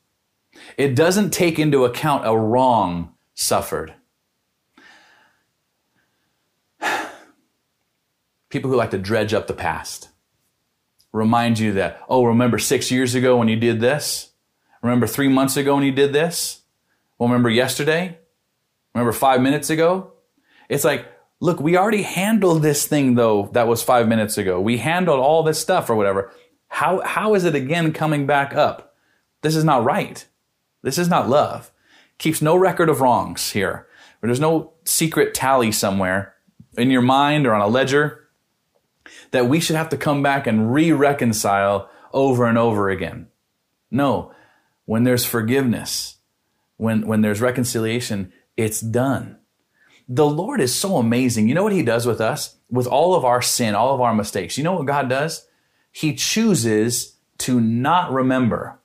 It 0.80 0.94
doesn't 0.94 1.28
take 1.28 1.58
into 1.58 1.84
account 1.84 2.26
a 2.26 2.34
wrong 2.34 3.12
suffered. 3.34 3.92
People 8.48 8.70
who 8.70 8.78
like 8.78 8.92
to 8.92 8.98
dredge 8.98 9.34
up 9.34 9.46
the 9.46 9.52
past 9.52 10.08
remind 11.12 11.58
you 11.58 11.74
that, 11.74 12.00
oh, 12.08 12.24
remember 12.24 12.58
six 12.58 12.90
years 12.90 13.14
ago 13.14 13.36
when 13.36 13.48
you 13.48 13.56
did 13.56 13.80
this? 13.82 14.30
Remember 14.80 15.06
three 15.06 15.28
months 15.28 15.58
ago 15.58 15.74
when 15.74 15.84
you 15.84 15.92
did 15.92 16.14
this? 16.14 16.62
Well, 17.18 17.28
remember 17.28 17.50
yesterday? 17.50 18.18
Remember 18.94 19.12
five 19.12 19.42
minutes 19.42 19.68
ago? 19.68 20.14
It's 20.70 20.84
like, 20.84 21.04
look, 21.40 21.60
we 21.60 21.76
already 21.76 22.04
handled 22.04 22.62
this 22.62 22.86
thing 22.86 23.16
though 23.16 23.50
that 23.52 23.68
was 23.68 23.82
five 23.82 24.08
minutes 24.08 24.38
ago. 24.38 24.58
We 24.58 24.78
handled 24.78 25.20
all 25.20 25.42
this 25.42 25.60
stuff 25.60 25.90
or 25.90 25.94
whatever. 25.94 26.32
How, 26.68 27.02
how 27.02 27.34
is 27.34 27.44
it 27.44 27.54
again 27.54 27.92
coming 27.92 28.24
back 28.24 28.54
up? 28.54 28.94
This 29.42 29.54
is 29.54 29.64
not 29.64 29.84
right. 29.84 30.24
This 30.82 30.98
is 30.98 31.08
not 31.08 31.28
love. 31.28 31.70
Keeps 32.18 32.42
no 32.42 32.56
record 32.56 32.88
of 32.88 33.00
wrongs 33.00 33.52
here. 33.52 33.86
There's 34.20 34.40
no 34.40 34.74
secret 34.84 35.34
tally 35.34 35.72
somewhere 35.72 36.34
in 36.76 36.90
your 36.90 37.02
mind 37.02 37.46
or 37.46 37.54
on 37.54 37.62
a 37.62 37.66
ledger 37.66 38.28
that 39.30 39.48
we 39.48 39.60
should 39.60 39.76
have 39.76 39.88
to 39.90 39.96
come 39.96 40.22
back 40.22 40.46
and 40.46 40.72
re 40.72 40.92
reconcile 40.92 41.88
over 42.12 42.46
and 42.46 42.58
over 42.58 42.90
again. 42.90 43.28
No, 43.90 44.32
when 44.84 45.04
there's 45.04 45.24
forgiveness, 45.24 46.16
when, 46.76 47.06
when 47.06 47.22
there's 47.22 47.40
reconciliation, 47.40 48.32
it's 48.56 48.80
done. 48.80 49.38
The 50.08 50.26
Lord 50.26 50.60
is 50.60 50.74
so 50.74 50.96
amazing. 50.96 51.48
You 51.48 51.54
know 51.54 51.62
what 51.62 51.72
He 51.72 51.82
does 51.82 52.06
with 52.06 52.20
us? 52.20 52.56
With 52.70 52.86
all 52.86 53.14
of 53.14 53.24
our 53.24 53.42
sin, 53.42 53.74
all 53.74 53.94
of 53.94 54.00
our 54.00 54.14
mistakes. 54.14 54.58
You 54.58 54.64
know 54.64 54.74
what 54.74 54.86
God 54.86 55.08
does? 55.08 55.46
He 55.92 56.14
chooses 56.14 57.16
to 57.38 57.60
not 57.60 58.12
remember. 58.12 58.79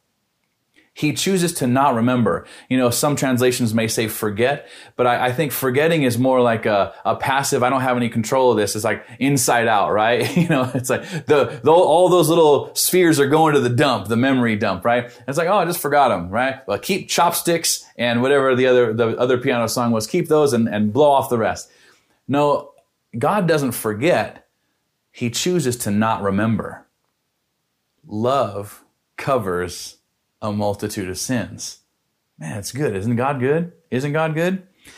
He 0.97 1.11
chooses 1.11 1.51
to 1.55 1.67
not 1.67 1.93
remember. 1.93 2.47
You 2.69 2.77
know, 2.77 2.89
some 2.89 3.17
translations 3.17 3.73
may 3.73 3.89
say 3.89 4.07
forget, 4.07 4.69
but 4.95 5.05
I, 5.05 5.25
I 5.25 5.31
think 5.33 5.51
forgetting 5.51 6.03
is 6.03 6.17
more 6.17 6.39
like 6.39 6.65
a, 6.65 6.95
a, 7.03 7.17
passive, 7.17 7.63
I 7.63 7.69
don't 7.69 7.81
have 7.81 7.97
any 7.97 8.07
control 8.07 8.51
of 8.51 8.55
this. 8.55 8.77
It's 8.77 8.85
like 8.85 9.05
inside 9.19 9.67
out, 9.67 9.91
right? 9.91 10.37
you 10.37 10.47
know, 10.47 10.71
it's 10.73 10.89
like 10.89 11.01
the, 11.25 11.59
the, 11.61 11.69
all 11.69 12.07
those 12.07 12.29
little 12.29 12.73
spheres 12.75 13.19
are 13.19 13.27
going 13.27 13.55
to 13.55 13.59
the 13.59 13.69
dump, 13.69 14.07
the 14.07 14.15
memory 14.15 14.55
dump, 14.55 14.85
right? 14.85 15.11
It's 15.27 15.37
like, 15.37 15.49
oh, 15.49 15.57
I 15.57 15.65
just 15.65 15.81
forgot 15.81 16.07
them, 16.07 16.29
right? 16.29 16.65
Well, 16.65 16.79
keep 16.79 17.09
chopsticks 17.09 17.85
and 17.97 18.21
whatever 18.21 18.55
the 18.55 18.67
other, 18.67 18.93
the 18.93 19.17
other 19.17 19.37
piano 19.37 19.67
song 19.67 19.91
was, 19.91 20.07
keep 20.07 20.29
those 20.29 20.53
and, 20.53 20.69
and 20.69 20.93
blow 20.93 21.11
off 21.11 21.29
the 21.29 21.37
rest. 21.37 21.69
No, 22.25 22.71
God 23.19 23.49
doesn't 23.49 23.73
forget. 23.73 24.47
He 25.11 25.29
chooses 25.29 25.75
to 25.79 25.91
not 25.91 26.21
remember. 26.21 26.87
Love 28.07 28.85
covers 29.17 29.97
a 30.41 30.51
multitude 30.51 31.09
of 31.09 31.17
sins. 31.17 31.79
Man, 32.37 32.57
it's 32.57 32.71
good. 32.71 32.95
Isn't 32.95 33.15
God 33.15 33.39
good? 33.39 33.71
Isn't 33.89 34.13
God 34.13 34.33
good? 34.33 34.55
It 34.85 34.93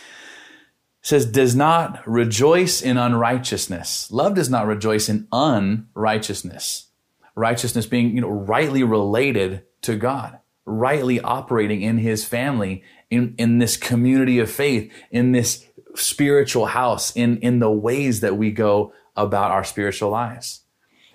says, 1.01 1.25
does 1.25 1.55
not 1.55 2.05
rejoice 2.07 2.81
in 2.81 2.97
unrighteousness. 2.97 4.11
Love 4.11 4.33
does 4.33 4.49
not 4.49 4.67
rejoice 4.67 5.07
in 5.07 5.27
unrighteousness. 5.31 6.87
Righteousness 7.35 7.85
being, 7.85 8.15
you 8.15 8.21
know, 8.21 8.29
rightly 8.29 8.83
related 8.83 9.63
to 9.83 9.95
God, 9.95 10.39
rightly 10.65 11.21
operating 11.21 11.81
in 11.81 11.99
his 11.99 12.25
family, 12.25 12.83
in, 13.09 13.35
in 13.37 13.59
this 13.59 13.77
community 13.77 14.39
of 14.39 14.49
faith, 14.49 14.91
in 15.11 15.31
this 15.31 15.65
spiritual 15.95 16.65
house, 16.67 17.15
in, 17.15 17.37
in 17.37 17.59
the 17.59 17.71
ways 17.71 18.19
that 18.21 18.35
we 18.35 18.51
go 18.51 18.91
about 19.15 19.51
our 19.51 19.63
spiritual 19.63 20.09
lives. 20.09 20.63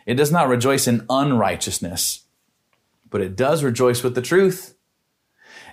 It 0.07 0.15
does 0.15 0.33
not 0.33 0.49
rejoice 0.49 0.87
in 0.89 1.07
unrighteousness 1.11 2.22
but 3.13 3.21
it 3.21 3.37
does 3.37 3.63
rejoice 3.63 4.03
with 4.03 4.17
the 4.17 4.23
truth. 4.23 4.75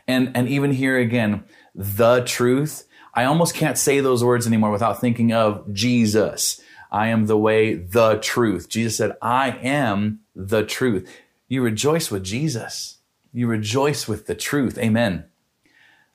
And, 0.08 0.36
and 0.36 0.48
even 0.48 0.72
here 0.72 1.00
again, 1.00 1.46
the 1.74 2.22
truth. 2.22 2.86
I 3.14 3.24
almost 3.24 3.56
can't 3.56 3.78
say 3.78 4.02
those 4.02 4.24
words 4.24 4.46
anymore 4.46 4.72
without 4.72 5.02
thinking 5.02 5.34
of 5.34 5.74
Jesus. 5.74 6.62
I 6.92 7.08
am 7.08 7.26
the 7.26 7.38
way, 7.38 7.76
the 7.76 8.18
truth. 8.18 8.70
Jesus 8.70 8.98
said, 8.98 9.14
I 9.22 9.52
am 9.52 10.20
the 10.36 10.64
truth. 10.64 11.10
You 11.48 11.64
rejoice 11.64 12.12
with 12.12 12.24
Jesus. 12.24 12.98
You 13.32 13.48
rejoice 13.48 14.08
with 14.08 14.28
the 14.28 14.36
truth. 14.36 14.78
Amen. 14.78 15.26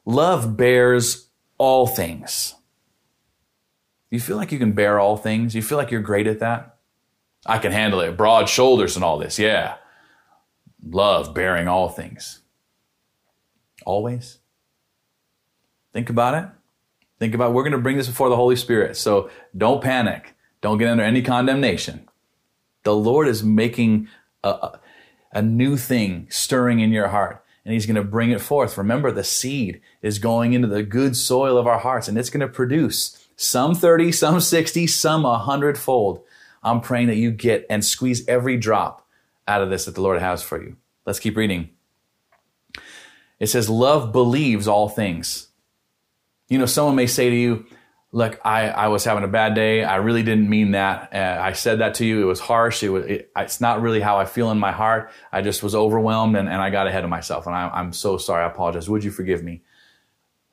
Love 0.05 0.57
bears 0.57 1.29
all 1.57 1.87
things. 1.87 2.55
You 4.11 4.21
feel 4.21 4.37
like 4.37 4.53
you 4.53 4.59
can 4.59 4.73
bear 4.73 5.01
all 5.01 5.17
things? 5.17 5.55
You 5.55 5.63
feel 5.63 5.79
like 5.79 5.91
you're 5.91 6.01
great 6.01 6.27
at 6.27 6.41
that? 6.41 6.77
I 7.47 7.59
can 7.59 7.73
handle 7.73 8.01
it. 8.01 8.17
Broad 8.17 8.49
shoulders 8.49 8.97
and 8.97 9.05
all 9.05 9.19
this. 9.19 9.39
Yeah 9.39 9.77
love 10.87 11.35
bearing 11.35 11.69
all 11.69 11.89
things. 11.89 12.41
Always. 13.85 14.39
Think 15.93 16.11
about 16.11 16.35
it. 16.35 16.49
Think 17.19 17.35
about 17.35 17.53
we're 17.53 17.63
going 17.63 17.73
to 17.73 17.79
bring 17.79 17.97
this 17.97 18.09
before 18.09 18.29
the 18.29 18.37
Holy 18.37 18.57
Spirit. 18.57 18.97
So 18.97 19.31
don't 19.57 19.83
panic. 19.83 20.35
Don't 20.61 20.79
get 20.79 20.89
under 20.89 21.05
any 21.05 21.23
condemnation. 21.23 22.09
The 22.83 22.95
Lord 22.95 23.29
is 23.29 23.43
making 23.43 24.09
a, 24.43 24.79
a 25.33 25.43
new 25.43 25.77
thing 25.77 26.27
stirring 26.31 26.81
in 26.81 26.91
your 26.91 27.09
heart 27.09 27.45
and 27.65 27.73
he's 27.73 27.87
going 27.87 27.97
to 27.97 28.05
bring 28.05 28.31
it 28.31 28.41
forth. 28.41 28.77
Remember, 28.77 29.11
the 29.11 29.25
seed 29.25 29.81
is 30.03 30.19
going 30.19 30.53
into 30.53 30.69
the 30.69 30.83
good 30.83 31.17
soil 31.17 31.57
of 31.57 31.67
our 31.67 31.79
hearts 31.79 32.09
and 32.09 32.19
it's 32.19 32.31
going 32.31 32.41
to 32.41 32.49
produce 32.49 33.27
some 33.37 33.75
30, 33.75 34.13
some 34.13 34.41
60, 34.41 34.87
some 34.87 35.25
a 35.25 35.39
hundredfold. 35.39 36.23
I'm 36.63 36.81
praying 36.81 37.09
that 37.09 37.17
you 37.17 37.31
get 37.31 37.67
and 37.71 37.85
squeeze 37.85 38.27
every 38.27 38.57
drop 38.57 39.04
out 39.47 39.63
of 39.63 39.71
this 39.71 39.85
that 39.85 39.95
the 39.95 40.03
Lord 40.03 40.21
has 40.21 40.43
for 40.43 40.63
you. 40.63 40.77
Let's 41.07 41.21
keep 41.21 41.37
reading. 41.37 41.71
It 43.39 43.49
says, 43.49 43.69
Love 43.69 44.13
believes 44.13 44.69
all 44.69 44.89
things. 44.89 45.49
You 46.49 46.59
know, 46.59 46.67
someone 46.67 46.97
may 46.97 47.07
say 47.07 47.31
to 47.31 47.37
you, 47.37 47.67
Look, 48.13 48.41
I, 48.45 48.69
I 48.69 48.89
was 48.89 49.05
having 49.05 49.25
a 49.25 49.29
bad 49.29 49.57
day. 49.57 49.83
I 49.83 49.97
really 49.97 50.23
didn't 50.23 50.49
mean 50.49 50.71
that. 50.71 51.13
Uh, 51.13 51.43
I 51.43 51.53
said 51.53 51.81
that 51.81 51.95
to 51.95 52.07
you. 52.07 52.23
It 52.23 52.27
was 52.27 52.39
harsh. 52.39 52.85
It 52.85 52.91
was, 52.91 53.05
it, 53.07 53.33
it's 53.37 53.61
not 53.61 53.83
really 53.83 54.01
how 54.01 54.19
I 54.19 54.25
feel 54.25 54.53
in 54.53 54.59
my 54.59 54.71
heart. 54.71 55.11
I 55.33 55.43
just 55.43 55.65
was 55.65 55.75
overwhelmed 55.75 56.37
and, 56.37 56.49
and 56.49 56.63
I 56.63 56.71
got 56.71 56.87
ahead 56.87 57.03
of 57.03 57.11
myself. 57.11 57.49
And 57.49 57.57
I, 57.57 57.69
I'm 57.71 57.93
so 57.93 58.17
sorry. 58.17 58.45
I 58.45 58.47
apologize. 58.47 58.89
Would 58.89 59.03
you 59.03 59.11
forgive 59.11 59.43
me? 59.43 59.63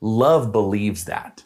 Love 0.00 0.50
believes 0.50 1.04
that, 1.04 1.44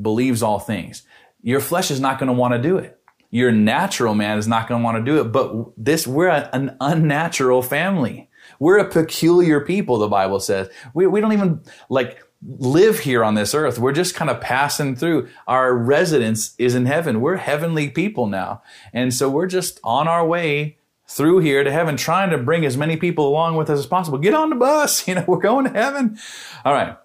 believes 0.00 0.42
all 0.42 0.58
things. 0.58 1.04
Your 1.40 1.60
flesh 1.60 1.92
is 1.92 2.00
not 2.00 2.18
going 2.18 2.26
to 2.26 2.32
want 2.32 2.54
to 2.54 2.60
do 2.60 2.78
it 2.78 2.95
your 3.30 3.52
natural 3.52 4.14
man 4.14 4.38
is 4.38 4.48
not 4.48 4.68
going 4.68 4.80
to 4.80 4.84
want 4.84 4.98
to 4.98 5.04
do 5.04 5.20
it. 5.20 5.24
But 5.32 5.72
this, 5.76 6.06
we're 6.06 6.28
a, 6.28 6.48
an 6.52 6.76
unnatural 6.80 7.62
family. 7.62 8.30
We're 8.58 8.78
a 8.78 8.88
peculiar 8.88 9.60
people, 9.60 9.98
the 9.98 10.08
Bible 10.08 10.40
says. 10.40 10.68
We, 10.94 11.06
we 11.06 11.20
don't 11.20 11.32
even 11.32 11.62
like 11.88 12.22
live 12.42 13.00
here 13.00 13.24
on 13.24 13.34
this 13.34 13.54
earth. 13.54 13.78
We're 13.78 13.92
just 13.92 14.14
kind 14.14 14.30
of 14.30 14.40
passing 14.40 14.96
through. 14.96 15.28
Our 15.46 15.74
residence 15.74 16.54
is 16.58 16.74
in 16.74 16.86
heaven. 16.86 17.20
We're 17.20 17.36
heavenly 17.36 17.90
people 17.90 18.26
now. 18.26 18.62
And 18.92 19.12
so 19.12 19.28
we're 19.28 19.46
just 19.46 19.80
on 19.82 20.08
our 20.08 20.26
way 20.26 20.78
through 21.08 21.38
here 21.38 21.62
to 21.62 21.70
heaven, 21.70 21.96
trying 21.96 22.30
to 22.30 22.38
bring 22.38 22.64
as 22.64 22.76
many 22.76 22.96
people 22.96 23.28
along 23.28 23.56
with 23.56 23.70
us 23.70 23.78
as 23.78 23.86
possible. 23.86 24.18
Get 24.18 24.34
on 24.34 24.50
the 24.50 24.56
bus. 24.56 25.06
You 25.08 25.16
know, 25.16 25.24
we're 25.26 25.38
going 25.38 25.64
to 25.66 25.72
heaven. 25.72 26.18
All 26.64 26.72
right. 26.72 26.96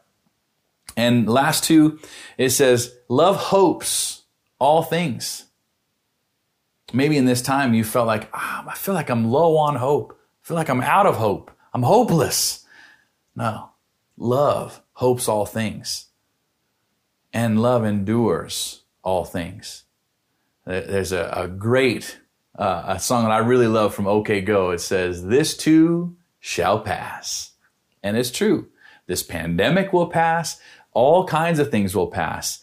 And 0.98 1.30
last 1.30 1.64
two, 1.64 2.00
it 2.38 2.50
says, 2.50 2.96
love 3.08 3.38
hopes 3.38 4.24
all 4.60 4.84
things. 4.84 5.46
Maybe 6.94 7.18
in 7.18 7.26
this 7.26 7.42
time 7.42 7.74
you 7.74 7.84
felt 7.84 8.08
like, 8.08 8.30
ah, 8.34 8.66
I 8.68 8.76
feel 8.76 8.94
like 8.94 9.10
I'm 9.10 9.32
low 9.32 9.58
on 9.58 9.76
hope. 9.76 10.18
I 10.44 10.48
feel 10.48 10.58
like 10.58 10.70
I'm 10.70 10.82
out 10.82 11.06
of 11.06 11.16
hope. 11.16 11.52
I'm 11.74 11.84
hopeless. 11.84 12.66
No. 13.36 13.70
Love 14.18 14.82
hopes 14.94 15.28
all 15.28 15.46
things. 15.46 16.08
And 17.34 17.62
love 17.62 17.86
endures 17.86 18.84
all 19.04 19.24
things. 19.24 19.84
There's 20.66 21.12
a, 21.12 21.32
a 21.36 21.48
great 21.48 22.20
uh, 22.58 22.84
a 22.88 23.00
song 23.00 23.24
that 23.24 23.32
I 23.32 23.38
really 23.40 23.68
love 23.68 23.96
from 23.96 24.08
OK 24.08 24.42
Go. 24.42 24.72
It 24.72 24.80
says, 24.80 25.26
This 25.26 25.56
too 25.56 26.16
shall 26.40 26.80
pass. 26.80 27.52
And 28.04 28.18
it's 28.18 28.32
true. 28.32 28.68
This 29.08 29.24
pandemic 29.24 29.94
will 29.94 30.08
pass. 30.08 30.60
All 30.94 31.26
kinds 31.26 31.60
of 31.60 31.72
things 31.72 31.96
will 31.96 32.08
pass. 32.08 32.62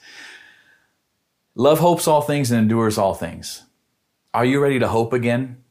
Love 1.55 1.79
hopes 1.79 2.07
all 2.07 2.21
things 2.21 2.51
and 2.51 2.61
endures 2.61 2.99
all 2.99 3.15
things. 3.15 3.65
Are 4.35 4.45
you 4.45 4.61
ready 4.61 4.79
to 4.79 4.89
hope 4.89 5.13
again? 5.13 5.65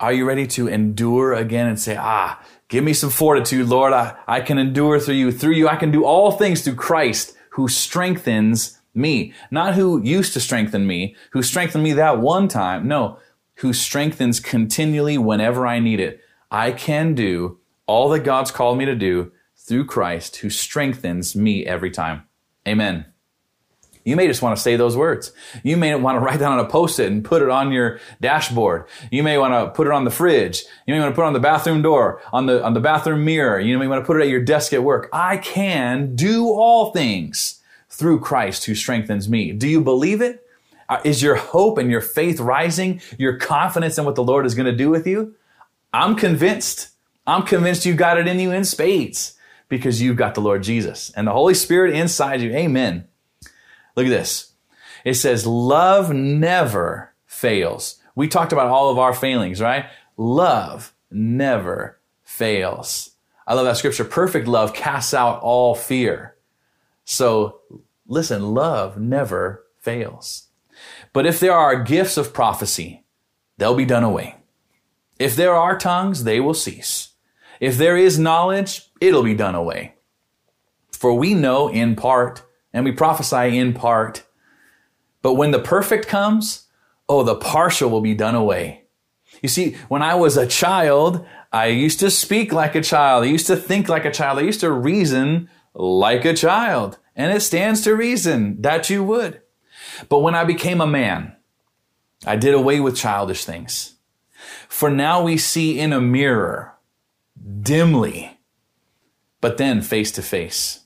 Are 0.00 0.12
you 0.12 0.26
ready 0.26 0.46
to 0.48 0.68
endure 0.68 1.32
again 1.32 1.66
and 1.66 1.78
say, 1.78 1.96
ah, 1.98 2.42
give 2.68 2.84
me 2.84 2.92
some 2.92 3.10
fortitude, 3.10 3.68
Lord. 3.68 3.92
I, 3.92 4.16
I 4.26 4.40
can 4.40 4.58
endure 4.58 4.98
through 4.98 5.14
you. 5.14 5.32
Through 5.32 5.52
you, 5.52 5.68
I 5.68 5.76
can 5.76 5.90
do 5.90 6.04
all 6.04 6.32
things 6.32 6.62
through 6.62 6.74
Christ 6.76 7.36
who 7.50 7.68
strengthens 7.68 8.80
me. 8.94 9.32
Not 9.50 9.74
who 9.74 10.02
used 10.02 10.32
to 10.34 10.40
strengthen 10.40 10.86
me, 10.86 11.16
who 11.30 11.42
strengthened 11.42 11.84
me 11.84 11.92
that 11.94 12.18
one 12.18 12.48
time. 12.48 12.88
No, 12.88 13.18
who 13.56 13.72
strengthens 13.72 14.40
continually 14.40 15.18
whenever 15.18 15.66
I 15.66 15.78
need 15.78 16.00
it. 16.00 16.20
I 16.50 16.72
can 16.72 17.14
do 17.14 17.58
all 17.86 18.08
that 18.10 18.20
God's 18.20 18.50
called 18.50 18.78
me 18.78 18.84
to 18.84 18.94
do 18.94 19.32
through 19.56 19.86
Christ 19.86 20.36
who 20.36 20.50
strengthens 20.50 21.34
me 21.34 21.64
every 21.66 21.90
time. 21.90 22.24
Amen. 22.66 23.06
You 24.04 24.16
may 24.16 24.26
just 24.26 24.42
want 24.42 24.54
to 24.54 24.62
say 24.62 24.76
those 24.76 24.96
words. 24.96 25.32
You 25.62 25.78
may 25.78 25.94
want 25.94 26.16
to 26.16 26.20
write 26.20 26.38
that 26.38 26.50
on 26.50 26.60
a 26.60 26.68
post-it 26.68 27.10
and 27.10 27.24
put 27.24 27.40
it 27.40 27.48
on 27.48 27.72
your 27.72 28.00
dashboard. 28.20 28.86
You 29.10 29.22
may 29.22 29.38
want 29.38 29.54
to 29.54 29.74
put 29.74 29.86
it 29.86 29.92
on 29.92 30.04
the 30.04 30.10
fridge. 30.10 30.64
You 30.86 30.94
may 30.94 31.00
want 31.00 31.12
to 31.12 31.14
put 31.14 31.22
it 31.22 31.26
on 31.26 31.32
the 31.32 31.40
bathroom 31.40 31.80
door, 31.80 32.20
on 32.32 32.44
the, 32.46 32.62
on 32.62 32.74
the 32.74 32.80
bathroom 32.80 33.24
mirror. 33.24 33.58
You 33.58 33.78
may 33.78 33.86
want 33.86 34.02
to 34.02 34.06
put 34.06 34.18
it 34.18 34.24
at 34.24 34.28
your 34.28 34.42
desk 34.42 34.74
at 34.74 34.84
work. 34.84 35.08
I 35.12 35.38
can 35.38 36.14
do 36.14 36.48
all 36.48 36.92
things 36.92 37.62
through 37.88 38.20
Christ 38.20 38.66
who 38.66 38.74
strengthens 38.74 39.28
me. 39.28 39.52
Do 39.52 39.68
you 39.68 39.80
believe 39.80 40.20
it? 40.20 40.46
Uh, 40.88 41.00
your 41.04 41.36
hope 41.36 41.78
and 41.78 41.90
your 41.90 42.02
faith 42.02 42.40
rising? 42.40 43.00
Your 43.16 43.38
confidence 43.38 43.96
in 43.96 44.04
what 44.04 44.16
the 44.16 44.22
Lord 44.22 44.44
is 44.44 44.54
going 44.54 44.66
to 44.66 44.76
do 44.76 44.90
with 44.90 45.06
you? 45.06 45.34
I'm 45.94 46.14
convinced. 46.14 46.90
I'm 47.26 47.44
convinced 47.44 47.86
you 47.86 47.94
got 47.94 48.18
it 48.18 48.26
in 48.26 48.38
you 48.38 48.52
in 48.52 48.64
spades 48.64 49.38
because 49.70 50.02
you've 50.02 50.18
got 50.18 50.34
the 50.34 50.42
Lord 50.42 50.62
Jesus 50.62 51.10
and 51.16 51.26
the 51.26 51.32
Holy 51.32 51.54
Spirit 51.54 51.94
inside 51.94 52.42
you. 52.42 52.50
Amen. 52.50 53.08
Look 53.96 54.06
at 54.06 54.10
this. 54.10 54.52
It 55.04 55.14
says, 55.14 55.46
love 55.46 56.12
never 56.12 57.14
fails. 57.26 58.00
We 58.14 58.28
talked 58.28 58.52
about 58.52 58.68
all 58.68 58.90
of 58.90 58.98
our 58.98 59.12
failings, 59.12 59.60
right? 59.60 59.86
Love 60.16 60.94
never 61.10 62.00
fails. 62.22 63.10
I 63.46 63.54
love 63.54 63.66
that 63.66 63.76
scripture. 63.76 64.04
Perfect 64.04 64.48
love 64.48 64.72
casts 64.72 65.12
out 65.12 65.40
all 65.42 65.74
fear. 65.74 66.36
So 67.04 67.60
listen, 68.06 68.54
love 68.54 68.98
never 68.98 69.64
fails. 69.78 70.48
But 71.12 71.26
if 71.26 71.40
there 71.40 71.52
are 71.52 71.82
gifts 71.82 72.16
of 72.16 72.32
prophecy, 72.32 73.04
they'll 73.58 73.74
be 73.74 73.84
done 73.84 74.04
away. 74.04 74.36
If 75.18 75.36
there 75.36 75.54
are 75.54 75.78
tongues, 75.78 76.24
they 76.24 76.40
will 76.40 76.54
cease. 76.54 77.10
If 77.60 77.76
there 77.78 77.96
is 77.96 78.18
knowledge, 78.18 78.82
it'll 79.00 79.22
be 79.22 79.34
done 79.34 79.54
away. 79.54 79.94
For 80.92 81.14
we 81.14 81.34
know 81.34 81.68
in 81.68 81.94
part, 81.94 82.42
and 82.74 82.84
we 82.84 82.92
prophesy 82.92 83.56
in 83.56 83.72
part. 83.72 84.24
But 85.22 85.34
when 85.34 85.52
the 85.52 85.60
perfect 85.60 86.08
comes, 86.08 86.66
oh, 87.08 87.22
the 87.22 87.36
partial 87.36 87.88
will 87.88 88.02
be 88.02 88.14
done 88.14 88.34
away. 88.34 88.82
You 89.40 89.48
see, 89.48 89.76
when 89.88 90.02
I 90.02 90.16
was 90.16 90.36
a 90.36 90.46
child, 90.46 91.24
I 91.52 91.66
used 91.66 92.00
to 92.00 92.10
speak 92.10 92.52
like 92.52 92.74
a 92.74 92.82
child. 92.82 93.24
I 93.24 93.28
used 93.28 93.46
to 93.46 93.56
think 93.56 93.88
like 93.88 94.04
a 94.04 94.10
child. 94.10 94.38
I 94.38 94.42
used 94.42 94.60
to 94.60 94.70
reason 94.70 95.48
like 95.72 96.24
a 96.24 96.34
child. 96.34 96.98
And 97.16 97.32
it 97.32 97.40
stands 97.40 97.82
to 97.82 97.94
reason 97.94 98.60
that 98.62 98.90
you 98.90 99.04
would. 99.04 99.40
But 100.08 100.18
when 100.18 100.34
I 100.34 100.44
became 100.44 100.80
a 100.80 100.86
man, 100.86 101.36
I 102.26 102.36
did 102.36 102.54
away 102.54 102.80
with 102.80 102.96
childish 102.96 103.44
things. 103.44 103.94
For 104.68 104.90
now 104.90 105.22
we 105.22 105.38
see 105.38 105.78
in 105.78 105.92
a 105.92 106.00
mirror, 106.00 106.74
dimly, 107.60 108.40
but 109.40 109.58
then 109.58 109.80
face 109.80 110.10
to 110.12 110.22
face. 110.22 110.83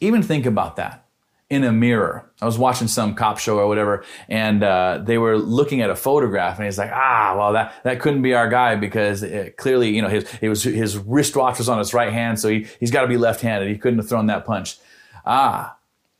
Even 0.00 0.22
think 0.22 0.46
about 0.46 0.76
that 0.76 1.06
in 1.48 1.62
a 1.62 1.72
mirror. 1.72 2.30
I 2.42 2.44
was 2.44 2.58
watching 2.58 2.88
some 2.88 3.14
cop 3.14 3.38
show 3.38 3.58
or 3.58 3.68
whatever, 3.68 4.04
and 4.28 4.62
uh, 4.62 5.00
they 5.02 5.16
were 5.16 5.38
looking 5.38 5.80
at 5.80 5.90
a 5.90 5.96
photograph, 5.96 6.56
and 6.56 6.64
he's 6.64 6.78
like, 6.78 6.90
"Ah, 6.92 7.34
well, 7.38 7.52
that 7.52 7.72
that 7.84 8.00
couldn't 8.00 8.22
be 8.22 8.34
our 8.34 8.48
guy 8.48 8.74
because 8.74 9.22
it, 9.22 9.56
clearly, 9.56 9.94
you 9.94 10.02
know, 10.02 10.08
his 10.08 10.26
it 10.40 10.48
was 10.48 10.64
his 10.64 10.98
wristwatch 10.98 11.58
was 11.58 11.68
on 11.68 11.78
his 11.78 11.94
right 11.94 12.12
hand, 12.12 12.40
so 12.40 12.48
he 12.48 12.66
he's 12.80 12.90
got 12.90 13.02
to 13.02 13.08
be 13.08 13.16
left-handed. 13.16 13.68
He 13.68 13.78
couldn't 13.78 13.98
have 13.98 14.08
thrown 14.08 14.26
that 14.26 14.44
punch." 14.44 14.78
Ah, 15.24 15.76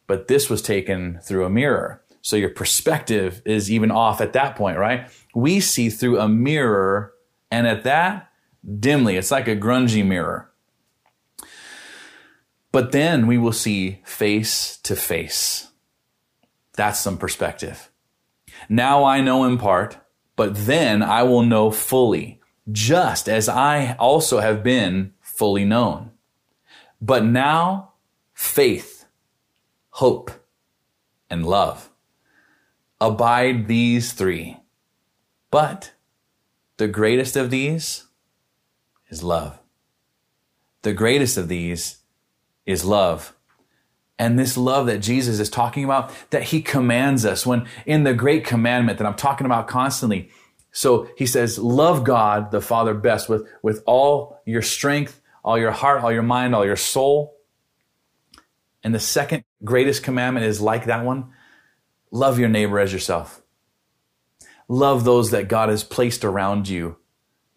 but 0.07 0.29
this 0.29 0.49
was 0.49 0.62
taken 0.62 1.20
through 1.22 1.45
a 1.45 1.51
mirror. 1.51 2.03
So 2.22 2.37
your 2.37 2.51
perspective 2.51 3.41
is 3.45 3.70
even 3.70 3.93
off 3.93 4.20
at 4.20 4.33
that 4.33 4.57
point, 4.57 4.79
right? 4.79 5.09
We 5.35 5.61
see 5.61 5.91
through 5.91 6.18
a 6.18 6.29
mirror, 6.29 7.12
and 7.51 7.66
at 7.66 7.85
that, 7.85 8.31
dimly. 8.81 9.16
It's 9.16 9.31
like 9.31 9.49
a 9.49 9.57
grungy 9.57 10.05
mirror. 10.05 10.51
But 12.77 12.93
then 12.93 13.27
we 13.27 13.39
will 13.39 13.55
see 13.55 14.03
face 14.05 14.77
to 14.83 14.97
face. 14.97 15.68
That's 16.74 17.01
some 17.01 17.16
perspective. 17.16 17.91
Now 18.68 19.03
I 19.03 19.22
know 19.22 19.45
in 19.45 19.57
part, 19.57 19.97
but 20.37 20.55
then 20.55 21.03
I 21.03 21.22
will 21.22 21.41
know 21.41 21.70
fully, 21.70 22.39
just 22.70 23.31
as 23.31 23.49
I 23.49 23.95
also 23.95 24.41
have 24.41 24.62
been 24.62 25.14
fully 25.22 25.64
known. 25.64 26.11
But 27.01 27.24
now, 27.24 27.93
faith, 28.35 29.07
hope, 29.93 30.31
and 31.31 31.47
love. 31.47 31.89
Abide 33.01 33.68
these 33.68 34.12
three. 34.12 34.59
But 35.51 35.93
the 36.77 36.89
greatest 36.89 37.37
of 37.37 37.49
these 37.49 38.05
is 39.09 39.22
love. 39.22 39.61
The 40.83 40.93
greatest 40.93 41.39
of 41.39 41.49
these 41.49 41.95
is 42.66 42.84
love. 42.84 43.32
And 44.18 44.38
this 44.38 44.56
love 44.56 44.86
that 44.86 44.98
Jesus 44.98 45.38
is 45.38 45.50
talking 45.50 45.84
about, 45.84 46.10
that 46.30 46.44
he 46.44 46.62
commands 46.62 47.24
us 47.24 47.44
when 47.44 47.66
in 47.84 48.04
the 48.04 48.14
great 48.14 48.44
commandment 48.44 48.98
that 48.98 49.06
I'm 49.06 49.14
talking 49.14 49.44
about 49.44 49.68
constantly. 49.68 50.30
So 50.72 51.08
he 51.16 51.26
says, 51.26 51.58
love 51.58 52.04
God, 52.04 52.50
the 52.50 52.60
Father 52.60 52.94
best 52.94 53.28
with, 53.28 53.46
with 53.62 53.82
all 53.86 54.40
your 54.44 54.62
strength, 54.62 55.20
all 55.44 55.58
your 55.58 55.70
heart, 55.70 56.02
all 56.02 56.12
your 56.12 56.22
mind, 56.22 56.54
all 56.54 56.64
your 56.64 56.76
soul. 56.76 57.36
And 58.82 58.94
the 58.94 59.00
second 59.00 59.44
greatest 59.64 60.02
commandment 60.02 60.46
is 60.46 60.60
like 60.60 60.86
that 60.86 61.04
one. 61.04 61.30
Love 62.10 62.38
your 62.38 62.48
neighbor 62.48 62.78
as 62.78 62.92
yourself. 62.92 63.42
Love 64.68 65.04
those 65.04 65.30
that 65.30 65.48
God 65.48 65.68
has 65.68 65.84
placed 65.84 66.24
around 66.24 66.68
you 66.68 66.96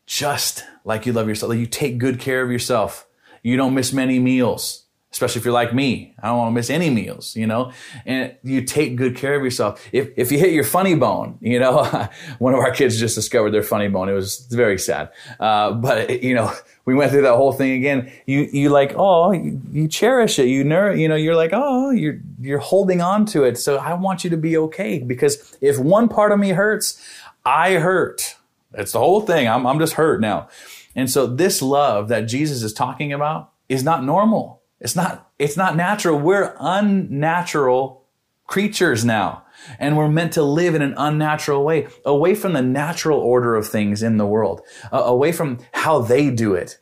just 0.06 0.66
like 0.84 1.06
you 1.06 1.14
love 1.14 1.28
yourself. 1.28 1.52
Like 1.52 1.60
you 1.60 1.68
take 1.68 2.00
good 2.00 2.20
care 2.20 2.42
of 2.42 2.52
yourself. 2.52 3.08
You 3.44 3.58
don't 3.58 3.76
miss 3.76 3.94
many 3.94 4.20
meals 4.20 4.86
especially 5.12 5.40
if 5.40 5.46
you're 5.46 5.54
like 5.54 5.74
me. 5.74 6.14
I 6.22 6.28
don't 6.28 6.38
want 6.38 6.52
to 6.52 6.54
miss 6.54 6.70
any 6.70 6.90
meals, 6.90 7.36
you 7.36 7.48
know, 7.48 7.72
and 8.06 8.36
you 8.44 8.62
take 8.62 8.96
good 8.96 9.16
care 9.16 9.36
of 9.36 9.44
yourself. 9.44 9.84
If, 9.92 10.10
if 10.16 10.32
you 10.32 10.38
hit 10.38 10.52
your 10.52 10.64
funny 10.64 10.94
bone, 10.94 11.38
you 11.42 11.60
know, 11.60 11.84
one 12.40 12.54
of 12.54 12.60
our 12.60 12.72
kids 12.72 13.00
just 13.00 13.16
discovered 13.16 13.52
their 13.52 13.64
funny 13.64 13.88
bone. 13.88 14.08
It 14.08 14.14
was 14.14 14.40
very 14.52 14.78
sad. 14.78 15.10
Uh, 15.40 15.72
but 15.74 16.22
you 16.22 16.36
know, 16.36 16.54
we 16.86 16.94
went 16.94 17.12
through 17.12 17.24
that 17.24 17.36
whole 17.36 17.52
thing 17.52 17.72
again. 17.72 18.12
You, 18.28 18.50
you 18.52 18.70
like, 18.70 18.94
oh, 18.96 19.32
you, 19.32 19.60
you 19.72 19.88
cherish 19.88 20.38
it. 20.38 20.48
You 20.48 20.64
know, 20.64 20.92
you 20.92 21.08
know, 21.08 21.16
you're 21.16 21.36
like, 21.36 21.52
oh, 21.54 21.90
you're, 21.90 22.20
you're 22.40 22.60
holding 22.60 23.02
on 23.02 23.26
to 23.28 23.44
it. 23.44 23.58
So 23.58 23.78
I 23.78 23.96
want 23.96 24.24
you 24.24 24.30
to 24.30 24.38
be 24.38 24.58
okay 24.58 25.00
because 25.00 25.58
if 25.60 25.80
one 25.80 26.08
part 26.08 26.32
of 26.32 26.40
me 26.40 26.50
hurts, 26.50 27.04
I 27.46 27.74
hurt. 27.74 28.36
It's 28.74 28.92
the 28.92 29.00
whole 29.00 29.22
thing. 29.22 29.48
I'm, 29.48 29.66
I'm 29.66 29.80
just 29.80 29.94
hurt 29.94 30.22
now. 30.22 30.50
And 30.96 31.10
so 31.10 31.26
this 31.26 31.62
love 31.64 32.10
that 32.10 32.22
Jesus 32.22 32.62
is 32.62 32.74
talking 32.74 33.12
about 33.12 33.52
is 33.68 33.84
not 33.84 34.04
normal 34.04 34.59
it's 34.80 34.96
not, 34.96 35.32
it's 35.38 35.58
not 35.58 35.76
natural. 35.76 36.18
We're 36.18 36.56
unnatural 36.60 38.06
creatures 38.48 39.06
now. 39.06 39.46
And 39.78 39.98
we're 39.98 40.10
meant 40.10 40.34
to 40.34 40.44
live 40.44 40.74
in 40.74 40.82
an 40.82 40.94
unnatural 40.98 41.64
way, 41.64 41.88
away 42.06 42.34
from 42.34 42.54
the 42.54 42.62
natural 42.62 43.20
order 43.20 43.56
of 43.56 43.68
things 43.68 44.02
in 44.02 44.18
the 44.18 44.26
world, 44.26 44.62
uh, 44.92 45.00
away 45.00 45.32
from 45.34 45.60
how 45.74 46.00
they 46.00 46.30
do 46.30 46.54
it. 46.54 46.80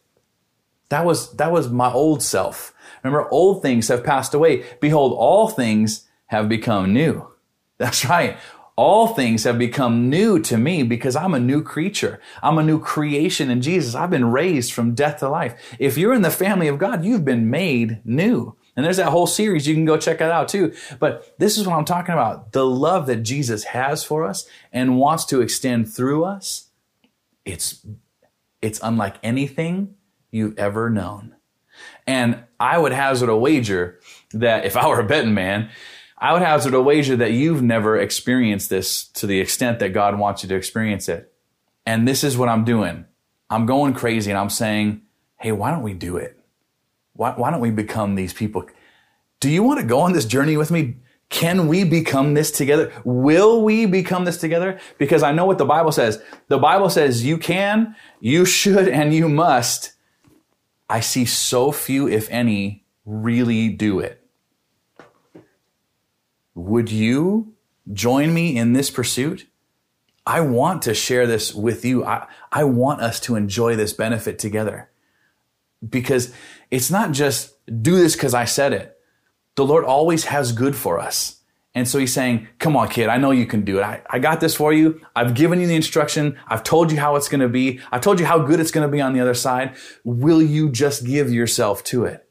That 0.90 1.04
was, 1.04 1.36
that 1.38 1.52
was 1.52 1.70
my 1.70 1.92
old 1.92 2.22
self. 2.22 2.74
Remember, 3.04 3.28
old 3.32 3.62
things 3.62 3.88
have 3.88 4.04
passed 4.04 4.34
away. 4.34 4.64
Behold, 4.80 5.14
all 5.18 5.50
things 5.50 6.08
have 6.28 6.48
become 6.48 6.94
new. 6.94 7.28
That's 7.78 8.06
right 8.06 8.38
all 8.78 9.08
things 9.08 9.44
have 9.44 9.58
become 9.58 10.08
new 10.08 10.40
to 10.40 10.56
me 10.56 10.84
because 10.84 11.16
I'm 11.16 11.34
a 11.34 11.40
new 11.40 11.64
creature. 11.64 12.22
I'm 12.44 12.60
a 12.60 12.64
new 12.64 12.80
creation 12.80 13.50
in 13.50 13.62
Jesus. 13.62 13.96
I've 13.96 14.12
been 14.12 14.32
raised 14.32 14.72
from 14.72 14.94
death 14.94 15.20
to 15.20 15.30
life. 15.30 15.76
If 15.80 15.98
you're 15.98 16.14
in 16.14 16.22
the 16.22 16.30
family 16.30 16.68
of 16.68 16.78
God, 16.78 17.04
you've 17.04 17.26
been 17.26 17.50
made 17.50 18.02
new. 18.06 18.56
And 18.76 18.86
there's 18.86 18.98
that 18.98 19.10
whole 19.10 19.26
series. 19.26 19.68
You 19.68 19.74
can 19.74 19.86
go 19.86 19.98
check 19.98 20.22
it 20.22 20.30
out 20.30 20.48
too. 20.48 20.76
But 21.00 21.34
this 21.40 21.58
is 21.58 21.68
what 21.68 21.76
I'm 21.76 21.86
talking 21.86 22.14
about. 22.14 22.52
The 22.52 22.66
love 22.66 23.08
that 23.08 23.24
Jesus 23.24 23.64
has 23.64 24.04
for 24.04 24.24
us 24.24 24.48
and 24.72 25.00
wants 25.00 25.26
to 25.26 25.42
extend 25.42 25.92
through 25.92 26.26
us. 26.26 26.70
It's, 27.46 27.84
it's 28.62 28.80
unlike 28.84 29.16
anything 29.24 29.96
you've 30.30 30.58
ever 30.60 30.92
known. 30.92 31.36
And 32.06 32.44
I 32.60 32.78
would 32.78 32.92
hazard 32.92 33.30
a 33.30 33.36
wager 33.36 34.00
that 34.34 34.66
if 34.66 34.78
I 34.78 34.88
were 34.88 35.00
a 35.00 35.06
betting 35.06 35.34
man, 35.34 35.72
I 36.18 36.34
would 36.34 36.42
hazard 36.42 36.74
a 36.74 36.82
wager 36.82 37.16
that 37.16 37.32
you've 37.32 37.62
never 37.62 37.98
experienced 37.98 38.70
this 38.70 39.08
to 39.10 39.28
the 39.28 39.40
extent 39.40 39.80
that 39.80 39.90
God 39.90 40.18
wants 40.18 40.42
you 40.42 40.50
to 40.50 40.56
experience 40.56 41.08
it. 41.08 41.32
And 41.86 42.08
this 42.08 42.24
is 42.24 42.38
what 42.38 42.50
I'm 42.50 42.66
doing. 42.66 43.06
I'm 43.50 43.66
going 43.66 43.94
crazy 43.94 44.32
and 44.32 44.38
I'm 44.38 44.50
saying, 44.50 45.02
hey, 45.38 45.52
why 45.52 45.72
don't 45.72 45.84
we 45.84 45.94
do 45.94 46.18
it? 46.18 46.40
Why, 47.14 47.32
why 47.32 47.52
don't 47.52 47.62
we 47.62 47.72
become 47.72 48.16
these 48.16 48.34
people? 48.34 48.66
Do 49.40 49.50
you 49.50 49.62
want 49.62 49.80
to 49.80 49.86
go 49.86 50.00
on 50.00 50.14
this 50.14 50.26
journey 50.26 50.58
with 50.58 50.72
me? 50.72 50.98
Can 51.30 51.68
we 51.68 51.84
become 51.84 52.34
this 52.34 52.52
together? 52.52 52.92
Will 53.04 53.62
we 53.62 53.86
become 53.86 54.26
this 54.26 54.38
together? 54.38 54.80
Because 54.98 55.24
I 55.24 55.34
know 55.34 55.46
what 55.46 55.58
the 55.58 55.66
Bible 55.66 55.92
says. 55.92 56.22
The 56.48 56.58
Bible 56.58 56.90
says 56.90 57.26
you 57.26 57.38
can, 57.38 57.96
you 58.20 58.46
should, 58.46 58.88
and 58.88 59.14
you 59.14 59.30
must. 59.30 59.94
I 60.90 61.02
see 61.02 61.26
so 61.26 61.72
few, 61.72 62.08
if 62.08 62.30
any, 62.30 62.86
really 63.06 63.70
do 63.70 64.00
it. 64.00 64.27
Would 66.58 66.92
you 66.92 67.54
join 67.94 68.34
me 68.34 68.58
in 68.58 68.74
this 68.74 68.90
pursuit? 68.90 69.46
I 70.26 70.42
want 70.42 70.82
to 70.82 70.96
share 70.96 71.28
this 71.28 71.54
with 71.54 71.86
you. 71.86 72.04
I, 72.04 72.26
I 72.52 72.64
want 72.64 73.02
us 73.02 73.20
to 73.22 73.36
enjoy 73.36 73.76
this 73.76 73.94
benefit 73.94 74.40
together 74.40 74.90
because 75.88 76.34
it's 76.72 76.90
not 76.90 77.12
just 77.12 77.54
do 77.84 77.98
this 77.98 78.16
because 78.16 78.34
I 78.34 78.46
said 78.46 78.74
it. 78.74 78.98
The 79.54 79.66
Lord 79.66 79.86
always 79.86 80.26
has 80.26 80.52
good 80.52 80.76
for 80.76 81.00
us. 81.00 81.42
And 81.76 81.88
so 81.88 82.00
he's 82.00 82.12
saying, 82.12 82.48
come 82.58 82.76
on, 82.76 82.90
kid, 82.90 83.08
I 83.08 83.18
know 83.18 83.30
you 83.30 83.46
can 83.46 83.64
do 83.64 83.78
it. 83.78 83.84
I, 83.84 84.02
I 84.10 84.18
got 84.18 84.40
this 84.40 84.56
for 84.56 84.74
you. 84.74 85.00
I've 85.16 85.36
given 85.36 85.62
you 85.62 85.68
the 85.68 85.76
instruction. 85.76 86.40
I've 86.48 86.64
told 86.64 86.92
you 86.92 86.98
how 86.98 87.18
it's 87.18 87.30
going 87.30 87.42
to 87.42 87.48
be. 87.48 87.82
I've 87.92 88.02
told 88.02 88.20
you 88.20 88.26
how 88.26 88.40
good 88.40 88.60
it's 88.60 88.72
going 88.72 88.88
to 88.88 88.92
be 88.92 89.00
on 89.00 89.14
the 89.14 89.20
other 89.20 89.36
side. 89.36 89.76
Will 90.04 90.42
you 90.42 90.72
just 90.72 91.06
give 91.06 91.32
yourself 91.32 91.84
to 91.86 92.06
it? 92.06 92.28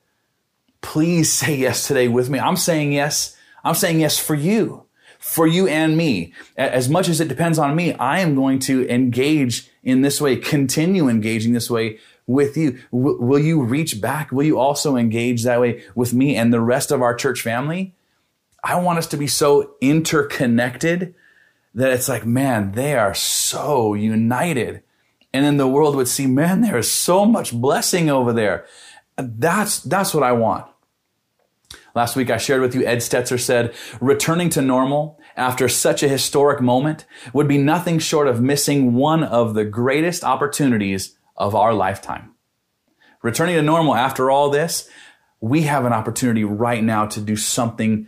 Please 0.81 1.33
say 1.33 1.55
yes 1.55 1.87
today 1.87 2.09
with 2.09 2.29
me. 2.29 2.41
I'm 2.41 2.57
saying 2.57 2.93
yes 2.93 3.36
I'm 3.67 3.75
saying 3.75 4.01
yes 4.01 4.17
for 4.17 4.37
you, 4.37 4.87
for 5.19 5.47
you 5.47 5.67
and 5.67 5.97
me. 5.97 6.33
As 6.57 6.89
much 6.89 7.09
as 7.09 7.21
it 7.21 7.27
depends 7.27 7.59
on 7.59 7.75
me, 7.75 7.95
I 7.95 8.21
am 8.21 8.37
going 8.37 8.61
to 8.61 8.89
engage 8.89 9.69
in 9.83 10.03
this 10.03 10.21
way, 10.21 10.37
continue 10.37 11.09
engaging 11.09 11.53
this 11.53 11.69
way 11.69 11.99
with 12.29 12.57
you. 12.57 12.79
W- 12.93 13.21
will 13.21 13.41
you 13.41 13.63
reach 13.63 14.01
back? 14.01 14.31
Will 14.31 14.45
you 14.45 14.59
also 14.59 14.97
engage 14.97 15.43
that 15.43 15.61
way 15.61 15.83
with 15.97 16.15
me 16.15 16.37
and 16.37 16.53
the 16.53 16.61
rest 16.61 16.93
of 16.93 17.03
our 17.03 17.15
church 17.15 17.43
family? 17.43 17.95
I 18.63 18.81
want 18.81 18.99
us 18.99 19.09
to 19.09 19.17
be 19.17 19.27
so 19.27 19.75
interconnected 19.81 21.15
that 21.75 21.91
it's 21.91 22.09
like, 22.09 22.25
man, 22.25 22.73
they 22.73 22.97
are 22.97 23.15
so 23.15 23.95
united 23.95 24.83
And 25.33 25.45
then 25.45 25.57
the 25.57 25.69
world 25.69 25.97
would 25.97 26.09
see, 26.09 26.27
man, 26.27 26.63
there 26.63 26.79
is 26.79 26.91
so 26.91 27.27
much 27.27 27.53
blessing 27.53 28.09
over 28.09 28.33
there. 28.33 28.65
That's, 29.17 29.81
that's 29.81 30.15
what 30.15 30.23
I 30.23 30.33
want. 30.33 30.67
Last 31.97 32.15
week 32.15 32.29
I 32.29 32.37
shared 32.37 32.61
with 32.61 32.75
you, 32.75 32.85
Ed 32.85 32.99
Stetzer 32.99 33.41
said, 33.41 33.75
returning 34.03 34.51
to 34.51 34.61
normal 34.61 35.19
after 35.35 35.67
such 35.67 36.03
a 36.03 36.09
historic 36.09 36.61
moment 36.61 37.07
would 37.33 37.49
be 37.49 37.57
nothing 37.57 37.99
short 37.99 38.29
of 38.29 38.43
missing 38.43 38.93
one 38.93 39.25
of 39.25 39.55
the 39.55 39.65
greatest 39.65 40.23
opportunities 40.23 41.17
of 41.39 41.55
our 41.55 41.73
lifetime. 41.73 42.35
Returning 43.23 43.55
to 43.55 43.63
normal 43.63 43.95
after 43.95 44.31
all 44.31 44.51
this, 44.51 44.91
we 45.41 45.63
have 45.63 45.87
an 45.87 45.95
opportunity 45.95 46.45
right 46.45 46.85
now 46.85 47.07
to 47.07 47.19
do 47.19 47.35
something 47.35 48.07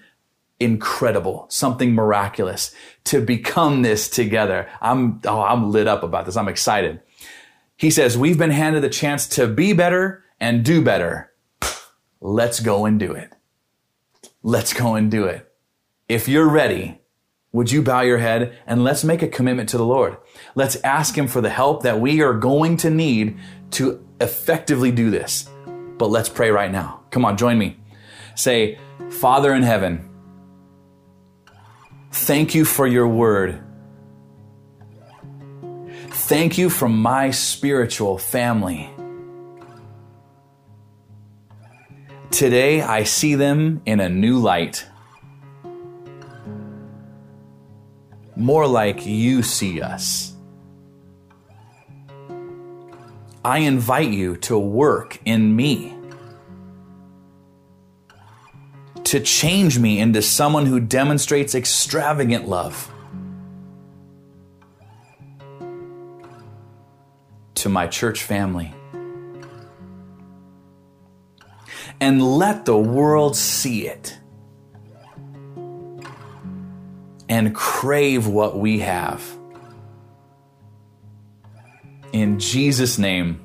incredible, 0.60 1.46
something 1.48 1.94
miraculous, 1.94 2.74
to 3.04 3.22
become 3.22 3.80
this 3.80 4.10
together. 4.10 4.68
I'm, 4.82 5.22
oh, 5.24 5.40
I'm 5.40 5.72
lit 5.72 5.88
up 5.88 6.02
about 6.02 6.26
this. 6.26 6.36
I'm 6.36 6.48
excited. 6.48 7.00
He 7.74 7.90
says, 7.90 8.18
we've 8.18 8.36
been 8.36 8.50
handed 8.50 8.82
the 8.82 8.90
chance 8.90 9.26
to 9.28 9.46
be 9.46 9.72
better 9.72 10.24
and 10.38 10.62
do 10.62 10.84
better. 10.84 11.32
Let's 12.20 12.60
go 12.60 12.84
and 12.84 13.00
do 13.00 13.12
it. 13.12 13.32
Let's 14.42 14.72
go 14.72 14.94
and 14.94 15.10
do 15.10 15.24
it. 15.24 15.50
If 16.08 16.28
you're 16.28 16.48
ready, 16.48 17.00
would 17.52 17.72
you 17.72 17.82
bow 17.82 18.02
your 18.02 18.18
head 18.18 18.56
and 18.66 18.84
let's 18.84 19.02
make 19.02 19.22
a 19.22 19.28
commitment 19.28 19.68
to 19.70 19.78
the 19.78 19.84
Lord? 19.84 20.16
Let's 20.54 20.76
ask 20.84 21.16
Him 21.16 21.26
for 21.26 21.40
the 21.40 21.50
help 21.50 21.82
that 21.82 22.00
we 22.00 22.22
are 22.22 22.34
going 22.34 22.76
to 22.78 22.90
need 22.90 23.38
to 23.72 24.04
effectively 24.20 24.92
do 24.92 25.10
this. 25.10 25.48
But 25.98 26.10
let's 26.10 26.28
pray 26.28 26.50
right 26.50 26.70
now. 26.70 27.00
Come 27.10 27.24
on, 27.24 27.36
join 27.36 27.58
me. 27.58 27.78
Say, 28.36 28.78
Father 29.10 29.52
in 29.52 29.62
heaven, 29.62 30.08
thank 32.12 32.54
you 32.54 32.64
for 32.64 32.86
your 32.86 33.08
word. 33.08 33.60
Thank 36.10 36.58
you 36.58 36.70
for 36.70 36.88
my 36.88 37.30
spiritual 37.30 38.18
family. 38.18 38.90
Today 42.30 42.82
I 42.82 43.04
see 43.04 43.34
them 43.34 43.82
in 43.86 44.00
a 44.00 44.08
new 44.08 44.38
light. 44.38 44.86
More 48.36 48.66
like 48.66 49.04
you 49.06 49.42
see 49.42 49.80
us. 49.80 50.34
I 53.44 53.58
invite 53.58 54.10
you 54.10 54.36
to 54.36 54.58
work 54.58 55.18
in 55.24 55.56
me. 55.56 55.96
To 59.04 59.20
change 59.20 59.78
me 59.78 59.98
into 59.98 60.20
someone 60.20 60.66
who 60.66 60.80
demonstrates 60.80 61.54
extravagant 61.54 62.46
love. 62.46 62.92
To 67.54 67.68
my 67.68 67.86
church 67.86 68.22
family 68.22 68.74
and 72.00 72.22
let 72.22 72.64
the 72.64 72.76
world 72.76 73.36
see 73.36 73.86
it 73.86 74.18
and 77.28 77.54
crave 77.54 78.26
what 78.26 78.58
we 78.58 78.78
have. 78.80 79.22
In 82.12 82.38
Jesus' 82.38 82.98
name, 82.98 83.40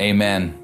amen. 0.00 0.60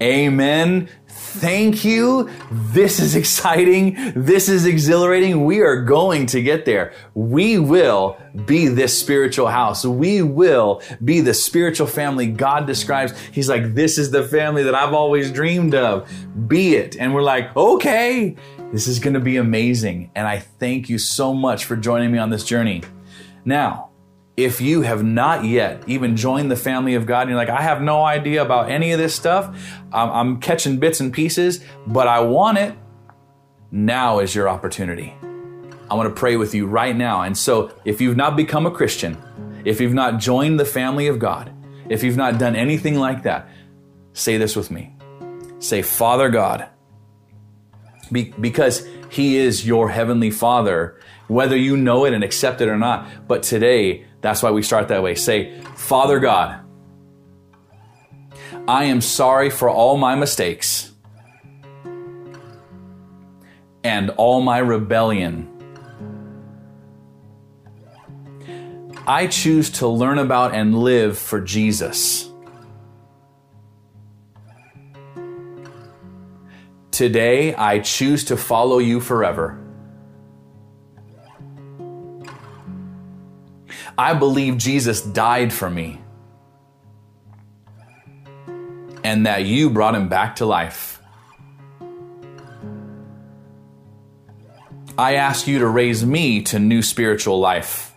Amen. 0.00 0.88
Thank 1.32 1.82
you. 1.82 2.28
This 2.50 3.00
is 3.00 3.16
exciting. 3.16 4.12
This 4.14 4.50
is 4.50 4.66
exhilarating. 4.66 5.46
We 5.46 5.60
are 5.60 5.82
going 5.82 6.26
to 6.26 6.42
get 6.42 6.66
there. 6.66 6.92
We 7.14 7.58
will 7.58 8.18
be 8.44 8.68
this 8.68 8.98
spiritual 8.98 9.48
house. 9.48 9.84
We 9.84 10.20
will 10.20 10.82
be 11.02 11.20
the 11.20 11.32
spiritual 11.32 11.86
family 11.86 12.26
God 12.26 12.66
describes. 12.66 13.18
He's 13.32 13.48
like, 13.48 13.74
this 13.74 13.96
is 13.96 14.10
the 14.10 14.22
family 14.22 14.62
that 14.64 14.74
I've 14.74 14.92
always 14.92 15.32
dreamed 15.32 15.74
of. 15.74 16.06
Be 16.48 16.74
it. 16.76 16.96
And 16.98 17.14
we're 17.14 17.22
like, 17.22 17.56
okay, 17.56 18.36
this 18.70 18.86
is 18.86 18.98
going 18.98 19.14
to 19.14 19.20
be 19.20 19.38
amazing. 19.38 20.10
And 20.14 20.26
I 20.26 20.38
thank 20.38 20.90
you 20.90 20.98
so 20.98 21.32
much 21.32 21.64
for 21.64 21.76
joining 21.76 22.12
me 22.12 22.18
on 22.18 22.28
this 22.28 22.44
journey. 22.44 22.82
Now, 23.46 23.91
if 24.36 24.60
you 24.60 24.82
have 24.82 25.04
not 25.04 25.44
yet 25.44 25.82
even 25.86 26.16
joined 26.16 26.50
the 26.50 26.56
family 26.56 26.94
of 26.94 27.06
God 27.06 27.22
and 27.22 27.30
you're 27.30 27.38
like, 27.38 27.50
I 27.50 27.60
have 27.60 27.82
no 27.82 28.02
idea 28.02 28.42
about 28.42 28.70
any 28.70 28.92
of 28.92 28.98
this 28.98 29.14
stuff, 29.14 29.54
I'm, 29.92 30.10
I'm 30.10 30.40
catching 30.40 30.78
bits 30.78 31.00
and 31.00 31.12
pieces, 31.12 31.62
but 31.86 32.08
I 32.08 32.20
want 32.20 32.58
it, 32.58 32.74
now 33.70 34.20
is 34.20 34.34
your 34.34 34.48
opportunity. 34.48 35.14
I 35.90 35.94
want 35.94 36.08
to 36.08 36.18
pray 36.18 36.36
with 36.36 36.54
you 36.54 36.66
right 36.66 36.96
now. 36.96 37.22
And 37.22 37.36
so, 37.36 37.74
if 37.84 38.00
you've 38.00 38.16
not 38.16 38.36
become 38.36 38.64
a 38.64 38.70
Christian, 38.70 39.18
if 39.64 39.80
you've 39.80 39.94
not 39.94 40.18
joined 40.18 40.58
the 40.58 40.64
family 40.64 41.06
of 41.06 41.18
God, 41.18 41.52
if 41.88 42.02
you've 42.02 42.16
not 42.16 42.38
done 42.38 42.56
anything 42.56 42.98
like 42.98 43.24
that, 43.24 43.48
say 44.14 44.38
this 44.38 44.56
with 44.56 44.70
me. 44.70 44.94
Say, 45.58 45.82
Father 45.82 46.30
God, 46.30 46.68
Be- 48.10 48.32
because 48.40 48.86
He 49.10 49.36
is 49.36 49.66
your 49.66 49.90
heavenly 49.90 50.30
Father, 50.30 50.98
whether 51.28 51.56
you 51.56 51.76
know 51.76 52.04
it 52.06 52.14
and 52.14 52.24
accept 52.24 52.60
it 52.60 52.68
or 52.68 52.78
not. 52.78 53.06
But 53.28 53.42
today, 53.42 54.06
that's 54.22 54.42
why 54.42 54.50
we 54.50 54.62
start 54.62 54.88
that 54.88 55.02
way. 55.02 55.14
Say, 55.14 55.60
Father 55.76 56.20
God, 56.20 56.60
I 58.66 58.84
am 58.84 59.00
sorry 59.00 59.50
for 59.50 59.68
all 59.68 59.96
my 59.96 60.14
mistakes 60.14 60.92
and 63.84 64.10
all 64.10 64.40
my 64.40 64.58
rebellion. 64.58 65.48
I 69.06 69.26
choose 69.26 69.70
to 69.70 69.88
learn 69.88 70.18
about 70.18 70.54
and 70.54 70.78
live 70.78 71.18
for 71.18 71.40
Jesus. 71.40 72.30
Today, 76.92 77.54
I 77.54 77.80
choose 77.80 78.22
to 78.24 78.36
follow 78.36 78.78
you 78.78 79.00
forever. 79.00 79.61
I 83.98 84.14
believe 84.14 84.56
Jesus 84.56 85.02
died 85.02 85.52
for 85.52 85.68
me 85.68 86.00
and 89.04 89.26
that 89.26 89.44
you 89.44 89.70
brought 89.70 89.94
him 89.94 90.08
back 90.08 90.36
to 90.36 90.46
life. 90.46 91.00
I 94.96 95.14
ask 95.16 95.46
you 95.46 95.58
to 95.60 95.66
raise 95.66 96.04
me 96.04 96.42
to 96.42 96.58
new 96.58 96.82
spiritual 96.82 97.40
life. 97.40 97.94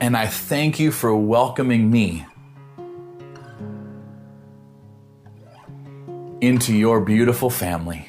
And 0.00 0.16
I 0.16 0.26
thank 0.26 0.78
you 0.78 0.92
for 0.92 1.14
welcoming 1.16 1.90
me 1.90 2.26
into 6.40 6.74
your 6.74 7.00
beautiful 7.00 7.50
family. 7.50 8.08